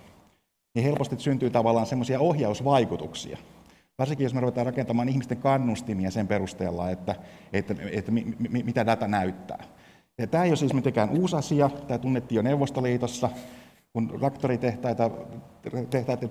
niin 0.75 0.85
helposti 0.85 1.17
syntyy 1.19 1.51
tavallaan 1.51 1.87
semmoisia 1.87 2.21
ohjausvaikutuksia. 2.21 3.39
Varsinkin 3.99 4.25
jos 4.25 4.35
me 4.35 4.41
ruvetaan 4.41 4.67
rakentamaan 4.67 5.09
ihmisten 5.09 5.39
kannustimia 5.39 6.11
sen 6.11 6.29
perusteella, 6.29 6.91
että, 6.91 7.15
että, 7.53 7.75
että 7.93 8.11
mi, 8.11 8.37
mi, 8.39 8.63
mitä 8.63 8.87
data 8.87 9.09
näyttää. 9.09 9.65
Ja 10.19 10.27
tämä 10.27 10.45
ei 10.45 10.51
ole 10.51 10.57
siis 10.57 10.75
mitenkään 10.75 11.11
uusi 11.11 11.37
asia, 11.37 11.71
tämä 11.87 11.99
tunnettiin 11.99 12.37
jo 12.37 12.43
Neuvostoliitossa, 12.43 13.31
kun 13.93 14.09
traktoritehtaita 14.09 15.11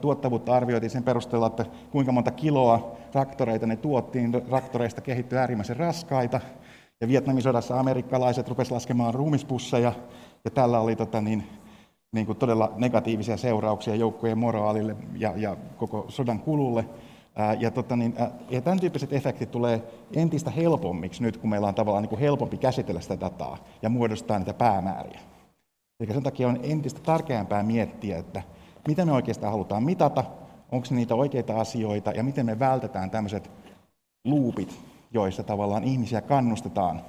tuottavuutta 0.01 0.55
arvioitiin 0.55 0.89
sen 0.89 1.03
perusteella, 1.03 1.47
että 1.47 1.65
kuinka 1.91 2.11
monta 2.11 2.31
kiloa 2.31 2.97
traktoreita 3.11 3.67
ne 3.67 3.75
tuottiin, 3.75 4.31
niin 4.31 4.45
traktoreista 4.45 5.01
kehittyi 5.01 5.37
äärimmäisen 5.37 5.77
raskaita, 5.77 6.39
ja 7.01 7.07
Vietnamin 7.07 7.43
sodassa 7.43 7.79
amerikkalaiset 7.79 8.49
rupesivat 8.49 8.75
laskemaan 8.75 9.13
ruumispusseja, 9.13 9.93
ja 10.45 10.51
tällä 10.51 10.79
oli 10.79 10.95
tota, 10.95 11.21
niin, 11.21 11.43
niin 12.11 12.25
kuin 12.25 12.37
todella 12.37 12.73
negatiivisia 12.75 13.37
seurauksia 13.37 13.95
joukkojen 13.95 14.37
moraalille 14.37 14.95
ja, 15.15 15.33
ja 15.35 15.57
koko 15.77 16.05
sodan 16.07 16.39
kululle. 16.39 16.85
Ja, 17.59 17.71
tota 17.71 17.95
niin, 17.95 18.15
ja 18.49 18.61
tämän 18.61 18.79
tyyppiset 18.79 19.13
efektit 19.13 19.51
tulee 19.51 19.83
entistä 20.15 20.51
helpommiksi 20.51 21.23
nyt, 21.23 21.37
kun 21.37 21.49
meillä 21.49 21.67
on 21.67 21.75
tavallaan 21.75 22.01
niin 22.01 22.09
kuin 22.09 22.19
helpompi 22.19 22.57
käsitellä 22.57 23.01
sitä 23.01 23.19
dataa 23.19 23.57
ja 23.81 23.89
muodostaa 23.89 24.39
niitä 24.39 24.53
päämääriä. 24.53 25.19
Eli 25.99 26.13
sen 26.13 26.23
takia 26.23 26.47
on 26.47 26.59
entistä 26.63 26.99
tärkeämpää 26.99 27.63
miettiä, 27.63 28.17
että 28.17 28.43
mitä 28.87 29.05
me 29.05 29.11
oikeastaan 29.11 29.51
halutaan 29.51 29.83
mitata, 29.83 30.23
onko 30.71 30.87
niitä 30.89 31.15
oikeita 31.15 31.59
asioita 31.59 32.11
ja 32.11 32.23
miten 32.23 32.45
me 32.45 32.59
vältetään 32.59 33.09
tämmöiset 33.09 33.51
luupit, 34.25 34.79
joissa 35.11 35.43
tavallaan 35.43 35.83
ihmisiä 35.83 36.21
kannustetaan 36.21 37.01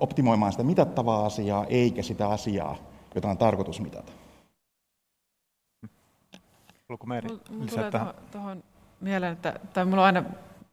optimoimaan 0.00 0.52
sitä 0.52 0.64
mitattavaa 0.64 1.26
asiaa, 1.26 1.66
eikä 1.66 2.02
sitä 2.02 2.28
asiaa, 2.28 2.76
jota 3.14 3.28
on 3.28 3.38
tarkoitus 3.38 3.80
mitata. 3.80 4.12
Haluatko 6.88 7.06
Meeri 7.06 7.28
lisätä 7.50 8.14
tuohon 8.32 8.62
mieleen, 9.04 9.32
että, 9.32 9.54
tai 9.72 9.84
minulla 9.84 10.02
on 10.02 10.06
aina 10.06 10.24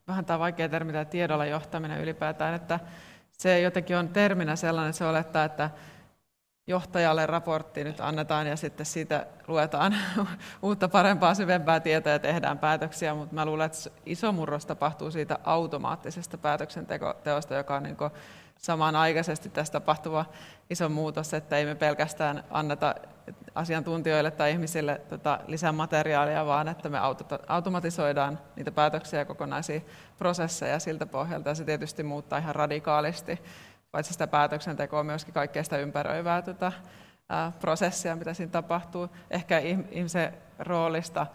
vähän 0.08 0.24
tämä 0.24 0.38
vaikea 0.38 0.68
termi, 0.68 0.92
tämä 0.92 1.04
tiedolla 1.04 1.46
johtaminen 1.46 2.00
ylipäätään, 2.00 2.54
että 2.54 2.80
se 3.30 3.60
jotenkin 3.60 3.96
on 3.96 4.08
terminä 4.08 4.56
sellainen, 4.56 4.92
se 4.92 5.04
olettaa, 5.04 5.44
että 5.44 5.70
johtajalle 6.66 7.26
raportti 7.26 7.84
nyt 7.84 8.00
annetaan 8.00 8.46
ja 8.46 8.56
sitten 8.56 8.86
siitä 8.86 9.26
luetaan 9.46 9.94
uutta, 10.62 10.88
parempaa, 10.88 11.34
syvempää 11.34 11.80
tietoa 11.80 12.12
ja 12.12 12.18
tehdään 12.18 12.58
päätöksiä, 12.58 13.14
mutta 13.14 13.34
mä 13.34 13.44
luulen, 13.44 13.66
että 13.66 13.90
iso 14.06 14.32
murros 14.32 14.66
tapahtuu 14.66 15.10
siitä 15.10 15.38
automaattisesta 15.44 16.38
päätöksenteosta, 16.38 17.54
joka 17.54 17.76
on 17.76 17.82
niin 17.82 17.96
samanaikaisesti 18.58 19.48
tässä 19.48 19.72
tapahtuva 19.72 20.24
iso 20.70 20.88
muutos, 20.88 21.34
että 21.34 21.56
ei 21.56 21.64
me 21.64 21.74
pelkästään 21.74 22.44
anneta 22.50 22.94
asiantuntijoille 23.54 24.30
tai 24.30 24.50
ihmisille 24.50 25.00
tota 25.08 25.40
lisämateriaalia, 25.46 26.46
vaan 26.46 26.68
että 26.68 26.88
me 26.88 26.98
automatisoidaan 27.48 28.38
niitä 28.56 28.72
päätöksiä 28.72 29.18
ja 29.18 29.24
kokonaisia 29.24 29.80
prosesseja 30.18 30.78
siltä 30.78 31.06
pohjalta. 31.06 31.48
Ja 31.48 31.54
se 31.54 31.64
tietysti 31.64 32.02
muuttaa 32.02 32.38
ihan 32.38 32.54
radikaalisti 32.54 33.38
paitsi 33.92 34.12
sitä 34.12 34.26
päätöksentekoa, 34.26 35.04
myöskin 35.04 35.34
kaikkea 35.34 35.64
sitä 35.64 35.78
ympäröivää 35.78 36.42
tota, 36.42 36.72
ää, 37.28 37.52
prosessia, 37.60 38.16
mitä 38.16 38.34
siinä 38.34 38.52
tapahtuu. 38.52 39.08
Ehkä 39.30 39.58
ihmisen 39.58 40.34
roolista, 40.58 41.26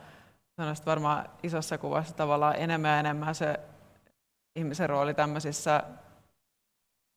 varmaan 0.86 1.30
isossa 1.44 1.78
kuvassa 1.78 2.16
tavallaan 2.16 2.56
enemmän 2.56 2.92
ja 2.92 3.00
enemmän 3.00 3.36
se 3.36 3.60
ihmisen 4.56 4.90
rooli 4.90 5.14
tämmöisissä, 5.14 5.84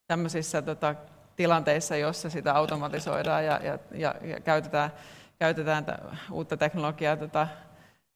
tämmöisissä 0.07 0.63
tota, 0.63 0.95
tilanteissa, 1.41 1.97
jossa 1.97 2.31
sitä 2.31 2.55
automatisoidaan 2.55 3.45
ja, 3.45 3.61
ja, 3.63 3.79
ja, 3.91 4.15
ja 4.23 4.41
käytetään, 4.41 4.93
käytetään 5.39 5.85
uutta 6.31 6.57
teknologiaa 6.57 7.17
tota, 7.17 7.49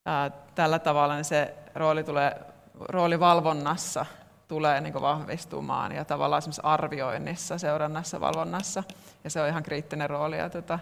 ää, 0.06 0.30
tällä 0.54 0.78
tavalla, 0.78 1.14
niin 1.14 1.24
se 1.24 1.54
rooli 1.74 2.04
tulee 2.04 2.36
roolivalvonnassa 2.78 4.06
tulee 4.48 4.80
niin 4.80 5.00
vahvistumaan 5.00 5.92
ja 5.92 6.04
tavallaan 6.04 6.42
arvioinnissa, 6.62 7.58
seurannassa, 7.58 8.20
valvonnassa. 8.20 8.84
Ja 9.24 9.30
se 9.30 9.40
on 9.40 9.48
ihan 9.48 9.62
kriittinen 9.62 10.10
rooli 10.10 10.38
ja, 10.38 10.50
tota, 10.50 10.78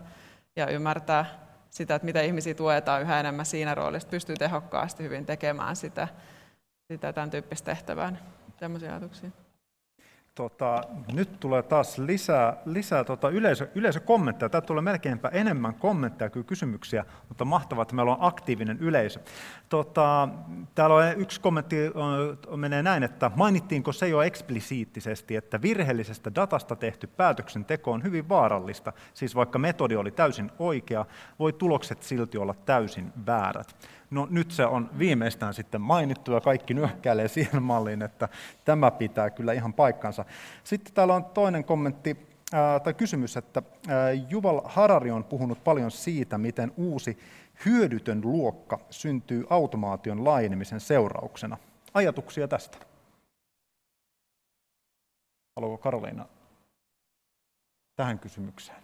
ja 0.56 0.66
ymmärtää 0.66 1.26
sitä, 1.70 1.94
että 1.94 2.06
mitä 2.06 2.20
ihmisiä 2.20 2.54
tuetaan 2.54 3.02
yhä 3.02 3.20
enemmän 3.20 3.46
siinä 3.46 3.74
roolissa, 3.74 4.08
pystyy 4.08 4.36
tehokkaasti 4.36 5.02
hyvin 5.02 5.26
tekemään 5.26 5.76
sitä, 5.76 6.08
sitä 6.92 7.12
tämän 7.12 7.30
tyyppistä 7.30 7.64
tehtävää. 7.64 8.16
Tämmöisiä 8.56 8.90
ajatuksia. 8.90 9.30
Tota, 10.34 10.82
nyt 11.12 11.40
tulee 11.40 11.62
taas 11.62 11.98
lisää, 11.98 12.56
lisää 12.64 13.04
tota 13.04 13.28
yleisö, 13.28 13.68
yleisökommentteja. 13.74 14.48
Täällä 14.48 14.66
tulee 14.66 14.82
melkeinpä 14.82 15.28
enemmän 15.28 15.74
kommentteja 15.74 16.30
kuin 16.30 16.44
kysymyksiä, 16.44 17.04
mutta 17.28 17.44
mahtavaa, 17.44 17.82
että 17.82 17.94
meillä 17.94 18.12
on 18.12 18.18
aktiivinen 18.20 18.78
yleisö. 18.78 19.20
Tota, 19.68 20.28
täällä 20.74 20.96
on 20.96 21.04
yksi 21.16 21.40
kommentti 21.40 21.76
menee 22.56 22.82
näin, 22.82 23.02
että 23.02 23.30
mainittiinko 23.36 23.92
se 23.92 24.08
jo 24.08 24.22
eksplisiittisesti, 24.22 25.36
että 25.36 25.62
virheellisestä 25.62 26.34
datasta 26.34 26.76
tehty 26.76 27.06
päätöksenteko 27.06 27.92
on 27.92 28.02
hyvin 28.02 28.28
vaarallista. 28.28 28.92
Siis 29.14 29.34
vaikka 29.34 29.58
metodi 29.58 29.96
oli 29.96 30.10
täysin 30.10 30.50
oikea, 30.58 31.06
voi 31.38 31.52
tulokset 31.52 32.02
silti 32.02 32.38
olla 32.38 32.54
täysin 32.54 33.12
väärät. 33.26 33.76
No 34.12 34.26
nyt 34.30 34.50
se 34.50 34.66
on 34.66 34.90
viimeistään 34.98 35.54
sitten 35.54 35.80
mainittu 35.80 36.32
ja 36.32 36.40
kaikki 36.40 36.74
nyökkäilee 36.74 37.28
siihen 37.28 37.62
malliin, 37.62 38.02
että 38.02 38.28
tämä 38.64 38.90
pitää 38.90 39.30
kyllä 39.30 39.52
ihan 39.52 39.72
paikkansa. 39.72 40.24
Sitten 40.64 40.94
täällä 40.94 41.14
on 41.14 41.24
toinen 41.24 41.64
kommentti. 41.64 42.16
tai 42.84 42.94
kysymys, 42.94 43.36
että 43.36 43.62
Juval 44.28 44.60
Harari 44.64 45.10
on 45.10 45.24
puhunut 45.24 45.64
paljon 45.64 45.90
siitä, 45.90 46.38
miten 46.38 46.72
uusi 46.76 47.18
hyödytön 47.64 48.20
luokka 48.24 48.80
syntyy 48.90 49.44
automaation 49.50 50.24
laajenemisen 50.24 50.80
seurauksena. 50.80 51.56
Ajatuksia 51.94 52.48
tästä? 52.48 52.78
Haluaako 55.56 55.82
Karoliina 55.82 56.26
tähän 57.96 58.18
kysymykseen? 58.18 58.82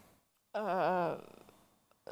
Öö, 0.57 0.65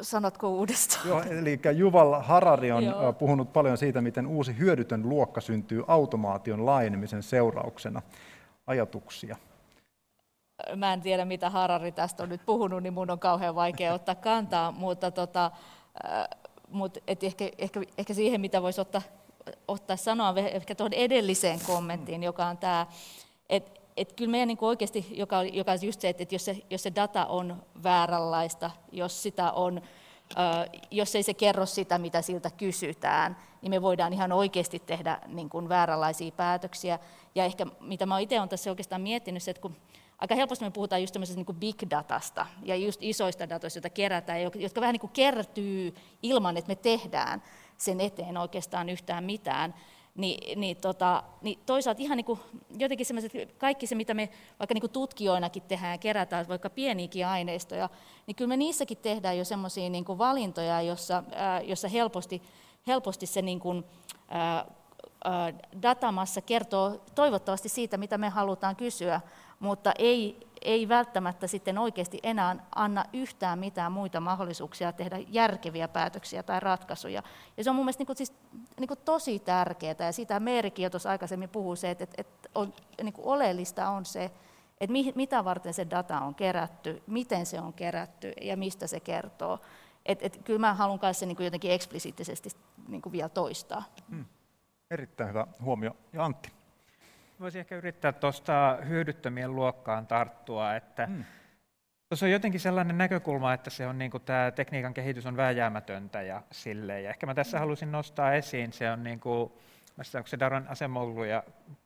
sanotko 0.01 0.49
uudestaan? 0.49 1.09
Joo, 1.09 1.23
eli 1.23 1.61
Juval 1.75 2.23
Harari 2.23 2.73
on 2.73 2.85
Joo. 2.85 3.13
puhunut 3.13 3.53
paljon 3.53 3.79
siitä, 3.79 4.01
miten 4.01 4.27
uusi 4.27 4.59
hyödytön 4.59 5.09
luokka 5.09 5.41
syntyy 5.41 5.85
automaation 5.89 6.67
laajenemisen 6.67 7.23
seurauksena. 7.23 8.03
Ajatuksia? 8.67 9.37
Mä 10.77 10.93
en 10.93 11.01
tiedä, 11.01 11.25
mitä 11.25 11.51
Harari 11.51 11.93
tästä 11.93 12.23
on 12.23 12.29
nyt 12.29 12.47
puhunut, 12.47 12.83
niin 12.83 12.93
mun 12.93 13.11
on 13.11 13.19
kauhean 13.19 13.55
vaikea 13.55 13.95
ottaa 13.95 14.15
kantaa, 14.15 14.73
mutta 14.73 15.11
tota, 15.11 15.51
mutta 16.69 17.01
et 17.07 17.25
ehkä, 17.25 17.51
ehkä, 17.59 17.81
ehkä 17.99 18.15
siihen, 18.15 18.41
mitä 18.41 18.63
voisi 18.63 18.81
ottaa, 18.81 19.03
ottaa 19.69 19.97
sanoa, 19.97 20.35
ehkä 20.37 20.75
tuohon 20.75 20.93
edelliseen 20.93 21.61
kommenttiin, 21.67 22.23
joka 22.23 22.47
on 22.47 22.59
tämä, 22.59 22.87
että 23.49 23.76
et 23.97 24.13
kyllä 24.13 24.31
meidän 24.31 24.49
niin 24.49 24.59
oikeasti, 24.61 25.07
joka, 25.11 25.43
joka 25.43 25.73
on 25.73 25.79
just 25.83 26.01
se, 26.01 26.09
että 26.09 26.35
jos 26.35 26.45
se, 26.45 26.57
jos 26.71 26.83
se 26.83 26.93
data 26.95 27.27
on 27.27 27.63
vääränlaista, 27.83 28.71
jos, 28.93 29.23
sitä 29.23 29.53
on, 29.53 29.83
jos 30.91 31.15
ei 31.15 31.23
se 31.23 31.35
kerro 31.35 31.67
sitä, 31.67 31.99
mitä 31.99 32.23
siltä 32.23 32.51
kysytään, 32.51 33.37
niin 33.63 33.71
me 33.71 33.83
voidaan 33.83 34.13
ihan 34.13 34.33
oikeasti 34.33 34.79
tehdä 34.79 35.21
niin 35.27 35.49
kuin 35.49 35.69
vääränlaisia 35.69 36.33
päätöksiä. 36.33 36.99
Ja 37.35 37.45
ehkä 37.45 37.67
mitä 37.81 38.07
mä 38.07 38.19
itse 38.19 38.39
olen 38.39 38.49
tässä 38.49 38.71
oikeastaan 38.71 39.01
miettinyt, 39.01 39.43
se, 39.43 39.51
että 39.51 39.61
kun 39.61 39.77
aika 40.19 40.35
helposti 40.35 40.65
me 40.65 40.71
puhutaan 40.71 41.01
just 41.01 41.13
tämmöisestä 41.13 41.43
niin 41.47 41.57
big 41.61 41.83
datasta 41.91 42.47
ja 42.63 42.77
just 42.77 43.03
isoista 43.03 43.49
datoista, 43.49 43.77
joita 43.77 43.91
kerätään, 43.91 44.43
jotka 44.43 44.81
vähän 44.81 44.93
niin 44.93 45.01
kuin 45.01 45.13
kertyy 45.13 45.95
ilman, 46.23 46.57
että 46.57 46.69
me 46.69 46.75
tehdään 46.77 47.43
sen 47.77 48.01
eteen 48.01 48.37
oikeastaan 48.37 48.89
yhtään 48.89 49.25
mitään. 49.25 49.75
Niin, 50.17 50.61
niin, 50.61 50.77
tota, 50.77 51.23
niin 51.43 51.59
toisaalta 51.67 52.03
ihan 52.03 52.17
niin 52.17 52.25
kuin, 52.25 52.41
jotenkin 52.79 53.07
semmoiset, 53.07 53.33
kaikki 53.59 53.87
se, 53.87 53.95
mitä 53.95 54.15
me 54.15 54.29
vaikka 54.59 54.75
niin 54.75 54.81
kuin 54.81 54.91
tutkijoinakin 54.91 55.63
tehdään 55.63 55.99
kerätään, 55.99 56.49
vaikka 56.49 56.71
pieniäkin 56.71 57.27
aineistoja, 57.27 57.89
niin 58.27 58.35
kyllä 58.35 58.49
me 58.49 58.57
niissäkin 58.57 58.99
tehdään 58.99 59.39
jo 59.39 59.45
semmoisia 59.45 59.91
niin 59.91 60.05
valintoja, 60.07 60.83
jossa, 60.83 61.23
ää, 61.35 61.61
jossa 61.61 61.89
helposti, 61.89 62.43
helposti 62.87 63.27
se 63.27 63.43
niin 63.43 63.61
kuin, 63.61 63.85
ää, 64.29 64.67
datamassa 65.83 66.41
kertoo 66.41 67.01
toivottavasti 67.15 67.69
siitä, 67.69 67.97
mitä 67.97 68.19
me 68.19 68.29
halutaan 68.29 68.77
kysyä, 68.77 69.21
mutta 69.61 69.93
ei, 69.99 70.46
ei 70.67 70.89
välttämättä 70.89 71.47
sitten 71.47 71.79
oikeasti 71.79 72.21
enää 72.23 72.57
anna 72.75 73.05
yhtään 73.13 73.59
mitään 73.59 73.93
muita 73.93 74.21
mahdollisuuksia 74.21 74.93
tehdä 74.93 75.19
järkeviä 75.29 75.89
päätöksiä 75.89 76.43
tai 76.43 76.61
ratkaisuja. 76.61 77.23
Ja 77.57 77.65
se 77.65 77.71
on 77.71 77.77
mun 77.77 77.85
mielestä 77.85 78.01
niin 78.01 78.07
kuin, 78.07 78.17
siis, 78.17 78.33
niin 78.81 78.89
kuin 78.89 79.01
tosi 79.05 79.39
tärkeää, 79.39 79.95
ja 79.99 80.13
sitä 80.13 80.41
Meerikin 80.41 80.83
jo 80.83 80.91
tuossa 80.91 81.11
aikaisemmin 81.11 81.49
puhui 81.49 81.77
se, 81.77 81.91
että, 81.91 82.07
että, 82.17 82.49
on, 82.55 82.75
niin 83.03 83.13
kuin 83.13 83.27
oleellista 83.27 83.89
on 83.89 84.05
se, 84.05 84.31
että 84.81 84.93
mi, 84.93 85.13
mitä 85.15 85.45
varten 85.45 85.75
se 85.75 85.91
data 85.91 86.21
on 86.21 86.35
kerätty, 86.35 87.03
miten 87.07 87.47
se 87.47 87.61
on 87.61 87.73
kerätty 87.73 88.33
ja 88.41 88.57
mistä 88.57 88.87
se 88.87 89.01
kertoo. 89.01 89.59
Et, 90.07 90.19
et, 90.23 90.41
kyllä 90.45 90.59
mä 90.59 90.75
haluan 90.75 90.99
kanssa 90.99 91.21
se 91.21 91.27
niin 91.27 91.37
kuin 91.37 91.45
jotenkin 91.45 91.71
eksplisiittisesti 91.71 92.51
niin 92.89 93.03
kuin 93.03 93.13
vielä 93.13 93.29
toistaa. 93.29 93.83
Hmm. 94.11 94.25
Erittäin 94.91 95.31
hyvä 95.31 95.47
huomio. 95.63 95.97
Ja 96.13 96.25
Antti? 96.25 96.53
Voisin 97.41 97.61
ehkä 97.61 97.77
yrittää 97.77 98.13
tuosta 98.13 98.79
hyödyttömien 98.89 99.57
luokkaan 99.57 100.07
tarttua, 100.07 100.75
että 100.75 101.07
hmm. 101.07 101.25
Tuossa 102.09 102.27
on 102.27 102.33
jotenkin 102.33 102.61
sellainen 102.61 102.99
näkökulma, 102.99 103.53
että 103.53 103.71
se 103.71 103.87
on 103.87 103.99
niin 103.99 104.11
kuin 104.11 104.23
tämä 104.23 104.51
tekniikan 104.51 104.95
kehitys 104.95 105.27
on 105.27 105.37
vääjäämätöntä 105.37 106.23
ja 106.23 106.43
silleen. 106.53 107.05
Ja 107.05 107.11
ehkä 107.11 107.27
mä 107.27 107.35
tässä 107.35 107.59
halusin 107.59 107.93
nostaa 107.93 108.33
esiin, 108.35 108.73
se 108.73 108.91
on 108.91 109.05
niin 109.05 109.21
kuin, 109.21 109.53
onko 110.15 110.27
se 110.27 110.39
Daron 110.39 110.69
Asemoglu 110.69 111.25
ja 111.25 111.43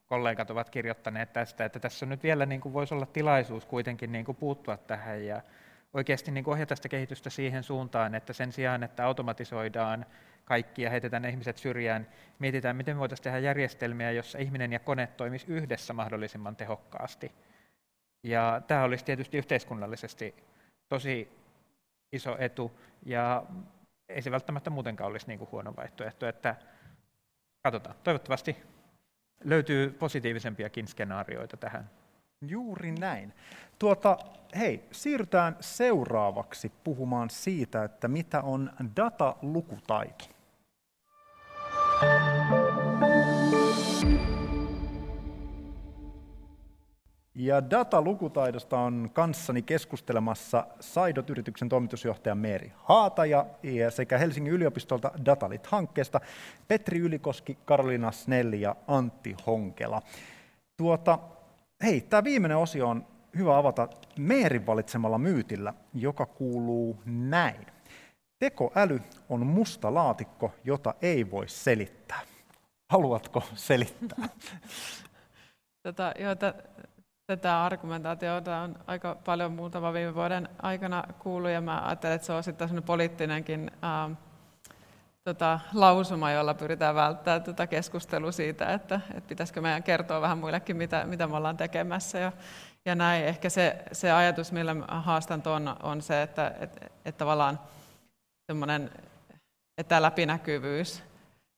kollegat 0.07 0.51
ovat 0.51 0.70
kirjoittaneet 0.70 1.32
tästä, 1.32 1.64
että 1.64 1.80
tässä 1.80 2.05
on 2.05 2.11
nyt 2.11 2.22
vielä 2.22 2.46
niin 2.46 2.61
kuin 2.61 2.72
voisi 2.72 2.94
olla 2.94 3.07
tilaisuus 3.07 3.66
kuitenkin 3.66 4.12
niin 4.12 4.24
kuin 4.24 4.36
puuttua 4.36 4.76
tähän 4.76 5.26
ja 5.26 5.42
oikeasti 5.93 6.30
niin 6.30 6.49
ohjata 6.49 6.76
sitä 6.76 6.88
kehitystä 6.88 7.30
siihen 7.30 7.62
suuntaan, 7.62 8.14
että 8.14 8.32
sen 8.32 8.53
sijaan, 8.53 8.82
että 8.82 9.07
automatisoidaan 9.07 10.07
kaikki 10.45 10.82
ja 10.82 10.91
heitetään 10.91 11.24
ihmiset 11.24 11.59
syrjään, 11.59 12.07
mietitään, 12.38 12.76
miten 12.76 12.97
me 12.97 13.01
voitaisiin 13.01 13.24
tehdä 13.24 13.38
järjestelmiä, 13.38 14.11
jossa 14.11 14.38
ihminen 14.38 14.72
ja 14.72 14.78
kone 14.78 15.07
toimisi 15.07 15.47
yhdessä 15.49 15.93
mahdollisimman 15.93 16.57
tehokkaasti. 16.57 17.32
Ja 18.22 18.62
tämä 18.66 18.84
olisi 18.84 19.05
tietysti 19.05 19.38
yhteiskunnallisesti 19.38 20.34
tosi 20.88 21.32
iso 22.12 22.36
etu, 22.38 22.80
ja 23.07 23.43
ei 24.09 24.22
se 24.22 24.30
välttämättä 24.30 24.70
muutenkaan 24.70 25.11
olisi 25.11 25.26
niin 25.26 25.38
kuin 25.38 25.51
huono 25.53 25.76
vaihtoehto, 25.76 26.28
että 26.28 26.57
katsotaan. 27.62 27.97
Toivottavasti 28.05 28.57
löytyy 29.45 29.91
positiivisempiakin 29.91 30.88
skenaarioita 30.88 31.57
tähän. 31.57 31.91
Juuri 32.47 32.93
näin. 32.93 33.32
Tuota, 33.78 34.18
hei, 34.59 34.84
siirrytään 34.93 35.57
seuraavaksi 35.61 36.72
puhumaan 36.84 37.30
siitä, 37.30 37.84
että 37.84 38.09
mitä 38.09 38.43
on 38.43 38.70
datalukutaito. 38.97 40.24
Ja 47.34 47.70
datalukutaidosta 47.70 48.78
on 48.78 49.11
kanssani 49.12 49.62
keskustelemassa 49.62 50.66
Saidot-yrityksen 50.80 51.68
toimitusjohtaja 51.68 52.34
Meeri 52.34 52.72
Haata 52.76 53.26
ja 53.26 53.47
sekä 53.91 54.18
Helsingin 54.18 54.53
yliopistolta 54.53 55.11
Datalit-hankkeesta 55.24 56.20
Petri 56.68 56.99
Ylikoski, 56.99 57.59
Karolina 57.64 58.12
Snelli 58.12 58.61
ja 58.61 58.76
Antti 58.86 59.36
Honkela. 59.47 60.03
Tuota, 60.76 61.18
hei, 61.84 62.00
tämä 62.00 62.24
viimeinen 62.24 62.58
osio 62.58 62.88
on 62.88 63.06
hyvä 63.36 63.58
avata 63.58 63.88
Meerin 64.18 64.66
valitsemalla 64.66 65.18
myytillä, 65.18 65.74
joka 65.94 66.26
kuuluu 66.26 67.02
näin. 67.04 67.66
Tekoäly 68.38 69.02
on 69.28 69.46
musta 69.46 69.94
laatikko, 69.94 70.54
jota 70.64 70.94
ei 71.02 71.30
voi 71.30 71.48
selittää. 71.48 72.20
Haluatko 72.92 73.42
selittää? 73.54 74.28
Tätä, 75.82 76.14
jo, 76.18 76.28
tätä 77.26 77.64
argumentaatiota 77.64 78.58
on 78.58 78.76
aika 78.86 79.16
paljon 79.24 79.52
muutama 79.52 79.92
viime 79.92 80.14
vuoden 80.14 80.48
aikana 80.62 81.04
kuullut, 81.18 81.50
ja 81.50 81.60
mä 81.60 81.86
ajattelen, 81.86 82.14
että 82.14 82.26
se 82.26 82.32
on 82.32 82.42
sitten 82.42 82.82
poliittinenkin 82.82 83.70
ää, 83.82 84.10
tota, 85.24 85.60
lausuma, 85.74 86.30
jolla 86.30 86.54
pyritään 86.54 86.94
välttämään 86.94 87.42
tätä 87.42 87.66
keskustelua 87.66 88.32
siitä, 88.32 88.72
että, 88.72 89.00
että 89.14 89.28
pitäisikö 89.28 89.60
meidän 89.60 89.82
kertoa 89.82 90.20
vähän 90.20 90.38
muillekin, 90.38 90.76
mitä, 90.76 91.04
mitä 91.04 91.26
me 91.26 91.36
ollaan 91.36 91.56
tekemässä. 91.56 92.18
Ja, 92.18 92.32
ja 92.84 92.94
näin. 92.94 93.24
Ehkä 93.24 93.50
se, 93.50 93.76
se 93.92 94.12
ajatus, 94.12 94.52
millä 94.52 94.76
haastan 94.88 95.42
tuon, 95.42 95.76
on 95.82 96.02
se, 96.02 96.22
että, 96.22 96.54
että, 96.60 96.86
että 97.04 97.18
tavallaan 97.18 97.60
semmoinen, 98.46 98.90
että 99.78 100.02
läpinäkyvyys, 100.02 101.02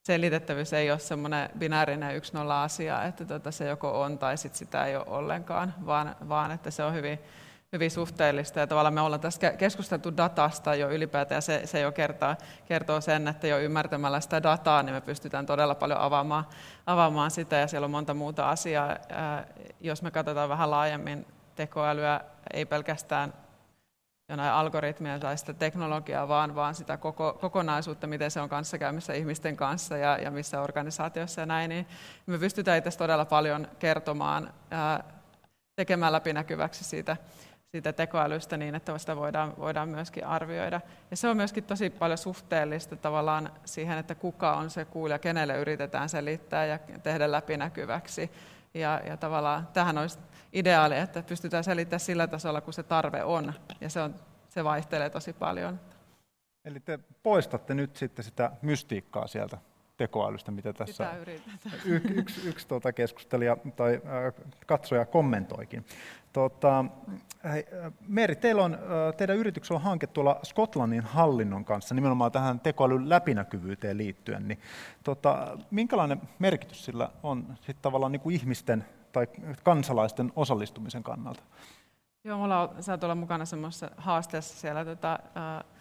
selitettävyys 0.06 0.72
ei 0.72 0.90
ole 0.90 0.98
semmoinen 0.98 1.50
binäärinen 1.58 2.16
yksi 2.16 2.34
nolla 2.34 2.62
asia, 2.62 3.04
että 3.04 3.24
tota 3.24 3.50
se 3.50 3.68
joko 3.68 4.02
on 4.02 4.18
tai 4.18 4.36
sit 4.36 4.54
sitä 4.54 4.86
ei 4.86 4.96
ole 4.96 5.04
ollenkaan, 5.06 5.74
vaan, 5.86 6.16
vaan 6.28 6.50
että 6.50 6.70
se 6.70 6.84
on 6.84 6.94
hyvin, 6.94 7.18
hyvin 7.72 7.90
suhteellista. 7.90 8.60
Ja 8.60 8.66
tavallaan 8.66 8.94
me 8.94 9.00
ollaan 9.00 9.20
tässä 9.20 9.50
keskusteltu 9.50 10.16
datasta 10.16 10.74
jo 10.74 10.90
ylipäätään, 10.90 11.42
se, 11.42 11.62
se 11.64 11.80
jo 11.80 11.92
kertoo, 11.92 12.34
kertoo 12.64 13.00
sen, 13.00 13.28
että 13.28 13.46
jo 13.46 13.58
ymmärtämällä 13.58 14.20
sitä 14.20 14.42
dataa, 14.42 14.82
niin 14.82 14.94
me 14.94 15.00
pystytään 15.00 15.46
todella 15.46 15.74
paljon 15.74 16.00
avaamaan, 16.00 16.44
avaamaan 16.86 17.30
sitä, 17.30 17.56
ja 17.56 17.66
siellä 17.66 17.84
on 17.84 17.90
monta 17.90 18.14
muuta 18.14 18.50
asiaa. 18.50 18.96
Jos 19.80 20.02
me 20.02 20.10
katsotaan 20.10 20.48
vähän 20.48 20.70
laajemmin 20.70 21.26
tekoälyä, 21.54 22.20
ei 22.52 22.64
pelkästään 22.66 23.34
jonain 24.28 24.52
algoritmia 24.52 25.18
tai 25.18 25.38
sitä 25.38 25.52
teknologiaa, 25.52 26.28
vaan, 26.28 26.54
vaan 26.54 26.74
sitä 26.74 26.96
koko, 26.96 27.38
kokonaisuutta, 27.40 28.06
miten 28.06 28.30
se 28.30 28.40
on 28.40 28.48
kanssakäymissä 28.48 29.12
ihmisten 29.12 29.56
kanssa 29.56 29.96
ja, 29.96 30.18
ja 30.18 30.30
missä 30.30 30.60
organisaatiossa 30.60 31.40
ja 31.40 31.46
näin, 31.46 31.68
niin 31.68 31.86
me 32.26 32.38
pystytään 32.38 32.78
itse 32.78 32.98
todella 32.98 33.24
paljon 33.24 33.68
kertomaan, 33.78 34.52
ää, 34.70 35.04
tekemään 35.76 36.12
läpinäkyväksi 36.12 36.84
siitä, 36.84 37.16
siitä 37.72 37.92
tekoälystä 37.92 38.56
niin, 38.56 38.74
että 38.74 38.98
sitä 38.98 39.16
voidaan, 39.16 39.54
voidaan 39.58 39.88
myöskin 39.88 40.26
arvioida. 40.26 40.80
Ja 41.10 41.16
se 41.16 41.28
on 41.28 41.36
myöskin 41.36 41.64
tosi 41.64 41.90
paljon 41.90 42.18
suhteellista 42.18 42.96
tavallaan 42.96 43.50
siihen, 43.64 43.98
että 43.98 44.14
kuka 44.14 44.56
on 44.56 44.70
se 44.70 44.84
kuulija, 44.84 45.18
kenelle 45.18 45.58
yritetään 45.58 46.08
selittää 46.08 46.66
ja 46.66 46.78
tehdä 47.02 47.32
läpinäkyväksi. 47.32 48.30
Ja, 48.74 49.00
ja 49.06 49.16
tavallaan 49.16 49.68
tähän 49.72 49.98
olisi 49.98 50.18
ideaali, 50.52 50.98
että 50.98 51.22
pystytään 51.22 51.64
selittämään 51.64 52.00
sillä 52.00 52.26
tasolla, 52.26 52.60
kun 52.60 52.72
se 52.72 52.82
tarve 52.82 53.24
on. 53.24 53.52
Ja 53.80 53.88
se, 53.88 54.00
on, 54.00 54.14
se 54.48 54.64
vaihtelee 54.64 55.10
tosi 55.10 55.32
paljon. 55.32 55.80
Eli 56.64 56.80
te 56.80 56.98
poistatte 57.22 57.74
nyt 57.74 57.96
sitten 57.96 58.24
sitä 58.24 58.50
mystiikkaa 58.62 59.26
sieltä 59.26 59.58
tekoälystä, 60.02 60.50
mitä 60.50 60.72
tässä 60.72 61.14
y- 61.84 62.00
yksi, 62.14 62.48
yksi 62.48 62.68
tuota 62.68 62.92
keskustelija 62.92 63.56
tai 63.76 63.94
äh, 63.94 64.46
katsoja 64.66 65.06
kommentoikin. 65.06 65.84
Tota, 66.32 66.84
äh, 67.46 67.92
Meri, 68.08 68.36
teillä 68.36 68.64
on, 68.64 68.74
äh, 68.74 68.80
teidän 69.16 69.36
yrityksellä 69.36 69.76
on 69.76 69.82
hanke 69.82 70.06
tuolla 70.06 70.40
Skotlannin 70.42 71.02
hallinnon 71.02 71.64
kanssa 71.64 71.94
nimenomaan 71.94 72.32
tähän 72.32 72.60
tekoälyn 72.60 73.08
läpinäkyvyyteen 73.08 73.98
liittyen. 73.98 74.48
Niin, 74.48 74.60
tota, 75.02 75.58
minkälainen 75.70 76.20
merkitys 76.38 76.84
sillä 76.84 77.08
on 77.22 77.56
sit 77.60 77.82
tavallaan 77.82 78.12
niin 78.12 78.20
kuin 78.20 78.34
ihmisten 78.34 78.84
tai 79.12 79.26
kansalaisten 79.62 80.32
osallistumisen 80.36 81.02
kannalta? 81.02 81.42
Joo, 82.24 82.38
mulla 82.38 82.60
on, 82.60 82.82
sä 82.82 82.98
olla 83.02 83.14
mukana 83.14 83.44
semmoisessa 83.44 83.90
haasteessa 83.96 84.56
siellä, 84.56 84.84
tota, 84.84 85.12
äh, 85.12 85.71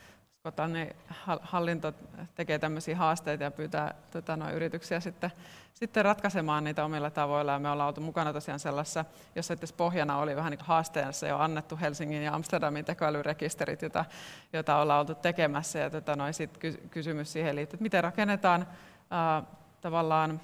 Skotlannin 0.41 0.95
hallinto 1.41 1.93
tekee 2.35 2.59
tämmöisiä 2.59 2.95
haasteita 2.95 3.43
ja 3.43 3.51
pyytää 3.51 3.93
tota, 4.11 4.37
noin 4.37 4.53
yrityksiä 4.53 4.99
sitten, 4.99 5.31
sitten 5.73 6.05
ratkaisemaan 6.05 6.63
niitä 6.63 6.85
omilla 6.85 7.09
tavoilla. 7.09 7.51
Ja 7.51 7.59
me 7.59 7.69
ollaan 7.69 7.87
oltu 7.87 8.01
mukana 8.01 8.33
tosiaan 8.33 8.59
sellaisessa, 8.59 9.05
jossa 9.35 9.53
itse 9.53 9.73
pohjana 9.77 10.17
oli 10.17 10.35
vähän 10.35 10.51
niin 10.51 10.65
haasteessa 10.65 11.27
jo 11.27 11.37
annettu 11.37 11.77
Helsingin 11.81 12.23
ja 12.23 12.35
Amsterdamin 12.35 12.85
tekoälyrekisterit, 12.85 13.81
jota, 13.81 14.05
jota 14.53 14.77
ollaan 14.77 14.99
oltu 14.99 15.15
tekemässä. 15.15 15.79
Ja 15.79 15.89
tota, 15.89 16.15
noin 16.15 16.33
sit 16.33 16.57
kysymys 16.91 17.33
siihen 17.33 17.55
liittyy, 17.55 17.75
että 17.75 17.83
miten 17.83 18.03
rakennetaan 18.03 18.61
äh, 18.61 19.43
tavallaan 19.81 20.41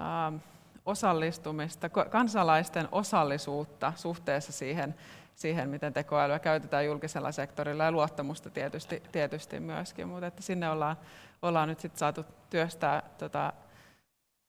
äh, 0.00 0.40
osallistumista, 0.86 1.88
kansalaisten 1.88 2.88
osallisuutta 2.92 3.92
suhteessa 3.96 4.52
siihen, 4.52 4.94
siihen, 5.34 5.68
miten 5.68 5.92
tekoälyä 5.92 6.38
käytetään 6.38 6.86
julkisella 6.86 7.32
sektorilla 7.32 7.84
ja 7.84 7.92
luottamusta 7.92 8.50
tietysti, 8.50 9.02
tietysti 9.12 9.60
myöskin, 9.60 10.08
mutta 10.08 10.26
että 10.26 10.42
sinne 10.42 10.70
ollaan, 10.70 10.96
ollaan 11.42 11.68
nyt 11.68 11.80
sit 11.80 11.96
saatu 11.96 12.24
työstää 12.50 13.02
tota, 13.18 13.52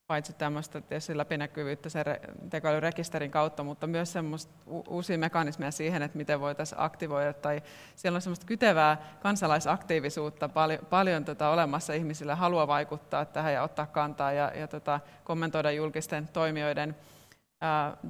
paitsi 0.08 0.34
tämmöistä 0.34 0.82
tietysti 0.82 1.18
läpinäkyvyyttä 1.18 1.90
sen 1.90 2.06
tekoälyrekisterin 2.50 3.32
kautta, 3.32 3.64
mutta 3.64 3.88
myös 3.88 4.12
semmoista 4.12 4.54
uusia 4.68 5.18
mekanismeja 5.18 5.72
siihen, 5.72 6.02
että 6.02 6.18
miten 6.18 6.40
voitaisiin 6.40 6.82
aktivoida, 6.82 7.34
tai 7.34 7.64
siellä 7.96 8.18
on 8.18 8.22
semmoista 8.22 8.46
kytevää 8.46 8.98
kansalaisaktiivisuutta 9.22 10.50
paljon, 10.50 10.80
paljon 10.90 11.26
tota, 11.26 11.50
olemassa 11.50 11.94
ihmisillä, 11.94 12.36
halua 12.36 12.68
vaikuttaa 12.68 13.26
tähän 13.26 13.54
ja 13.54 13.64
ottaa 13.64 13.86
kantaa 13.86 14.32
ja, 14.32 14.52
ja 14.56 14.68
tota, 14.68 15.00
kommentoida 15.24 15.72
julkisten 15.72 16.30
toimijoiden 16.34 16.96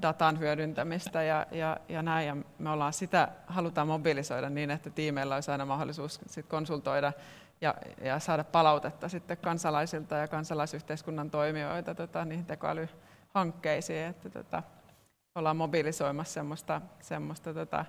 datan 0.01 0.39
hyödyntämistä 0.39 1.23
ja, 1.23 1.45
ja, 1.51 1.77
ja 1.89 2.01
näin, 2.01 2.27
ja 2.27 2.37
me 2.59 2.69
ollaan 2.69 2.93
sitä, 2.93 3.27
halutaan 3.47 3.87
mobilisoida 3.87 4.49
niin, 4.49 4.71
että 4.71 4.89
tiimeillä 4.89 5.35
olisi 5.35 5.51
aina 5.51 5.65
mahdollisuus 5.65 6.19
sit 6.27 6.45
konsultoida 6.45 7.13
ja, 7.61 7.75
ja 8.01 8.19
saada 8.19 8.43
palautetta 8.43 9.09
sitten 9.09 9.37
kansalaisilta 9.37 10.15
ja 10.15 10.27
kansalaisyhteiskunnan 10.27 11.31
toimijoita 11.31 11.95
tota, 11.95 12.25
niihin 12.25 12.45
tekoälyhankkeisiin, 12.45 14.07
että 14.07 14.29
tota, 14.29 14.63
ollaan 15.35 15.57
mobilisoimassa 15.57 16.33
semmoista, 16.33 16.81
semmoista 16.99 17.53
tota, 17.53 17.85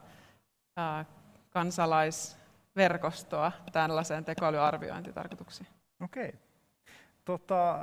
ää, 0.76 1.04
kansalaisverkostoa 1.50 3.52
tällaiseen 3.72 4.24
tekoälyarviointitarkoituksiin. 4.24 5.66
Okei. 6.00 6.34
Tota, 7.24 7.78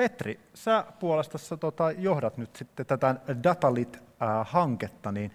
Petri, 0.00 0.40
sä 0.54 0.84
puolestasi 1.00 1.56
tota, 1.56 1.90
johdat 1.90 2.38
nyt 2.38 2.56
sitten 2.56 2.86
tätä 2.86 3.14
Datalit-hanketta, 3.42 5.12
niin 5.12 5.32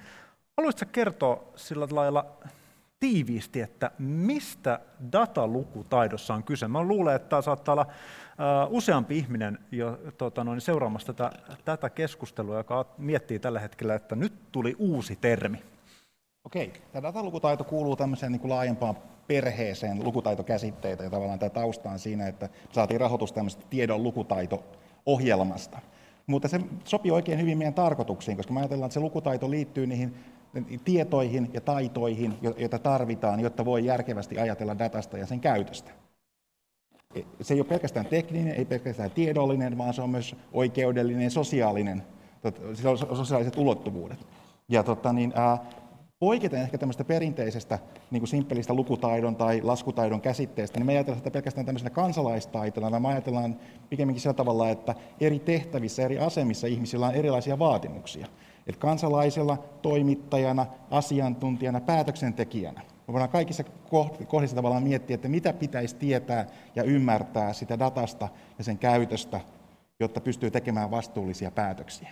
haluaisitko 0.58 0.92
kertoa 0.92 1.44
sillä 1.56 1.88
lailla 1.92 2.26
tiiviisti, 3.00 3.62
että 3.62 3.92
mistä 4.00 4.80
datalukutaidossa 5.12 6.34
on 6.34 6.44
kyse. 6.44 6.68
Mä 6.68 6.84
luulen, 6.84 7.16
että 7.16 7.30
tämä 7.30 7.42
saattaa 7.42 7.74
olla 7.74 7.88
useampi 8.70 9.18
ihminen 9.18 9.60
jo 9.72 10.00
tota 10.18 10.44
noin, 10.44 10.62
seuraamassa 10.62 11.14
tätä, 11.14 11.32
tätä 11.66 11.90
keskustelua, 11.90 12.58
joka 12.58 12.86
miettii 12.98 13.40
tällä 13.40 13.60
hetkellä, 13.60 13.96
että 13.96 14.16
nyt 14.16 14.34
tuli 14.52 14.76
uusi 14.80 15.16
termi. 15.16 15.64
Okei, 16.46 16.74
tämä 16.92 17.04
datalukutaito 17.04 17.64
kuuluu 17.64 17.96
tämmöiseen 17.96 18.32
niin 18.32 18.40
kuin 18.40 18.52
laajempaan 18.52 18.96
perheeseen 19.28 20.04
lukutaitokäsitteitä, 20.04 21.04
ja 21.04 21.10
tavallaan 21.10 21.40
tämä 21.40 21.50
tausta 21.50 21.90
on 21.90 22.00
siinä, 22.00 22.28
että 22.28 22.50
saatiin 22.72 23.00
rahoitus 23.00 23.32
tämmöistä 23.32 23.64
tiedon 23.70 24.04
lukutaito-ohjelmasta. 24.04 25.80
Mutta 26.28 26.48
se 26.48 26.60
sopii 26.84 27.12
oikein 27.12 27.40
hyvin 27.40 27.58
meidän 27.58 27.74
tarkoituksiin, 27.74 28.38
koska 28.38 28.54
me 28.54 28.60
ajatellaan, 28.60 28.88
että 28.88 28.94
se 28.94 29.00
lukutaito 29.00 29.52
liittyy 29.52 29.88
niihin 29.88 30.16
tietoihin 30.86 31.50
ja 31.54 31.62
taitoihin, 31.62 32.34
joita 32.42 32.80
tarvitaan, 32.80 33.40
jotta 33.40 33.66
voi 33.66 33.86
järkevästi 33.86 34.40
ajatella 34.40 34.80
datasta 34.80 35.18
ja 35.18 35.26
sen 35.26 35.40
käytöstä. 35.40 35.92
E, 37.16 37.22
se 37.42 37.54
ei 37.54 37.60
ole 37.60 37.68
pelkästään 37.68 38.06
tekninen, 38.06 38.56
ei 38.56 38.66
pelkästään 38.66 39.12
tiedollinen, 39.12 39.78
vaan 39.78 39.94
se 39.94 40.02
on 40.02 40.10
myös 40.10 40.36
oikeudellinen, 40.54 41.32
sosiaalinen, 41.32 42.04
on 42.86 43.18
sosiaaliset 43.18 43.58
ulottuvuudet. 43.58 44.28
Ja 44.70 44.84
tota, 44.84 45.14
niin, 45.14 45.34
poiketen 46.26 46.62
ehkä 46.62 46.78
tämmöistä 46.78 47.04
perinteisestä 47.04 47.80
niin 48.12 48.22
kuin 48.22 48.28
simppelistä 48.28 48.74
lukutaidon 48.74 49.36
tai 49.36 49.62
laskutaidon 49.62 50.22
käsitteestä, 50.22 50.80
niin 50.80 50.86
me 50.86 50.94
ajatellaan 50.94 51.20
sitä 51.20 51.32
pelkästään 51.32 51.66
tämmöisenä 51.66 51.90
kansalaistaitona, 51.90 53.00
me 53.00 53.08
ajatellaan 53.08 53.56
pikemminkin 53.90 54.22
sillä 54.22 54.34
tavalla, 54.34 54.70
että 54.70 54.96
eri 55.20 55.40
tehtävissä, 55.40 56.04
eri 56.04 56.20
asemissa 56.20 56.68
ihmisillä 56.68 57.08
on 57.08 57.16
erilaisia 57.16 57.60
vaatimuksia. 57.60 58.28
Että 58.68 58.80
kansalaisella, 58.80 59.58
toimittajana, 59.82 60.66
asiantuntijana, 60.92 61.82
päätöksentekijänä. 61.82 62.82
Me 63.08 63.14
voidaan 63.14 63.30
kaikissa 63.30 63.64
kohdissa 64.28 64.56
tavallaan 64.56 64.84
miettiä, 64.84 65.16
että 65.16 65.28
mitä 65.28 65.54
pitäisi 65.54 65.96
tietää 65.96 66.48
ja 66.76 66.84
ymmärtää 66.84 67.54
sitä 67.54 67.80
datasta 67.80 68.30
ja 68.58 68.64
sen 68.64 68.78
käytöstä, 68.78 69.42
jotta 70.00 70.22
pystyy 70.22 70.52
tekemään 70.52 70.92
vastuullisia 70.92 71.52
päätöksiä. 71.52 72.10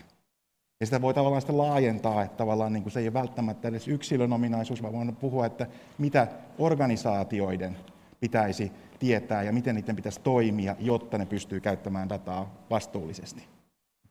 Ja 0.84 0.88
sitä 0.88 1.01
voi 1.01 1.13
tavallaan 1.13 1.41
sitten 1.41 1.57
laajentaa, 1.57 2.23
että 2.23 2.38
tavallaan 2.38 2.73
niin 2.73 2.84
kuin 2.84 2.93
se 2.93 2.99
ei 2.99 3.05
ole 3.05 3.13
välttämättä 3.13 3.67
edes 3.67 3.88
yksilön 3.88 4.34
ominaisuus, 4.34 4.84
vaan 4.84 4.93
voidaan 4.93 5.15
puhua, 5.15 5.45
että 5.45 5.67
mitä 5.97 6.27
organisaatioiden 6.59 7.77
pitäisi 8.19 8.71
tietää 8.99 9.43
ja 9.43 9.53
miten 9.53 9.75
niiden 9.75 9.95
pitäisi 9.95 10.19
toimia, 10.21 10.75
jotta 10.79 11.17
ne 11.17 11.25
pystyy 11.25 11.59
käyttämään 11.59 12.09
dataa 12.09 12.53
vastuullisesti. 12.69 13.43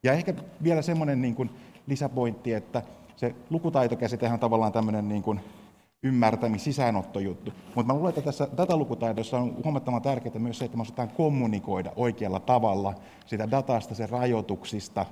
Ja 0.03 0.13
ehkä 0.13 0.35
vielä 0.63 0.83
semmoinen 0.83 1.23
niin 1.23 1.35
kuin 1.35 1.51
lisäpointti, 1.87 2.53
että 2.53 2.83
se 3.17 3.35
lukutaitokäsitehän 3.51 4.35
on 4.35 4.41
tavallaan 4.41 4.73
tämmöinen 4.73 5.09
niin 5.09 5.23
kuin 5.23 5.41
ymmärtämis 6.03 6.65
sisäänottojuttu. 6.65 7.53
Mutta 7.75 7.93
mä 7.93 7.99
luulen, 7.99 8.09
että 8.09 8.23
tässä 8.23 8.49
datalukutaidossa 8.57 9.39
on 9.39 9.57
huomattavan 9.65 10.03
tärkeää 10.03 10.39
myös 10.39 10.59
se, 10.59 10.65
että 10.65 10.77
me 10.77 10.83
osataan 10.83 11.09
kommunikoida 11.09 11.93
oikealla 11.97 12.41
tavalla 12.41 12.95
sitä 13.27 13.51
datasta, 13.51 13.95
sen 13.95 14.09
rajoituksista 14.09 15.07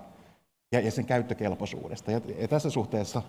ja, 0.72 0.80
ja 0.80 0.90
sen 0.90 1.06
käyttökelpoisuudesta. 1.06 2.10
Ja, 2.10 2.20
ja 2.38 2.48
tässä 2.48 2.70
suhteessa 2.70 3.22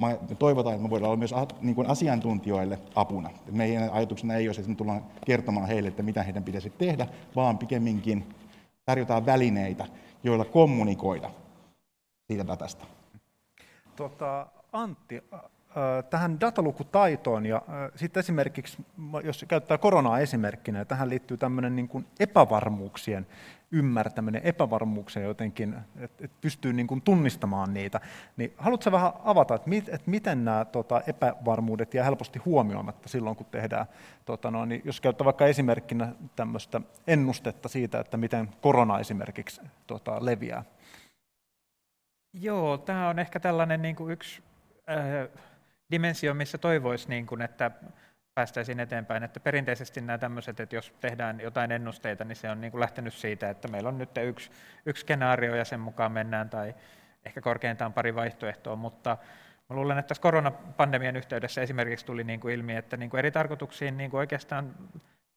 mä 0.00 0.16
toivotaan, 0.38 0.74
että 0.74 0.82
me 0.82 0.90
voidaan 0.90 1.08
olla 1.08 1.18
myös 1.18 1.34
niin 1.60 1.74
kuin 1.74 1.86
asiantuntijoille 1.90 2.78
apuna. 2.94 3.30
Meidän 3.50 3.90
ajatuksena 3.90 4.34
ei 4.34 4.48
ole 4.48 4.56
että 4.56 4.68
me 4.68 4.74
tullaan 4.74 5.04
kertomaan 5.26 5.68
heille, 5.68 5.88
että 5.88 6.02
mitä 6.02 6.22
heidän 6.22 6.44
pitäisi 6.44 6.70
tehdä, 6.70 7.06
vaan 7.36 7.58
pikemminkin 7.58 8.34
tarjotaan 8.84 9.26
välineitä, 9.26 9.86
joilla 10.22 10.44
kommunikoida 10.44 11.30
siitä 12.26 12.46
datasta. 12.46 12.86
Tota, 13.96 14.46
Antti, 14.72 15.22
tähän 16.10 16.40
datalukutaitoon 16.40 17.46
ja 17.46 17.62
sitten 17.94 18.20
esimerkiksi, 18.20 18.86
jos 19.24 19.44
käyttää 19.48 19.78
koronaa 19.78 20.18
esimerkkinä, 20.18 20.84
tähän 20.84 21.10
liittyy 21.10 21.36
tämmöinen 21.36 21.76
niin 21.76 21.88
kuin 21.88 22.06
epävarmuuksien 22.20 23.26
ymmärtäminen, 23.70 24.40
epävarmuuksia 24.44 25.22
jotenkin, 25.22 25.74
että 26.00 26.24
et 26.24 26.30
pystyy 26.40 26.72
niin 26.72 26.86
kuin 26.86 27.02
tunnistamaan 27.02 27.74
niitä, 27.74 28.00
niin 28.36 28.54
haluatko 28.58 28.92
vähän 28.92 29.12
avata, 29.24 29.54
että, 29.54 29.68
mit, 29.68 29.88
että 29.88 30.10
miten 30.10 30.44
nämä 30.44 30.64
tota, 30.64 31.02
epävarmuudet 31.06 31.94
jää 31.94 32.04
helposti 32.04 32.38
huomioimatta 32.38 33.08
silloin, 33.08 33.36
kun 33.36 33.46
tehdään, 33.50 33.86
tota, 34.24 34.50
no, 34.50 34.64
niin 34.64 34.82
jos 34.84 35.00
käyttää 35.00 35.24
vaikka 35.24 35.46
esimerkkinä 35.46 36.12
tämmöistä 36.36 36.80
ennustetta 37.06 37.68
siitä, 37.68 38.00
että 38.00 38.16
miten 38.16 38.48
korona 38.60 38.98
esimerkiksi 38.98 39.60
tota, 39.86 40.24
leviää, 40.24 40.64
Joo, 42.32 42.78
tämä 42.78 43.08
on 43.08 43.18
ehkä 43.18 43.40
tällainen 43.40 43.82
niin 43.82 43.96
kuin 43.96 44.12
yksi 44.12 44.42
äh, 44.90 45.42
dimensio, 45.90 46.34
missä 46.34 46.58
toivoisi, 46.58 47.08
niin 47.08 47.26
kuin, 47.26 47.42
että 47.42 47.70
päästäisiin 48.34 48.80
eteenpäin. 48.80 49.22
Että 49.22 49.40
perinteisesti 49.40 50.00
nämä 50.00 50.18
tämmöiset, 50.18 50.60
että 50.60 50.76
jos 50.76 50.94
tehdään 51.00 51.40
jotain 51.40 51.72
ennusteita, 51.72 52.24
niin 52.24 52.36
se 52.36 52.50
on 52.50 52.60
niin 52.60 52.70
kuin 52.70 52.80
lähtenyt 52.80 53.14
siitä, 53.14 53.50
että 53.50 53.68
meillä 53.68 53.88
on 53.88 53.98
nyt 53.98 54.10
yksi, 54.22 54.50
yksi 54.86 55.00
skenaario 55.00 55.54
ja 55.54 55.64
sen 55.64 55.80
mukaan 55.80 56.12
mennään, 56.12 56.50
tai 56.50 56.74
ehkä 57.24 57.40
korkeintaan 57.40 57.92
pari 57.92 58.14
vaihtoehtoa, 58.14 58.76
mutta 58.76 59.16
Mä 59.68 59.76
luulen, 59.76 59.98
että 59.98 60.08
tässä 60.08 60.22
koronapandemian 60.22 61.16
yhteydessä 61.16 61.62
esimerkiksi 61.62 62.06
tuli 62.06 62.24
niin 62.24 62.40
kuin 62.40 62.54
ilmi, 62.54 62.76
että 62.76 62.96
niin 62.96 63.10
kuin 63.10 63.18
eri 63.18 63.30
tarkoituksiin 63.30 63.96
niin 63.98 64.10
kuin 64.10 64.18
oikeastaan 64.18 64.74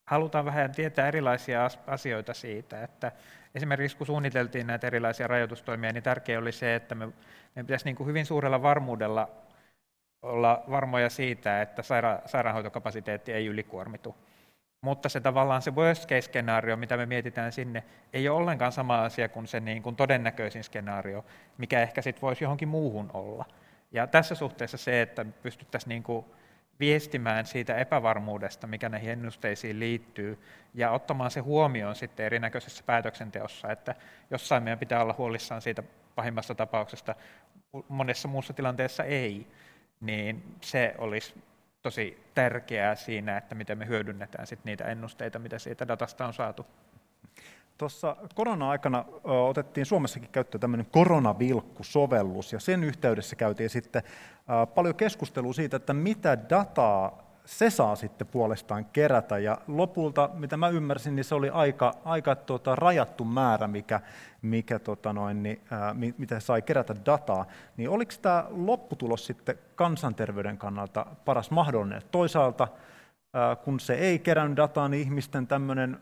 halutaan 0.05 0.45
vähän 0.45 0.71
tietää 0.71 1.07
erilaisia 1.07 1.69
asioita 1.87 2.33
siitä, 2.33 2.83
että 2.83 3.11
esimerkiksi 3.55 3.97
kun 3.97 4.07
suunniteltiin 4.07 4.67
näitä 4.67 4.87
erilaisia 4.87 5.27
rajoitustoimia, 5.27 5.91
niin 5.91 6.03
tärkeää 6.03 6.39
oli 6.39 6.51
se, 6.51 6.75
että 6.75 6.95
me, 6.95 7.05
meidän 7.05 7.65
pitäisi 7.67 7.85
niin 7.85 7.95
kuin 7.95 8.07
hyvin 8.07 8.25
suurella 8.25 8.61
varmuudella 8.61 9.29
olla 10.21 10.63
varmoja 10.69 11.09
siitä, 11.09 11.61
että 11.61 11.81
saira- 11.81 12.21
sairaanhoitokapasiteetti 12.25 13.33
ei 13.33 13.45
ylikuormitu. 13.45 14.15
mutta 14.81 15.09
se 15.09 15.19
tavallaan 15.19 15.61
se 15.61 15.75
worst 15.75 16.09
case 16.09 16.21
skenaario, 16.21 16.77
mitä 16.77 16.97
me 16.97 17.05
mietitään 17.05 17.51
sinne, 17.51 17.83
ei 18.13 18.29
ole 18.29 18.37
ollenkaan 18.37 18.71
sama 18.71 19.03
asia 19.03 19.29
kuin 19.29 19.47
se 19.47 19.59
niin 19.59 19.83
kuin 19.83 19.95
todennäköisin 19.95 20.63
skenaario, 20.63 21.25
mikä 21.57 21.81
ehkä 21.81 22.01
sitten 22.01 22.21
voisi 22.21 22.43
johonkin 22.43 22.67
muuhun 22.67 23.11
olla. 23.13 23.45
Ja 23.91 24.07
tässä 24.07 24.35
suhteessa 24.35 24.77
se, 24.77 25.01
että 25.01 25.25
pystyttäisiin 25.43 25.89
niin 25.89 26.03
kuin 26.03 26.25
viestimään 26.79 27.45
siitä 27.45 27.75
epävarmuudesta, 27.75 28.67
mikä 28.67 28.89
näihin 28.89 29.11
ennusteisiin 29.11 29.79
liittyy, 29.79 30.39
ja 30.73 30.91
ottamaan 30.91 31.31
se 31.31 31.39
huomioon 31.39 31.95
sitten 31.95 32.25
erinäköisessä 32.25 32.83
päätöksenteossa, 32.85 33.71
että 33.71 33.95
jossain 34.31 34.63
meidän 34.63 34.79
pitää 34.79 35.01
olla 35.01 35.15
huolissaan 35.17 35.61
siitä 35.61 35.83
pahimmasta 36.15 36.55
tapauksesta, 36.55 37.15
monessa 37.87 38.27
muussa 38.27 38.53
tilanteessa 38.53 39.03
ei, 39.03 39.47
niin 40.01 40.55
se 40.61 40.95
olisi 40.97 41.33
tosi 41.81 42.23
tärkeää 42.33 42.95
siinä, 42.95 43.37
että 43.37 43.55
miten 43.55 43.77
me 43.77 43.87
hyödynnetään 43.87 44.47
sit 44.47 44.59
niitä 44.63 44.83
ennusteita, 44.83 45.39
mitä 45.39 45.59
siitä 45.59 45.87
datasta 45.87 46.25
on 46.25 46.33
saatu. 46.33 46.65
Tuossa 47.77 48.15
korona-aikana 48.35 49.05
otettiin 49.23 49.85
Suomessakin 49.85 50.29
käyttöön 50.29 50.59
tämmöinen 50.59 50.87
koronavilkku-sovellus, 50.91 52.53
ja 52.53 52.59
sen 52.59 52.83
yhteydessä 52.83 53.35
käytiin 53.35 53.69
sitten 53.69 54.03
paljon 54.75 54.95
keskustelua 54.95 55.53
siitä, 55.53 55.77
että 55.77 55.93
mitä 55.93 56.37
dataa 56.49 57.30
se 57.45 57.69
saa 57.69 57.95
sitten 57.95 58.27
puolestaan 58.27 58.85
kerätä. 58.85 59.37
Ja 59.37 59.57
lopulta, 59.67 60.29
mitä 60.33 60.57
mä 60.57 60.69
ymmärsin, 60.69 61.15
niin 61.15 61.23
se 61.23 61.35
oli 61.35 61.49
aika, 61.49 61.93
aika 62.05 62.35
tota, 62.35 62.75
rajattu 62.75 63.23
määrä, 63.23 63.67
mikä, 63.67 64.01
mikä 64.41 64.79
tota 64.79 65.13
noin, 65.13 65.43
niin, 65.43 65.61
ää, 65.71 65.95
mitä 66.17 66.39
sai 66.39 66.61
kerätä 66.61 66.95
dataa. 67.05 67.45
Niin 67.77 67.89
oliko 67.89 68.11
tämä 68.21 68.45
lopputulos 68.49 69.25
sitten 69.25 69.55
kansanterveyden 69.75 70.57
kannalta 70.57 71.05
paras 71.25 71.51
mahdollinen? 71.51 72.01
Toisaalta 72.11 72.67
kun 73.63 73.79
se 73.79 73.93
ei 73.93 74.19
kerännyt 74.19 74.57
dataa, 74.57 74.89
niin 74.89 75.01
ihmisten 75.01 75.47
tämmöinen 75.47 75.97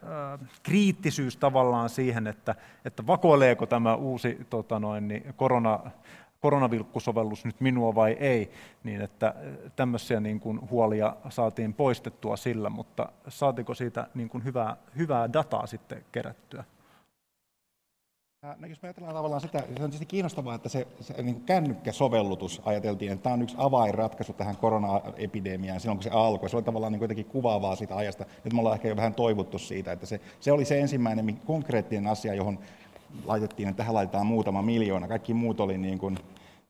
kriittisyys 0.63 1.37
tavallaan 1.37 1.89
siihen, 1.89 2.27
että, 2.27 2.55
että 2.85 3.07
vakoileeko 3.07 3.65
tämä 3.65 3.95
uusi 3.95 4.47
tota 4.49 4.79
noin, 4.79 5.07
niin 5.07 5.33
korona, 5.35 5.79
koronavilkkusovellus 6.39 7.45
nyt 7.45 7.61
minua 7.61 7.95
vai 7.95 8.11
ei, 8.11 8.51
niin 8.83 9.01
että 9.01 9.35
tämmöisiä 9.75 10.19
niin 10.19 10.39
kuin 10.39 10.69
huolia 10.69 11.15
saatiin 11.29 11.73
poistettua 11.73 12.37
sillä, 12.37 12.69
mutta 12.69 13.09
saatiko 13.27 13.73
siitä 13.73 14.07
niin 14.13 14.29
kuin 14.29 14.43
hyvää, 14.43 14.77
hyvää 14.97 15.33
dataa 15.33 15.67
sitten 15.67 16.05
kerättyä? 16.11 16.63
No, 18.57 18.67
jos 18.67 18.81
me 18.81 18.87
ajatellaan 18.87 19.15
tavallaan 19.15 19.41
sitä, 19.41 19.59
se 19.59 19.65
on 19.67 19.75
tietysti 19.75 20.05
kiinnostavaa, 20.05 20.55
että 20.55 20.69
se, 20.69 20.87
se 20.99 21.23
niin 21.23 21.41
kännykkäsovellutus 21.41 22.61
ajateltiin, 22.65 23.11
että 23.11 23.23
tämä 23.23 23.33
on 23.33 23.41
yksi 23.41 23.55
avainratkaisu 23.59 24.33
tähän 24.33 24.57
koronaepidemiaan 24.57 25.79
silloin, 25.79 25.97
kun 25.97 26.03
se 26.03 26.09
alkoi. 26.09 26.49
Se 26.49 26.57
oli 26.57 26.63
tavallaan 26.63 26.93
niin 26.93 27.01
jotenkin 27.01 27.25
kuvaavaa 27.25 27.75
siitä 27.75 27.95
ajasta. 27.95 28.25
Nyt 28.43 28.53
me 28.53 28.59
ollaan 28.59 28.75
ehkä 28.75 28.87
jo 28.87 28.95
vähän 28.95 29.13
toivottu 29.13 29.59
siitä, 29.59 29.91
että 29.91 30.05
se, 30.05 30.21
se 30.39 30.51
oli 30.51 30.65
se 30.65 30.79
ensimmäinen 30.79 31.41
konkreettinen 31.45 32.07
asia, 32.07 32.33
johon 32.33 32.59
laitettiin, 33.25 33.69
että 33.69 33.77
tähän 33.77 33.93
laitetaan 33.95 34.25
muutama 34.25 34.61
miljoona. 34.61 35.07
Kaikki 35.07 35.33
muut 35.33 35.59
oli 35.59 35.77
niin 35.77 35.99
kuin, 35.99 36.17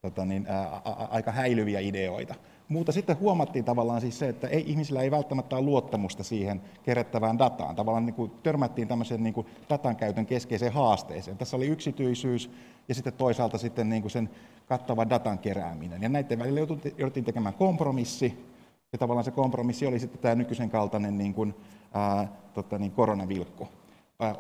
tota 0.02 0.26
niin, 0.26 0.46
ää, 0.50 0.82
a, 0.86 1.08
aika 1.10 1.32
häilyviä 1.32 1.80
ideoita. 1.80 2.36
Mutta 2.68 2.92
sitten 2.92 3.20
huomattiin 3.20 3.66
tavallaan 3.66 4.02
siis 4.02 4.20
se, 4.20 4.30
että 4.30 4.48
ei, 4.48 4.64
ihmisillä 4.68 5.02
ei 5.02 5.12
välttämättä 5.12 5.56
ole 5.56 5.66
luottamusta 5.66 6.24
siihen 6.24 6.62
kerättävään 6.84 7.40
dataan. 7.40 7.76
Tavallaan 7.76 8.06
niin 8.06 8.14
kuin 8.14 8.32
törmättiin 8.44 8.88
tämmöiseen 8.88 9.24
niin 9.24 9.34
kuin 9.34 9.48
datan 9.70 9.96
käytön 9.96 10.26
keskeiseen 10.26 10.74
haasteeseen. 10.74 11.38
Tässä 11.38 11.58
oli 11.58 11.68
yksityisyys 11.68 12.52
ja 12.88 12.96
sitten 12.96 13.14
toisaalta 13.14 13.58
sitten 13.58 13.90
niin 13.90 14.02
kuin 14.02 14.12
sen 14.12 14.30
kattava 14.66 15.10
datan 15.10 15.40
kerääminen. 15.40 16.02
Ja 16.02 16.10
näiden 16.10 16.40
välillä 16.40 16.60
jouduttiin 16.98 17.26
tekemään 17.26 17.56
kompromissi, 17.56 18.46
ja 18.92 18.98
tavallaan 18.98 19.26
se 19.26 19.32
kompromissi 19.32 19.86
oli 19.86 20.00
sitten 20.00 20.22
tämä 20.22 20.36
nykyisen 20.36 20.70
kaltainen 20.70 21.18
niin 21.18 21.34
kuin, 21.34 21.56
ää, 21.94 22.28
tota 22.54 22.78
niin, 22.78 22.92
koronavilkku. 22.92 23.68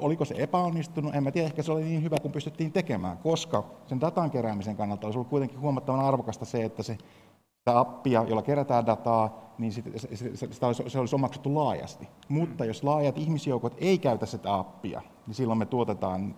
Oliko 0.02 0.26
se 0.26 0.36
epäonnistunut? 0.38 1.16
En 1.16 1.24
mä 1.24 1.32
tiedä, 1.32 1.48
ehkä 1.48 1.64
se 1.64 1.72
oli 1.72 1.84
niin 1.84 2.04
hyvä 2.04 2.18
kuin 2.22 2.32
pystyttiin 2.32 2.72
tekemään, 2.72 3.18
koska 3.18 3.64
sen 3.88 4.02
datan 4.02 4.32
keräämisen 4.32 4.76
kannalta 4.76 5.08
olisi 5.08 5.18
ollut 5.18 5.30
kuitenkin 5.30 5.60
huomattavan 5.60 6.06
arvokasta 6.06 6.46
se, 6.46 6.64
että 6.64 6.84
se 6.84 6.98
sitä 7.58 7.80
appia, 7.80 8.26
jolla 8.28 8.42
kerätään 8.42 8.86
dataa, 8.86 9.54
niin 9.58 9.74
sitä, 9.74 9.90
sitä 10.52 10.68
olisi, 10.68 10.84
se 10.88 11.00
olisi 11.00 11.16
omaksuttu 11.16 11.56
laajasti. 11.56 12.08
Mutta 12.30 12.66
jos 12.66 12.84
laajat 12.84 13.18
ihmisjoukot 13.18 13.76
ei 13.78 13.98
käytä 13.98 14.26
sitä 14.26 14.56
appia, 14.56 15.02
niin 15.28 15.36
silloin 15.36 15.60
me 15.60 15.66
tuotetaan 15.66 16.36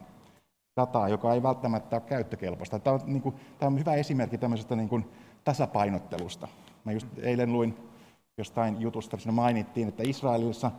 dataa, 0.78 1.10
joka 1.10 1.34
ei 1.34 1.44
välttämättä 1.44 1.96
ole 1.96 2.02
käyttökelpoista. 2.02 2.80
Tämä 2.80 2.94
on, 2.94 3.02
niin 3.06 3.22
kuin, 3.22 3.36
tämä 3.60 3.68
on 3.68 3.80
hyvä 3.80 3.94
esimerkki 3.94 4.38
tämmöisestä 4.38 4.76
niin 4.76 4.90
kuin, 4.90 5.12
tasapainottelusta. 5.44 6.48
Mä 6.84 6.92
just 6.92 7.08
eilen 7.18 7.54
luin 7.54 7.78
jostain 8.38 8.82
jutusta, 8.82 9.18
siinä 9.18 9.32
mainittiin, 9.32 9.88
että 9.88 10.04
Israelissa 10.06 10.72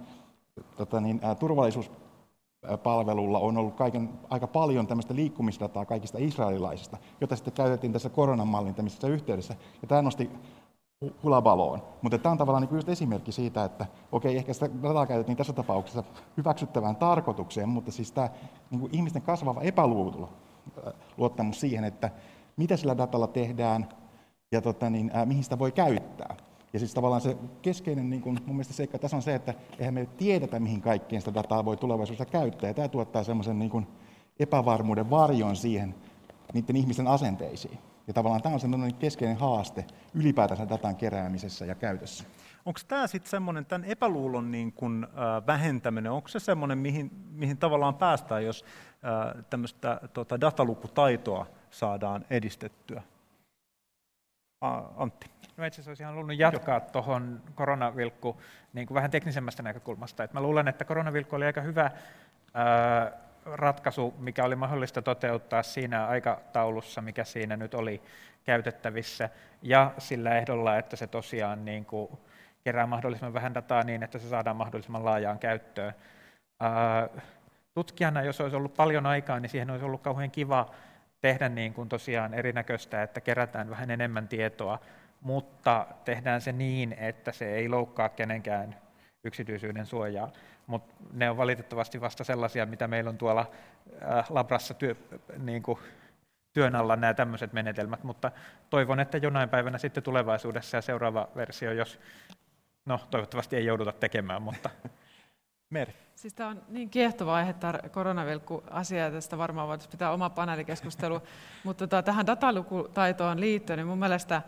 tota 0.77 1.01
niin, 1.01 1.21
turvallisuus 1.39 1.91
palvelulla 2.83 3.39
on 3.39 3.57
ollut 3.57 3.75
kaiken, 3.75 4.11
aika 4.31 4.47
paljon 4.47 4.87
tämmöistä 4.87 5.15
liikkumisdataa 5.15 5.85
kaikista 5.85 6.19
israelilaisista, 6.21 6.97
jota 7.21 7.37
sitten 7.37 7.55
käytettiin 7.55 7.93
tässä 7.93 8.09
koronan 8.09 8.49
mallintamisessa 8.49 9.09
yhteydessä. 9.09 9.55
Ja 9.83 9.89
tämä 9.89 10.03
nosti 10.03 10.31
hulabaloon. 11.23 11.83
Mutta 12.03 12.19
tämä 12.19 12.31
on 12.31 12.39
tavallaan 12.39 12.63
niin 12.63 12.75
just 12.75 12.89
esimerkki 12.89 13.33
siitä, 13.33 13.65
että 13.65 13.87
okei, 14.13 14.37
ehkä 14.37 14.53
sitä 14.53 14.71
dataa 14.83 15.07
käytettiin 15.07 15.37
tässä 15.37 15.53
tapauksessa 15.53 16.05
hyväksyttävään 16.37 16.97
tarkoitukseen, 16.97 17.69
mutta 17.69 17.93
siis 17.93 18.13
tämä 18.13 18.31
niin 18.71 18.81
kuin 18.81 18.95
ihmisten 18.95 19.23
kasvava 19.23 19.61
epäluottamus 19.61 21.61
siihen, 21.61 21.85
että 21.85 22.11
mitä 22.57 22.77
sillä 22.77 22.99
datalla 22.99 23.27
tehdään 23.27 23.89
ja 24.53 24.61
tota, 24.61 24.91
niin, 24.91 25.11
ää, 25.15 25.27
mihin 25.27 25.45
sitä 25.45 25.59
voi 25.59 25.73
käyttää. 25.73 26.37
Ja 26.73 26.79
siis 26.79 26.95
tavallaan 26.95 27.21
se 27.21 27.37
keskeinen 27.63 28.11
niin 28.11 28.23
kun, 28.23 28.39
mun 28.47 28.57
mielestä 28.57 28.75
seikka 28.75 28.99
tässä 28.99 29.17
on 29.17 29.23
se, 29.23 29.35
että 29.35 29.55
eihän 29.79 29.95
me 29.95 30.07
tiedetä, 30.07 30.61
mihin 30.61 30.81
kaikkeen 30.81 31.23
sitä 31.23 31.35
dataa 31.35 31.65
voi 31.65 31.77
tulevaisuudessa 31.77 32.25
käyttää. 32.33 32.71
Ja 32.71 32.75
tämä 32.75 32.89
tuottaa 32.89 33.25
semmoisen 33.25 33.59
niin 33.59 33.71
kun, 33.71 33.87
epävarmuuden 34.41 35.11
varjon 35.11 35.57
siihen 35.57 35.95
niiden 36.53 36.77
ihmisten 36.77 37.07
asenteisiin. 37.07 37.79
Ja 38.07 38.13
tavallaan 38.13 38.43
tämä 38.43 38.55
on 38.55 38.61
sellainen 38.61 38.95
keskeinen 38.95 39.37
haaste 39.37 39.85
ylipäätänsä 40.15 40.69
datan 40.69 40.97
keräämisessä 40.97 41.65
ja 41.65 41.75
käytössä. 41.75 42.25
Onko 42.65 42.81
tämä 42.89 43.07
sitten 43.07 43.31
semmoinen, 43.31 43.67
tämän 43.67 43.85
epäluulon 43.85 44.51
niin 44.51 44.73
kun, 44.73 45.09
äh, 45.09 45.47
vähentäminen, 45.47 46.13
onko 46.13 46.29
se 46.29 46.41
semmoinen, 46.41 46.79
mihin, 46.79 47.11
mihin 47.31 47.57
tavallaan 47.57 47.95
päästään, 47.95 48.45
jos 48.45 48.65
äh, 48.65 49.45
tämmöistä 49.51 50.01
tota, 50.13 50.41
datalukutaitoa 50.41 51.47
saadaan 51.71 52.25
edistettyä? 52.31 53.03
Antti. 54.97 55.32
No 55.57 55.65
itse 55.65 55.75
asiassa 55.75 55.91
olisin 55.91 56.07
halunnut 56.07 56.39
jatkaa 56.39 56.81
tuohon 56.81 57.41
koronavilkku 57.55 58.41
niin 58.73 58.87
kuin 58.87 58.95
vähän 58.95 59.11
teknisemmästä 59.11 59.63
näkökulmasta. 59.63 60.25
Et 60.25 60.33
mä 60.33 60.41
luulen, 60.41 60.69
että 60.69 60.85
koronavilkku 60.85 61.37
oli 61.37 61.45
aika 61.45 61.61
hyvä 61.61 61.91
ää, 62.55 63.13
ratkaisu, 63.45 64.15
mikä 64.19 64.45
oli 64.45 64.57
mahdollista 64.57 65.03
toteuttaa 65.03 65.63
siinä 65.63 66.07
aikataulussa, 66.07 67.03
mikä 67.03 67.25
siinä 67.25 67.57
nyt 67.57 67.75
oli 67.75 68.03
käytettävissä, 68.45 69.29
ja 69.63 69.93
sillä 69.99 70.39
ehdolla, 70.39 70.77
että 70.77 70.97
se 70.97 71.07
tosiaan 71.07 71.65
niin 71.65 71.85
kuin 71.85 72.11
kerää 72.65 72.87
mahdollisimman 72.87 73.35
vähän 73.35 73.55
dataa 73.55 73.83
niin, 73.83 74.03
että 74.03 74.19
se 74.19 74.29
saadaan 74.29 74.57
mahdollisimman 74.57 75.05
laajaan 75.05 75.39
käyttöön. 75.39 75.93
Ää, 76.61 77.09
tutkijana, 77.75 78.23
jos 78.23 78.41
olisi 78.41 78.57
ollut 78.57 78.75
paljon 78.75 79.07
aikaa, 79.07 79.41
niin 79.41 79.51
siihen 79.51 79.71
olisi 79.71 79.85
ollut 79.85 80.03
kauhean 80.03 80.31
kiva 80.31 80.71
tehdä 81.21 81.49
niin 81.49 81.75
kuin 81.75 81.89
tosiaan 81.89 82.35
erinäköistä, 82.35 83.03
että 83.03 83.21
kerätään 83.21 83.71
vähän 83.71 83.91
enemmän 83.91 84.29
tietoa, 84.29 84.79
mutta 85.23 85.87
tehdään 86.05 86.41
se 86.41 86.53
niin, 86.53 86.93
että 86.93 87.33
se 87.33 87.55
ei 87.55 87.69
loukkaa 87.69 88.09
kenenkään 88.09 88.77
yksityisyyden 89.25 89.87
suojaa. 89.87 90.33
Mutta 90.67 90.95
ne 91.13 91.31
on 91.31 91.37
valitettavasti 91.37 92.01
vasta 92.01 92.25
sellaisia, 92.25 92.67
mitä 92.67 92.89
meillä 92.89 93.11
on 93.11 93.19
tuolla 93.19 93.51
äh, 94.03 94.31
labrassa 94.31 94.75
työ, 94.75 94.95
niin 95.39 95.63
kuin 95.63 95.79
työn 96.53 96.77
alla 96.77 96.97
nämä 96.97 97.15
tämmöiset 97.15 97.53
menetelmät, 97.53 98.05
mutta 98.05 98.31
toivon, 98.71 99.01
että 99.01 99.19
jonain 99.19 99.49
päivänä 99.49 99.79
sitten 99.79 100.03
tulevaisuudessa 100.03 100.77
ja 100.77 100.83
seuraava 100.83 101.29
versio, 101.37 101.73
jos, 101.73 102.01
no 102.87 103.01
toivottavasti 103.11 103.57
ei 103.57 103.65
jouduta 103.65 103.93
tekemään, 103.93 104.43
mutta 104.43 104.71
Meri. 105.71 105.95
Siis 106.15 106.35
tämä 106.35 106.49
on 106.49 106.63
niin 106.69 106.91
kiehtova 106.91 107.35
aihe, 107.35 107.53
tämä 107.53 107.79
koronavilkku-asia, 107.91 108.99
ja 108.99 109.11
tästä 109.11 109.39
varmaan 109.39 109.69
voitaisiin 109.69 109.91
pitää 109.91 110.13
oma 110.13 110.31
paneelikeskustelu. 110.31 111.23
Mutta 111.65 111.87
tota, 111.87 112.03
tähän 112.03 112.27
datalukutaitoon 112.27 113.41
liittyen, 113.41 113.77
niin 113.77 113.87
mun 113.87 113.99
mielestä 113.99 114.43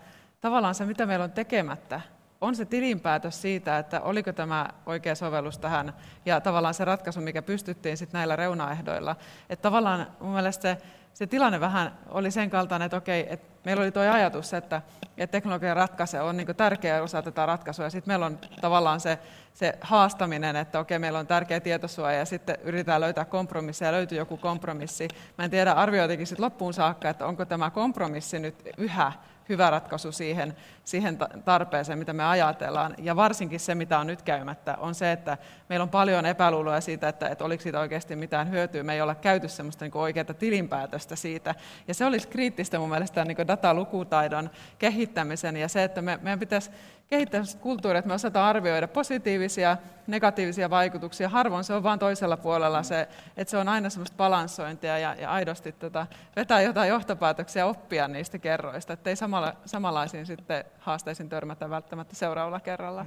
tavallaan 0.45 0.75
se, 0.75 0.85
mitä 0.85 1.07
meillä 1.07 1.25
on 1.25 1.33
tekemättä, 1.33 2.01
on 2.41 2.55
se 2.55 2.65
tilinpäätös 2.65 3.43
siitä, 3.43 3.79
että 3.79 4.01
oliko 4.01 4.33
tämä 4.33 4.69
oikea 4.87 5.15
sovellus 5.15 5.59
tähän, 5.59 5.93
ja 6.27 6.41
tavallaan 6.41 6.75
se 6.75 6.85
ratkaisu, 6.85 7.21
mikä 7.21 7.43
pystyttiin 7.43 7.97
sitten 7.97 8.19
näillä 8.19 8.37
reunaehdoilla. 8.37 9.17
Että 9.51 9.63
tavallaan 9.63 10.07
mun 10.21 10.33
mielestä 10.33 10.63
se, 10.63 10.79
se 11.15 11.27
tilanne 11.27 11.61
vähän 11.61 11.99
oli 12.09 12.31
sen 12.31 12.51
kaltainen, 12.51 12.87
että 12.87 12.97
okei, 12.97 13.27
että 13.31 13.47
meillä 13.65 13.83
oli 13.83 13.91
tuo 13.91 14.03
ajatus, 14.03 14.55
että, 14.55 14.83
että 15.19 15.33
teknologian 15.33 15.77
ratkaise 15.77 16.21
on 16.21 16.37
niin 16.37 16.57
tärkeä 16.57 17.03
osa 17.03 17.23
tätä 17.23 17.47
ratkaisua, 17.47 17.85
ja 17.85 17.91
sitten 17.91 18.11
meillä 18.11 18.27
on 18.27 18.39
tavallaan 18.61 19.01
se, 19.01 19.19
se 19.55 19.79
haastaminen, 19.81 20.57
että 20.57 20.79
okei, 20.79 20.99
meillä 20.99 21.19
on 21.19 21.27
tärkeä 21.27 21.61
tietosuoja, 21.61 22.19
ja 22.19 22.25
sitten 22.25 22.57
yritetään 22.63 23.01
löytää 23.01 23.25
kompromissi, 23.25 23.85
ja 23.85 23.93
löytyy 23.93 24.19
joku 24.19 24.37
kompromissi. 24.37 25.09
Mä 25.39 25.45
en 25.45 25.51
tiedä, 25.51 25.73
arvioitikin 25.73 26.27
sitten 26.27 26.45
loppuun 26.45 26.75
saakka, 26.75 27.09
että 27.09 27.27
onko 27.27 27.45
tämä 27.45 27.71
kompromissi 27.71 28.39
nyt 28.39 28.69
yhä 28.79 29.13
hyvä 29.49 29.71
ratkaisu 29.71 30.13
siihen, 30.13 30.57
siihen 30.85 31.19
tarpeeseen, 31.45 31.99
mitä 31.99 32.13
me 32.13 32.25
ajatellaan. 32.25 32.95
Ja 32.99 33.17
varsinkin 33.17 33.61
se, 33.61 33.75
mitä 33.75 33.99
on 33.99 34.07
nyt 34.07 34.23
käymättä, 34.23 34.77
on 34.81 34.95
se, 34.95 35.13
että 35.13 35.39
meillä 35.69 35.83
on 35.83 35.89
paljon 35.89 36.27
epäluuloja 36.27 36.81
siitä, 36.81 37.09
että, 37.09 37.29
että 37.29 37.45
oliko 37.45 37.63
siitä 37.63 37.81
oikeasti 37.81 38.17
mitään 38.17 38.51
hyötyä. 38.51 38.83
Me 38.83 38.95
ei 38.95 39.01
olla 39.01 39.15
käyty 39.15 39.49
sellaista 39.49 39.85
niin 39.85 39.97
oikeaa 39.97 40.25
tilinpäätöstä 40.25 41.17
siitä. 41.17 41.55
Ja 41.89 41.95
se 41.95 42.07
olisi 42.07 42.29
kriittistä 42.29 42.79
mun 42.79 42.89
mielestä 42.89 43.25
niin 43.25 43.49
datalukutaidon 43.49 44.51
kehittämisen 44.79 45.57
ja 45.57 45.69
se, 45.69 45.85
että 45.85 46.03
me, 46.03 46.19
meidän 46.23 46.41
pitäisi 46.41 46.71
kehittää 47.15 47.43
kulttuuria, 47.61 47.99
että 47.99 48.09
me 48.09 48.15
osataan 48.15 48.49
arvioida 48.49 48.89
positiivisia, 48.89 49.77
negatiivisia 50.07 50.71
vaikutuksia. 50.71 51.29
Harvoin 51.29 51.65
se 51.65 51.75
on 51.75 51.83
vain 51.83 51.99
toisella 51.99 52.37
puolella 52.37 52.83
se, 52.83 53.09
että 53.37 53.51
se 53.51 53.57
on 53.57 53.69
aina 53.69 53.91
semmoista 53.91 54.17
balanssointia 54.17 54.99
ja, 54.99 55.15
ja 55.15 55.31
aidosti 55.31 55.73
tota, 55.73 56.07
vetää 56.37 56.61
jotain 56.63 56.89
johtopäätöksiä 56.89 57.67
oppia 57.67 58.09
niistä 58.09 58.39
kerroista, 58.39 58.93
ettei 58.93 59.17
samalla, 59.17 59.55
samanlaisiin 59.67 60.27
sitten 60.27 60.65
haasteisiin 60.79 61.29
törmätä 61.29 61.71
välttämättä 61.71 62.17
seuraavalla 62.17 62.61
kerralla. 62.61 63.07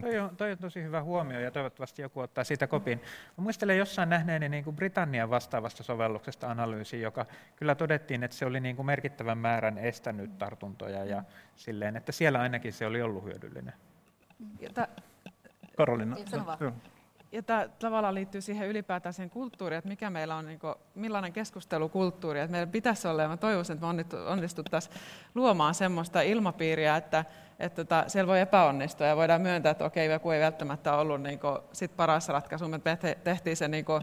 Toi 0.00 0.18
on, 0.18 0.36
toi 0.36 0.52
on 0.52 0.58
tosi 0.58 0.82
hyvä 0.82 1.02
huomio 1.02 1.40
ja 1.40 1.50
toivottavasti 1.50 2.02
joku 2.02 2.20
ottaa 2.20 2.44
siitä 2.44 2.66
kopin. 2.66 2.98
Mä 3.36 3.42
muistelen 3.42 3.78
jossain 3.78 4.08
nähneeni 4.08 4.48
niin 4.48 4.64
kuin 4.64 4.76
Britannian 4.76 5.30
vastaavasta 5.30 5.82
sovelluksesta 5.82 6.50
analyysi, 6.50 7.00
joka 7.00 7.26
kyllä 7.56 7.74
todettiin, 7.74 8.24
että 8.24 8.36
se 8.36 8.46
oli 8.46 8.60
niin 8.60 8.76
kuin 8.76 8.86
merkittävän 8.86 9.38
määrän 9.38 9.78
estänyt 9.78 10.38
tartuntoja 10.38 11.04
ja 11.04 11.22
silleen, 11.56 11.96
että 11.96 12.12
siellä 12.12 12.40
ainakin 12.40 12.72
se 12.72 12.86
oli 12.86 13.02
ollut 13.02 13.24
hyödyllinen. 13.24 13.74
Ja 14.60 14.70
Karolina. 15.76 16.16
Ja 17.34 17.42
tämä 17.42 17.68
tavallaan 17.78 18.14
liittyy 18.14 18.40
siihen 18.40 18.68
ylipäätään 18.68 19.12
siihen 19.12 19.30
kulttuuriin, 19.30 19.78
että 19.78 19.88
mikä 19.88 20.10
meillä 20.10 20.36
on, 20.36 20.46
niin 20.46 20.58
kuin, 20.58 20.74
millainen 20.94 21.32
keskustelukulttuuri. 21.32 22.40
Että 22.40 22.50
meillä 22.50 22.66
pitäisi 22.66 23.08
olla, 23.08 23.22
ja 23.22 23.28
mä 23.28 23.36
toivoisin, 23.36 23.74
että 23.74 23.92
me 23.92 24.20
onnistuttaisiin 24.26 24.94
luomaan 25.34 25.74
semmoista 25.74 26.20
ilmapiiriä, 26.20 26.96
että, 26.96 27.24
että 27.58 27.84
tota, 27.84 28.04
siellä 28.06 28.28
voi 28.28 28.40
epäonnistua 28.40 29.06
ja 29.06 29.16
voidaan 29.16 29.40
myöntää, 29.40 29.70
että 29.70 29.84
okei, 29.84 30.10
joku 30.10 30.30
ei 30.30 30.40
välttämättä 30.40 30.96
ollut 30.96 31.22
niin 31.22 31.38
kuin, 31.38 31.58
sit 31.72 31.96
paras 31.96 32.28
ratkaisu, 32.28 32.68
me 32.68 32.80
tehtiin 33.24 33.56
se 33.56 33.68
niin 33.68 33.84
kuin, 33.84 34.02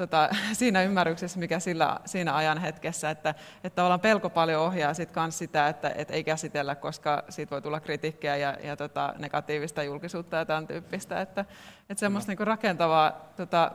tota, 0.00 0.28
siinä 0.52 0.82
ymmärryksessä, 0.82 1.38
mikä 1.38 1.60
sillä, 1.60 2.00
siinä 2.04 2.36
ajan 2.36 2.58
hetkessä, 2.58 3.10
että, 3.10 3.34
että 3.64 3.84
ollaan 3.84 4.00
pelko 4.00 4.30
paljon 4.30 4.62
ohjaa 4.62 4.94
sit 4.94 5.12
kans 5.12 5.38
sitä, 5.38 5.68
että 5.68 5.92
et 5.94 6.10
ei 6.10 6.24
käsitellä, 6.24 6.74
koska 6.74 7.24
siitä 7.28 7.50
voi 7.50 7.62
tulla 7.62 7.80
kritiikkiä 7.80 8.36
ja, 8.36 8.56
ja 8.62 8.76
tota, 8.76 9.14
negatiivista 9.18 9.82
julkisuutta 9.82 10.36
ja 10.36 10.44
tämän 10.44 10.66
tyyppistä. 10.66 11.20
Että, 11.20 11.44
että 11.88 12.00
semmoista 12.00 12.32
niin 12.32 12.46
rakentavaa 12.46 13.32
tota, 13.36 13.72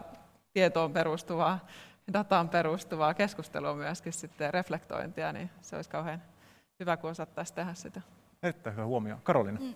tietoon 0.54 0.94
perustuvaa, 0.94 1.68
dataan 2.14 2.50
perustuvaa 2.50 3.14
keskustelua 3.14 3.76
myöskin 3.76 4.14
sitten 4.14 4.54
reflektointia, 4.54 5.32
niin 5.32 5.50
se 5.62 5.76
olisi 5.76 5.90
kauhean 5.90 6.22
hyvä, 6.80 6.98
kun 6.98 7.10
osattaisiin 7.10 7.56
tehdä 7.56 7.74
sitä. 7.74 8.02
Erittäin 8.44 8.76
hyvä 8.76 8.86
huomio. 8.86 9.18
Karolina. 9.24 9.60
Mm. 9.60 9.74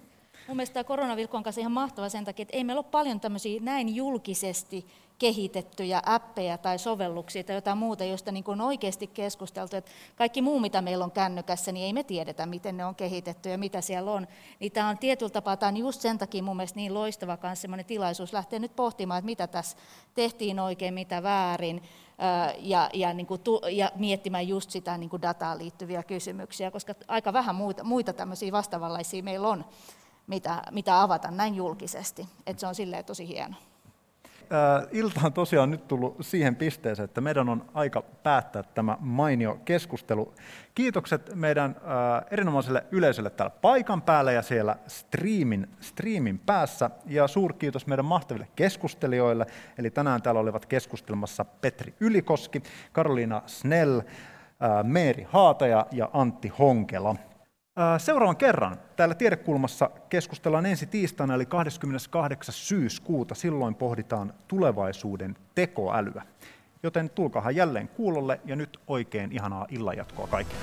Mun 0.49 0.55
mielestä 0.55 0.73
tämä 0.73 0.83
koronavilkku 0.83 1.37
on 1.37 1.43
kanssa 1.43 1.61
ihan 1.61 1.71
mahtava 1.71 2.09
sen 2.09 2.25
takia, 2.25 2.43
että 2.43 2.57
ei 2.57 2.63
meillä 2.63 2.79
ole 2.79 2.85
paljon 2.91 3.19
tämmöisiä 3.19 3.59
näin 3.61 3.95
julkisesti 3.95 4.85
kehitettyjä 5.19 6.01
appeja 6.05 6.57
tai 6.57 6.79
sovelluksia 6.79 7.43
tai 7.43 7.55
jotain 7.55 7.77
muuta, 7.77 8.03
joista 8.03 8.31
niin 8.31 8.43
on 8.47 8.61
oikeasti 8.61 9.07
keskusteltu. 9.07 9.75
Että 9.75 9.91
kaikki 10.15 10.41
muu, 10.41 10.59
mitä 10.59 10.81
meillä 10.81 11.05
on 11.05 11.11
kännykässä, 11.11 11.71
niin 11.71 11.85
ei 11.85 11.93
me 11.93 12.03
tiedetä, 12.03 12.45
miten 12.45 12.77
ne 12.77 12.85
on 12.85 12.95
kehitetty 12.95 13.49
ja 13.49 13.57
mitä 13.57 13.81
siellä 13.81 14.11
on. 14.11 14.27
Niin 14.59 14.71
tämä 14.71 14.89
on 14.89 14.97
tietyllä 14.97 15.29
tapaa, 15.29 15.57
tämä 15.57 15.67
on 15.67 15.77
just 15.77 16.01
sen 16.01 16.17
takia 16.17 16.43
mun 16.43 16.57
mielestä 16.57 16.79
niin 16.79 16.93
loistava 16.93 17.37
kanssa 17.37 17.61
semmoinen 17.61 17.85
tilaisuus 17.85 18.33
lähteä 18.33 18.59
nyt 18.59 18.75
pohtimaan, 18.75 19.19
että 19.19 19.25
mitä 19.25 19.47
tässä 19.47 19.77
tehtiin 20.13 20.59
oikein, 20.59 20.93
mitä 20.93 21.23
väärin, 21.23 21.83
ja, 22.59 22.89
ja, 22.93 23.13
niin 23.13 23.27
kuin, 23.27 23.41
ja 23.71 23.91
miettimään 23.95 24.47
just 24.47 24.71
sitä 24.71 24.97
niin 24.97 25.09
kuin 25.09 25.21
dataan 25.21 25.57
liittyviä 25.57 26.03
kysymyksiä, 26.03 26.71
koska 26.71 26.95
aika 27.07 27.33
vähän 27.33 27.55
muita, 27.55 27.83
muita 27.83 28.13
tämmöisiä 28.13 28.51
vastaavanlaisia 28.51 29.23
meillä 29.23 29.47
on 29.47 29.65
mitä, 30.29 30.61
mitä 30.71 31.01
avata 31.01 31.31
näin 31.31 31.55
julkisesti. 31.55 32.27
Että 32.47 32.59
se 32.59 32.67
on 32.67 32.75
silleen 32.75 33.05
tosi 33.05 33.27
hieno. 33.27 33.55
Ilta 34.91 35.21
on 35.23 35.33
tosiaan 35.33 35.71
nyt 35.71 35.87
tullut 35.87 36.15
siihen 36.21 36.55
pisteeseen, 36.55 37.05
että 37.05 37.21
meidän 37.21 37.49
on 37.49 37.65
aika 37.73 38.01
päättää 38.01 38.63
tämä 38.63 38.97
mainio 38.99 39.59
keskustelu. 39.65 40.33
Kiitokset 40.75 41.35
meidän 41.35 41.75
erinomaiselle 42.31 42.85
yleisölle 42.91 43.29
täällä 43.29 43.55
paikan 43.61 44.01
päällä 44.01 44.31
ja 44.31 44.41
siellä 44.41 44.75
streamin, 44.87 45.67
streamin 45.79 46.39
päässä. 46.39 46.89
Ja 47.05 47.27
suurkiitos 47.27 47.87
meidän 47.87 48.05
mahtaville 48.05 48.47
keskustelijoille. 48.55 49.45
Eli 49.77 49.89
tänään 49.89 50.21
täällä 50.21 50.41
olivat 50.41 50.65
keskustelmassa 50.65 51.45
Petri 51.45 51.93
Ylikoski, 51.99 52.63
Karoliina 52.91 53.41
Snell, 53.45 54.01
Meeri 54.83 55.27
Haataja 55.29 55.85
ja 55.91 56.09
Antti 56.13 56.47
Honkela. 56.47 57.15
Seuraavan 57.97 58.37
kerran 58.37 58.77
täällä 58.95 59.15
Tiedekulmassa 59.15 59.89
keskustellaan 60.09 60.65
ensi 60.65 60.85
tiistaina, 60.85 61.33
eli 61.33 61.45
28. 61.45 62.53
syyskuuta. 62.53 63.35
Silloin 63.35 63.75
pohditaan 63.75 64.33
tulevaisuuden 64.47 65.35
tekoälyä. 65.55 66.23
Joten 66.83 67.09
tulkahan 67.09 67.55
jälleen 67.55 67.87
kuulolle 67.87 68.39
ja 68.45 68.55
nyt 68.55 68.79
oikein 68.87 69.31
ihanaa 69.31 69.65
illanjatkoa 69.69 70.27
kaikille. 70.27 70.61